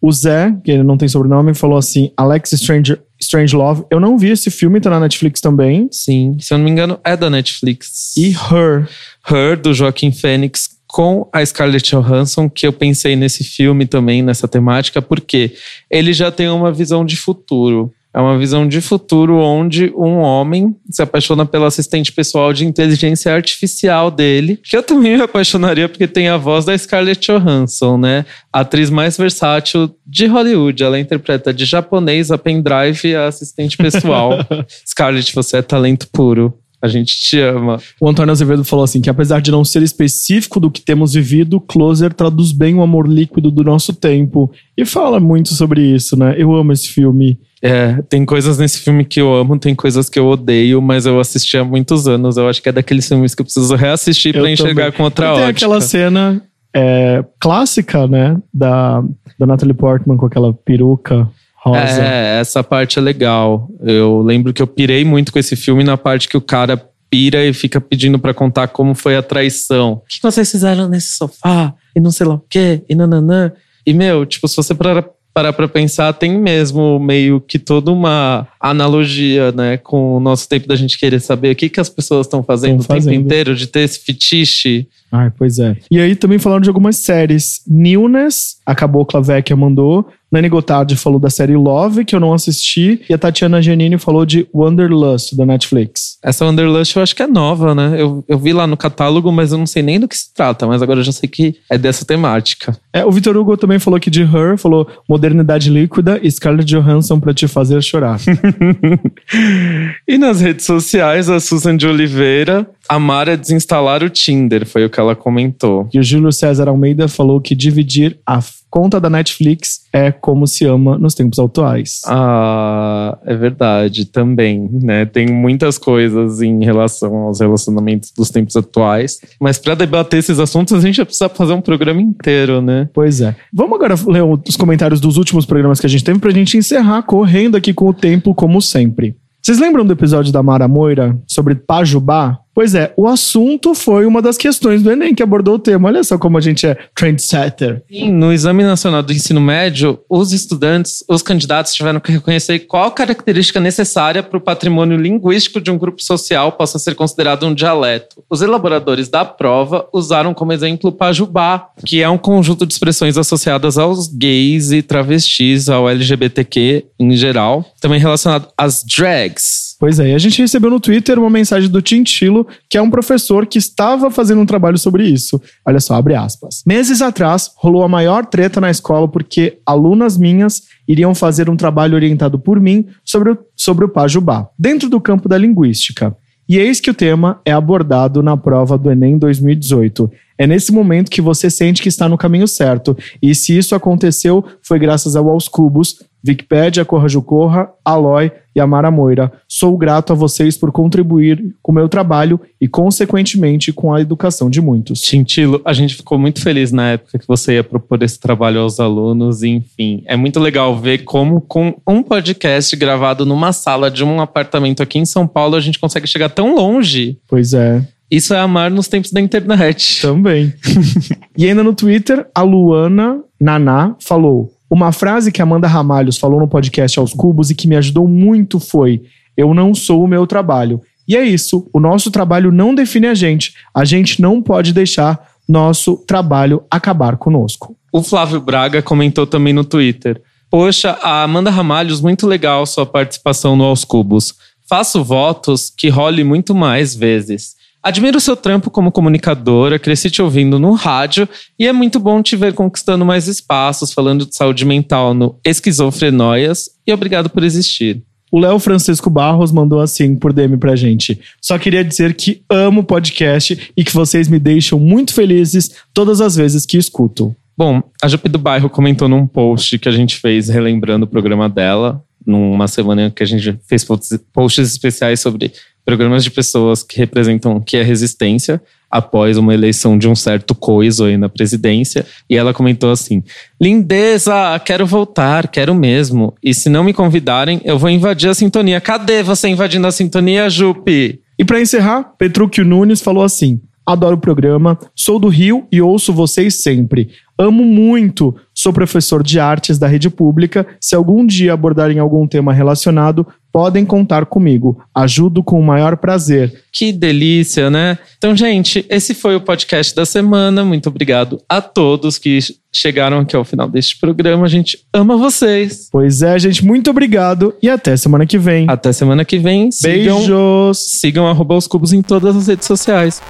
o 0.00 0.12
Zé, 0.12 0.54
que 0.62 0.70
ele 0.70 0.82
não 0.82 0.96
tem 0.98 1.08
sobrenome, 1.08 1.54
falou 1.54 1.78
assim: 1.78 2.10
Alex 2.16 2.52
Strange, 2.52 2.98
Strange 3.18 3.56
Love. 3.56 3.84
Eu 3.90 3.98
não 3.98 4.18
vi 4.18 4.28
esse 4.30 4.50
filme, 4.50 4.78
tá 4.78 4.90
na 4.90 5.00
Netflix 5.00 5.40
também. 5.40 5.88
Sim, 5.90 6.36
se 6.38 6.52
eu 6.52 6.58
não 6.58 6.64
me 6.66 6.70
engano, 6.70 6.98
é 7.02 7.16
da 7.16 7.30
Netflix. 7.30 8.14
E 8.16 8.28
Her. 8.32 8.86
Her, 9.28 9.58
do 9.58 9.72
Joaquim 9.72 10.12
Fênix, 10.12 10.68
com 10.86 11.28
a 11.32 11.44
Scarlett 11.44 11.90
Johansson, 11.90 12.48
que 12.48 12.66
eu 12.66 12.72
pensei 12.72 13.16
nesse 13.16 13.42
filme 13.44 13.86
também, 13.86 14.22
nessa 14.22 14.46
temática, 14.46 15.02
porque 15.02 15.54
ele 15.90 16.12
já 16.12 16.30
tem 16.30 16.48
uma 16.48 16.72
visão 16.72 17.04
de 17.04 17.16
futuro. 17.16 17.92
É 18.16 18.18
uma 18.18 18.38
visão 18.38 18.66
de 18.66 18.80
futuro 18.80 19.36
onde 19.36 19.92
um 19.94 20.20
homem 20.20 20.74
se 20.88 21.02
apaixona 21.02 21.44
pela 21.44 21.66
assistente 21.66 22.10
pessoal 22.10 22.50
de 22.50 22.64
inteligência 22.64 23.30
artificial 23.30 24.10
dele, 24.10 24.58
que 24.64 24.74
eu 24.74 24.82
também 24.82 25.18
me 25.18 25.22
apaixonaria 25.22 25.86
porque 25.86 26.08
tem 26.08 26.26
a 26.26 26.38
voz 26.38 26.64
da 26.64 26.76
Scarlett 26.78 27.30
Johansson, 27.30 27.98
né? 27.98 28.24
A 28.50 28.60
atriz 28.60 28.88
mais 28.88 29.18
versátil 29.18 29.94
de 30.06 30.24
Hollywood. 30.24 30.82
Ela 30.82 30.98
interpreta 30.98 31.52
de 31.52 31.66
japonês 31.66 32.30
a 32.30 32.38
pendrive 32.38 33.06
e 33.06 33.14
a 33.14 33.26
assistente 33.26 33.76
pessoal. 33.76 34.38
Scarlett, 34.88 35.34
você 35.34 35.58
é 35.58 35.62
talento 35.62 36.08
puro. 36.10 36.58
A 36.86 36.88
gente 36.88 37.18
te 37.20 37.40
ama. 37.40 37.78
O 38.00 38.08
Antônio 38.08 38.30
Azevedo 38.30 38.64
falou 38.64 38.84
assim: 38.84 39.00
que 39.00 39.10
apesar 39.10 39.40
de 39.40 39.50
não 39.50 39.64
ser 39.64 39.82
específico 39.82 40.60
do 40.60 40.70
que 40.70 40.80
temos 40.80 41.14
vivido, 41.14 41.60
Closer 41.60 42.14
traduz 42.14 42.52
bem 42.52 42.74
o 42.76 42.82
amor 42.82 43.08
líquido 43.08 43.50
do 43.50 43.64
nosso 43.64 43.92
tempo. 43.92 44.50
E 44.76 44.84
fala 44.84 45.18
muito 45.18 45.52
sobre 45.54 45.82
isso, 45.82 46.16
né? 46.16 46.34
Eu 46.38 46.54
amo 46.54 46.72
esse 46.72 46.88
filme. 46.88 47.38
É, 47.60 48.00
tem 48.08 48.24
coisas 48.24 48.58
nesse 48.58 48.78
filme 48.78 49.04
que 49.04 49.20
eu 49.20 49.34
amo, 49.34 49.58
tem 49.58 49.74
coisas 49.74 50.08
que 50.08 50.18
eu 50.18 50.26
odeio, 50.26 50.80
mas 50.80 51.06
eu 51.06 51.18
assisti 51.18 51.56
há 51.56 51.64
muitos 51.64 52.06
anos. 52.06 52.36
Eu 52.36 52.48
acho 52.48 52.62
que 52.62 52.68
é 52.68 52.72
daqueles 52.72 53.08
filmes 53.08 53.34
que 53.34 53.42
eu 53.42 53.44
preciso 53.44 53.74
reassistir 53.74 54.32
pra 54.32 54.50
enxergar 54.50 54.92
com 54.92 55.02
outra 55.02 55.32
E 55.32 55.36
tem 55.36 55.44
aquela 55.46 55.80
cena 55.80 56.40
é, 56.74 57.24
clássica, 57.40 58.06
né? 58.06 58.36
Da, 58.52 59.02
da 59.38 59.46
Natalie 59.46 59.74
Portman 59.74 60.16
com 60.16 60.26
aquela 60.26 60.52
peruca 60.52 61.28
rosa. 61.70 62.02
É, 62.02 62.40
essa 62.40 62.62
parte 62.62 62.98
é 62.98 63.02
legal. 63.02 63.68
Eu 63.82 64.22
lembro 64.22 64.52
que 64.52 64.62
eu 64.62 64.66
pirei 64.66 65.04
muito 65.04 65.32
com 65.32 65.38
esse 65.38 65.56
filme 65.56 65.82
na 65.84 65.96
parte 65.96 66.28
que 66.28 66.36
o 66.36 66.40
cara 66.40 66.80
pira 67.08 67.44
e 67.46 67.52
fica 67.52 67.80
pedindo 67.80 68.18
pra 68.18 68.34
contar 68.34 68.68
como 68.68 68.94
foi 68.94 69.16
a 69.16 69.22
traição. 69.22 69.92
O 69.92 70.02
que 70.08 70.20
vocês 70.22 70.50
fizeram 70.50 70.88
nesse 70.88 71.16
sofá? 71.16 71.72
E 71.94 72.00
não 72.00 72.10
sei 72.10 72.26
lá 72.26 72.34
o 72.34 72.42
quê, 72.48 72.82
e 72.88 72.94
nananã. 72.94 73.52
E, 73.86 73.94
meu, 73.94 74.26
tipo, 74.26 74.48
se 74.48 74.56
você 74.56 74.74
parar, 74.74 75.04
parar 75.32 75.52
pra 75.52 75.68
pensar, 75.68 76.12
tem 76.12 76.36
mesmo 76.38 76.98
meio 76.98 77.40
que 77.40 77.58
toda 77.58 77.90
uma 77.92 78.48
analogia, 78.60 79.52
né, 79.52 79.76
com 79.76 80.16
o 80.16 80.20
nosso 80.20 80.48
tempo 80.48 80.66
da 80.66 80.74
gente 80.74 80.98
querer 80.98 81.20
saber 81.20 81.52
o 81.52 81.56
que, 81.56 81.68
que 81.68 81.80
as 81.80 81.88
pessoas 81.88 82.26
estão 82.26 82.42
fazendo 82.42 82.70
Tão 82.70 82.84
o 82.84 82.88
tempo 82.88 82.94
fazendo. 82.94 83.14
inteiro, 83.14 83.54
de 83.54 83.66
ter 83.66 83.80
esse 83.80 84.00
fetiche. 84.00 84.88
Ai, 85.16 85.32
pois 85.36 85.58
é. 85.58 85.76
E 85.90 85.98
aí 85.98 86.14
também 86.14 86.38
falaram 86.38 86.60
de 86.60 86.68
algumas 86.68 86.96
séries. 86.96 87.62
Newness, 87.66 88.56
a 88.66 88.74
Cabocla 88.74 89.22
Vecchia 89.22 89.56
mandou. 89.56 90.06
Nani 90.30 90.48
Gotardi 90.48 90.96
falou 90.96 91.20
da 91.20 91.30
série 91.30 91.56
Love, 91.56 92.04
que 92.04 92.14
eu 92.14 92.20
não 92.20 92.34
assisti. 92.34 93.00
E 93.08 93.14
a 93.14 93.18
Tatiana 93.18 93.62
Giannini 93.62 93.96
falou 93.96 94.26
de 94.26 94.46
Wanderlust, 94.52 95.34
da 95.36 95.46
Netflix. 95.46 96.18
Essa 96.22 96.44
Wanderlust 96.44 96.96
eu 96.96 97.02
acho 97.02 97.14
que 97.14 97.22
é 97.22 97.26
nova, 97.26 97.74
né? 97.74 97.96
Eu, 97.98 98.24
eu 98.28 98.38
vi 98.38 98.52
lá 98.52 98.66
no 98.66 98.76
catálogo, 98.76 99.30
mas 99.30 99.52
eu 99.52 99.58
não 99.58 99.66
sei 99.66 99.82
nem 99.82 100.00
do 100.00 100.08
que 100.08 100.16
se 100.16 100.34
trata. 100.34 100.66
Mas 100.66 100.82
agora 100.82 101.00
eu 101.00 101.04
já 101.04 101.12
sei 101.12 101.28
que 101.28 101.56
é 101.70 101.78
dessa 101.78 102.04
temática. 102.04 102.76
É, 102.92 103.04
o 103.04 103.10
Vitor 103.10 103.36
Hugo 103.36 103.56
também 103.56 103.78
falou 103.78 103.96
aqui 103.96 104.10
de 104.10 104.22
Her, 104.22 104.58
falou 104.58 104.86
modernidade 105.08 105.70
líquida 105.70 106.18
e 106.22 106.30
Scarlett 106.30 106.66
Johansson 106.66 107.20
pra 107.20 107.32
te 107.32 107.46
fazer 107.46 107.80
chorar. 107.82 108.20
e 110.06 110.18
nas 110.18 110.40
redes 110.40 110.66
sociais, 110.66 111.30
a 111.30 111.38
Susan 111.38 111.76
de 111.76 111.86
Oliveira 111.86 112.68
amara 112.88 113.36
desinstalar 113.36 114.02
o 114.02 114.10
Tinder, 114.10 114.66
foi 114.66 114.84
o 114.84 114.90
que 114.90 115.00
ela 115.00 115.14
comentou. 115.16 115.88
e 115.92 115.98
o 115.98 116.02
Júlio 116.02 116.32
César 116.32 116.68
Almeida 116.68 117.08
falou 117.08 117.40
que 117.40 117.54
dividir 117.54 118.18
a 118.26 118.40
conta 118.70 119.00
da 119.00 119.08
Netflix 119.08 119.86
é 119.92 120.12
como 120.12 120.46
se 120.46 120.66
ama 120.66 120.98
nos 120.98 121.14
tempos 121.14 121.38
atuais. 121.38 122.02
Ah, 122.06 123.16
é 123.24 123.34
verdade, 123.34 124.04
também, 124.04 124.68
né? 124.70 125.06
Tem 125.06 125.26
muitas 125.26 125.78
coisas 125.78 126.42
em 126.42 126.62
relação 126.62 127.14
aos 127.16 127.40
relacionamentos 127.40 128.12
dos 128.14 128.28
tempos 128.28 128.54
atuais. 128.54 129.18
Mas 129.40 129.56
para 129.56 129.74
debater 129.74 130.18
esses 130.18 130.38
assuntos, 130.38 130.74
a 130.74 130.80
gente 130.80 130.96
vai 130.96 131.06
precisar 131.06 131.30
fazer 131.30 131.54
um 131.54 131.60
programa 131.60 132.02
inteiro, 132.02 132.60
né? 132.60 132.88
Pois 132.92 133.20
é. 133.20 133.34
Vamos 133.52 133.76
agora 133.76 133.94
ler 134.06 134.22
os 134.22 134.56
comentários 134.56 135.00
dos 135.00 135.16
últimos 135.16 135.46
programas 135.46 135.80
que 135.80 135.86
a 135.86 135.90
gente 135.90 136.04
teve 136.04 136.18
pra 136.18 136.30
gente 136.30 136.58
encerrar 136.58 137.02
correndo 137.02 137.56
aqui 137.56 137.72
com 137.72 137.88
o 137.88 137.94
tempo, 137.94 138.34
como 138.34 138.60
sempre. 138.60 139.16
Vocês 139.42 139.58
lembram 139.58 139.86
do 139.86 139.92
episódio 139.92 140.32
da 140.32 140.42
Mara 140.42 140.66
Moira 140.66 141.16
sobre 141.26 141.54
Pajubá? 141.54 142.40
Pois 142.56 142.74
é, 142.74 142.90
o 142.96 143.06
assunto 143.06 143.74
foi 143.74 144.06
uma 144.06 144.22
das 144.22 144.38
questões 144.38 144.82
do 144.82 144.90
Enem 144.90 145.14
que 145.14 145.22
abordou 145.22 145.56
o 145.56 145.58
tema. 145.58 145.88
Olha 145.88 146.02
só 146.02 146.16
como 146.16 146.38
a 146.38 146.40
gente 146.40 146.66
é 146.66 146.74
trendsetter. 146.94 147.82
Sim, 147.86 148.10
no 148.10 148.32
Exame 148.32 148.64
Nacional 148.64 149.02
do 149.02 149.12
Ensino 149.12 149.42
Médio, 149.42 150.00
os 150.08 150.32
estudantes, 150.32 151.04
os 151.06 151.20
candidatos 151.20 151.74
tiveram 151.74 152.00
que 152.00 152.10
reconhecer 152.10 152.60
qual 152.60 152.90
característica 152.92 153.60
necessária 153.60 154.22
para 154.22 154.38
o 154.38 154.40
patrimônio 154.40 154.96
linguístico 154.96 155.60
de 155.60 155.70
um 155.70 155.76
grupo 155.76 156.02
social 156.02 156.50
possa 156.50 156.78
ser 156.78 156.94
considerado 156.94 157.44
um 157.46 157.52
dialeto. 157.52 158.24
Os 158.30 158.40
elaboradores 158.40 159.10
da 159.10 159.22
prova 159.22 159.86
usaram 159.92 160.32
como 160.32 160.54
exemplo 160.54 160.88
o 160.88 160.92
pajubá, 160.94 161.68
que 161.84 162.02
é 162.02 162.08
um 162.08 162.16
conjunto 162.16 162.64
de 162.64 162.72
expressões 162.72 163.18
associadas 163.18 163.76
aos 163.76 164.06
gays 164.08 164.70
e 164.72 164.80
travestis, 164.80 165.68
ao 165.68 165.90
LGBTQ 165.90 166.86
em 166.98 167.14
geral, 167.16 167.66
também 167.82 168.00
relacionado 168.00 168.48
às 168.56 168.82
drags. 168.82 169.75
Pois 169.78 169.98
é, 169.98 170.10
e 170.10 170.14
a 170.14 170.18
gente 170.18 170.40
recebeu 170.40 170.70
no 170.70 170.80
Twitter 170.80 171.18
uma 171.18 171.28
mensagem 171.28 171.68
do 171.68 171.82
Tintilo, 171.82 172.46
que 172.68 172.78
é 172.78 172.82
um 172.82 172.90
professor 172.90 173.46
que 173.46 173.58
estava 173.58 174.10
fazendo 174.10 174.40
um 174.40 174.46
trabalho 174.46 174.78
sobre 174.78 175.04
isso. 175.04 175.40
Olha 175.66 175.80
só, 175.80 175.94
abre 175.94 176.14
aspas. 176.14 176.62
Meses 176.66 177.02
atrás, 177.02 177.50
rolou 177.56 177.82
a 177.82 177.88
maior 177.88 178.24
treta 178.24 178.60
na 178.60 178.70
escola 178.70 179.06
porque 179.06 179.58
alunas 179.66 180.16
minhas 180.16 180.62
iriam 180.88 181.14
fazer 181.14 181.50
um 181.50 181.56
trabalho 181.56 181.94
orientado 181.94 182.38
por 182.38 182.58
mim 182.58 182.86
sobre 183.04 183.32
o, 183.32 183.38
sobre 183.54 183.84
o 183.84 183.88
Pajubá, 183.88 184.48
dentro 184.58 184.88
do 184.88 185.00
campo 185.00 185.28
da 185.28 185.36
linguística. 185.36 186.16
E 186.48 186.58
eis 186.58 186.80
que 186.80 186.90
o 186.90 186.94
tema 186.94 187.40
é 187.44 187.50
abordado 187.50 188.22
na 188.22 188.36
prova 188.36 188.78
do 188.78 188.90
Enem 188.90 189.18
2018. 189.18 190.08
É 190.38 190.46
nesse 190.46 190.70
momento 190.70 191.10
que 191.10 191.20
você 191.20 191.50
sente 191.50 191.82
que 191.82 191.88
está 191.88 192.08
no 192.08 192.16
caminho 192.16 192.46
certo. 192.46 192.96
E 193.20 193.34
se 193.34 193.56
isso 193.56 193.74
aconteceu, 193.74 194.44
foi 194.62 194.78
graças 194.78 195.16
ao 195.16 195.28
Aos 195.28 195.48
Cubos, 195.48 196.02
Wikipédia, 196.26 196.84
Corra 196.84 197.08
Jucorra, 197.08 197.70
Aloy 197.84 198.30
e 198.54 198.60
Amara 198.60 198.90
Moira. 198.90 199.30
Sou 199.46 199.76
grato 199.76 200.12
a 200.12 200.16
vocês 200.16 200.56
por 200.56 200.72
contribuir 200.72 201.54
com 201.62 201.72
o 201.72 201.74
meu 201.74 201.88
trabalho 201.88 202.40
e, 202.60 202.66
consequentemente, 202.66 203.72
com 203.72 203.92
a 203.92 204.00
educação 204.00 204.48
de 204.48 204.60
muitos. 204.60 205.00
Tintilo, 205.02 205.60
a 205.64 205.72
gente 205.72 205.94
ficou 205.94 206.18
muito 206.18 206.40
feliz 206.40 206.72
na 206.72 206.92
época 206.92 207.18
que 207.18 207.28
você 207.28 207.54
ia 207.54 207.64
propor 207.64 208.02
esse 208.02 208.18
trabalho 208.18 208.60
aos 208.60 208.80
alunos, 208.80 209.42
enfim. 209.42 210.02
É 210.06 210.16
muito 210.16 210.40
legal 210.40 210.74
ver 210.76 211.04
como, 211.04 211.40
com 211.40 211.74
um 211.86 212.02
podcast 212.02 212.74
gravado 212.76 213.26
numa 213.26 213.52
sala 213.52 213.90
de 213.90 214.02
um 214.02 214.20
apartamento 214.20 214.82
aqui 214.82 214.98
em 214.98 215.04
São 215.04 215.26
Paulo, 215.26 215.54
a 215.56 215.60
gente 215.60 215.78
consegue 215.78 216.06
chegar 216.06 216.30
tão 216.30 216.54
longe. 216.54 217.18
Pois 217.28 217.52
é, 217.52 217.82
Isso 218.10 218.32
é 218.32 218.38
amar 218.38 218.70
nos 218.70 218.88
tempos 218.88 219.12
da 219.12 219.20
internet. 219.20 220.00
também. 220.00 220.54
e 221.36 221.46
ainda 221.46 221.62
no 221.62 221.74
Twitter, 221.74 222.26
a 222.34 222.40
Luana 222.42 223.20
Naná 223.38 223.94
falou: 224.00 224.55
Uma 224.70 224.92
frase 224.92 225.30
que 225.30 225.40
Amanda 225.40 225.68
Ramalhos 225.68 226.18
falou 226.18 226.40
no 226.40 226.48
podcast 226.48 226.98
Aos 226.98 227.12
Cubos 227.12 227.50
e 227.50 227.54
que 227.54 227.68
me 227.68 227.76
ajudou 227.76 228.08
muito 228.08 228.58
foi: 228.58 229.02
Eu 229.36 229.54
não 229.54 229.74
sou 229.74 230.02
o 230.02 230.08
meu 230.08 230.26
trabalho. 230.26 230.80
E 231.08 231.16
é 231.16 231.22
isso, 231.22 231.68
o 231.72 231.78
nosso 231.78 232.10
trabalho 232.10 232.50
não 232.50 232.74
define 232.74 233.06
a 233.06 233.14
gente. 233.14 233.54
A 233.72 233.84
gente 233.84 234.20
não 234.20 234.42
pode 234.42 234.72
deixar 234.72 235.28
nosso 235.48 235.96
trabalho 235.98 236.64
acabar 236.68 237.16
conosco. 237.16 237.76
O 237.92 238.02
Flávio 238.02 238.40
Braga 238.40 238.82
comentou 238.82 239.26
também 239.26 239.52
no 239.52 239.64
Twitter. 239.64 240.20
Poxa, 240.50 240.98
a 241.02 241.22
Amanda 241.22 241.50
Ramalhos, 241.50 242.00
muito 242.00 242.26
legal 242.26 242.66
sua 242.66 242.84
participação 242.84 243.56
no 243.56 243.64
Aos 243.64 243.84
Cubos. 243.84 244.34
Faço 244.68 245.04
votos 245.04 245.72
que 245.76 245.88
role 245.88 246.24
muito 246.24 246.54
mais 246.54 246.94
vezes. 246.94 247.55
Admiro 247.86 248.18
o 248.18 248.20
seu 248.20 248.34
trampo 248.34 248.68
como 248.68 248.90
comunicadora, 248.90 249.78
cresci 249.78 250.10
te 250.10 250.20
ouvindo 250.20 250.58
no 250.58 250.72
rádio 250.72 251.28
e 251.56 251.68
é 251.68 251.72
muito 251.72 252.00
bom 252.00 252.20
te 252.20 252.34
ver 252.34 252.52
conquistando 252.52 253.06
mais 253.06 253.28
espaços, 253.28 253.92
falando 253.92 254.26
de 254.26 254.34
saúde 254.34 254.64
mental 254.64 255.14
no 255.14 255.38
Esquizofrenóias 255.44 256.68
e 256.84 256.92
obrigado 256.92 257.30
por 257.30 257.44
existir. 257.44 258.02
O 258.32 258.40
Léo 258.40 258.58
Francisco 258.58 259.08
Barros 259.08 259.52
mandou 259.52 259.80
assim 259.80 260.16
por 260.16 260.32
DM 260.32 260.56
pra 260.56 260.74
gente. 260.74 261.20
Só 261.40 261.56
queria 261.60 261.84
dizer 261.84 262.14
que 262.14 262.42
amo 262.50 262.80
o 262.80 262.84
podcast 262.84 263.72
e 263.76 263.84
que 263.84 263.94
vocês 263.94 264.26
me 264.26 264.40
deixam 264.40 264.80
muito 264.80 265.14
felizes 265.14 265.70
todas 265.94 266.20
as 266.20 266.34
vezes 266.34 266.66
que 266.66 266.76
escuto. 266.76 267.36
Bom, 267.56 267.80
a 268.02 268.08
Jupi 268.08 268.28
do 268.28 268.36
Bairro 268.36 268.68
comentou 268.68 269.08
num 269.08 269.28
post 269.28 269.78
que 269.78 269.88
a 269.88 269.92
gente 269.92 270.16
fez 270.16 270.48
relembrando 270.48 271.04
o 271.04 271.08
programa 271.08 271.48
dela, 271.48 272.02
numa 272.26 272.66
semana 272.66 273.12
que 273.14 273.22
a 273.22 273.26
gente 273.26 273.56
fez 273.68 273.84
posts 273.84 274.66
especiais 274.72 275.20
sobre 275.20 275.52
programas 275.86 276.24
de 276.24 276.32
pessoas 276.32 276.82
que 276.82 276.98
representam 276.98 277.60
que 277.60 277.76
é 277.76 277.82
resistência 277.82 278.60
após 278.90 279.36
uma 279.36 279.54
eleição 279.54 279.96
de 279.96 280.08
um 280.08 280.14
certo 280.14 280.54
coiso 280.54 281.04
aí 281.04 281.16
na 281.16 281.28
presidência. 281.28 282.04
E 282.28 282.36
ela 282.36 282.52
comentou 282.52 282.90
assim: 282.90 283.22
Lindeza, 283.60 284.34
quero 284.64 284.84
voltar, 284.84 285.46
quero 285.48 285.74
mesmo. 285.74 286.34
E 286.42 286.52
se 286.52 286.68
não 286.68 286.82
me 286.82 286.92
convidarem, 286.92 287.60
eu 287.64 287.78
vou 287.78 287.88
invadir 287.88 288.28
a 288.28 288.34
sintonia. 288.34 288.80
Cadê 288.80 289.22
você 289.22 289.48
invadindo 289.48 289.86
a 289.86 289.92
sintonia, 289.92 290.50
Jupi? 290.50 291.20
E 291.38 291.44
pra 291.44 291.60
encerrar, 291.60 292.14
Petrúquio 292.18 292.64
Nunes 292.64 293.00
falou 293.00 293.22
assim: 293.22 293.60
Adoro 293.86 294.16
o 294.16 294.20
programa, 294.20 294.76
sou 294.96 295.16
do 295.16 295.28
Rio 295.28 295.68
e 295.70 295.80
ouço 295.80 296.12
vocês 296.12 296.60
sempre. 296.60 297.08
Amo 297.38 297.64
muito, 297.64 298.34
sou 298.52 298.72
professor 298.72 299.22
de 299.22 299.38
artes 299.38 299.78
da 299.78 299.86
rede 299.86 300.10
pública. 300.10 300.66
Se 300.80 300.96
algum 300.96 301.24
dia 301.24 301.52
abordarem 301.52 302.00
algum 302.00 302.26
tema 302.26 302.52
relacionado, 302.52 303.24
podem 303.56 303.86
contar 303.86 304.26
comigo. 304.26 304.78
Ajudo 304.94 305.42
com 305.42 305.58
o 305.58 305.62
maior 305.62 305.96
prazer. 305.96 306.62
Que 306.70 306.92
delícia, 306.92 307.70
né? 307.70 307.98
Então, 308.18 308.36
gente, 308.36 308.84
esse 308.90 309.14
foi 309.14 309.34
o 309.34 309.40
podcast 309.40 309.96
da 309.96 310.04
semana. 310.04 310.62
Muito 310.62 310.90
obrigado 310.90 311.40
a 311.48 311.62
todos 311.62 312.18
que 312.18 312.38
chegaram 312.70 313.20
aqui 313.20 313.34
ao 313.34 313.46
final 313.46 313.66
deste 313.66 313.98
programa. 313.98 314.44
A 314.44 314.48
gente 314.48 314.80
ama 314.92 315.16
vocês. 315.16 315.88
Pois 315.90 316.20
é, 316.20 316.38
gente, 316.38 316.66
muito 316.66 316.90
obrigado 316.90 317.54
e 317.62 317.70
até 317.70 317.96
semana 317.96 318.26
que 318.26 318.36
vem. 318.36 318.66
Até 318.68 318.92
semana 318.92 319.24
que 319.24 319.38
vem. 319.38 319.70
Sigam, 319.70 320.18
Beijos! 320.18 320.78
sigam 321.00 321.26
arroba 321.26 321.56
os 321.56 321.66
cubos 321.66 321.94
em 321.94 322.02
todas 322.02 322.36
as 322.36 322.48
redes 322.48 322.66
sociais. 322.66 323.22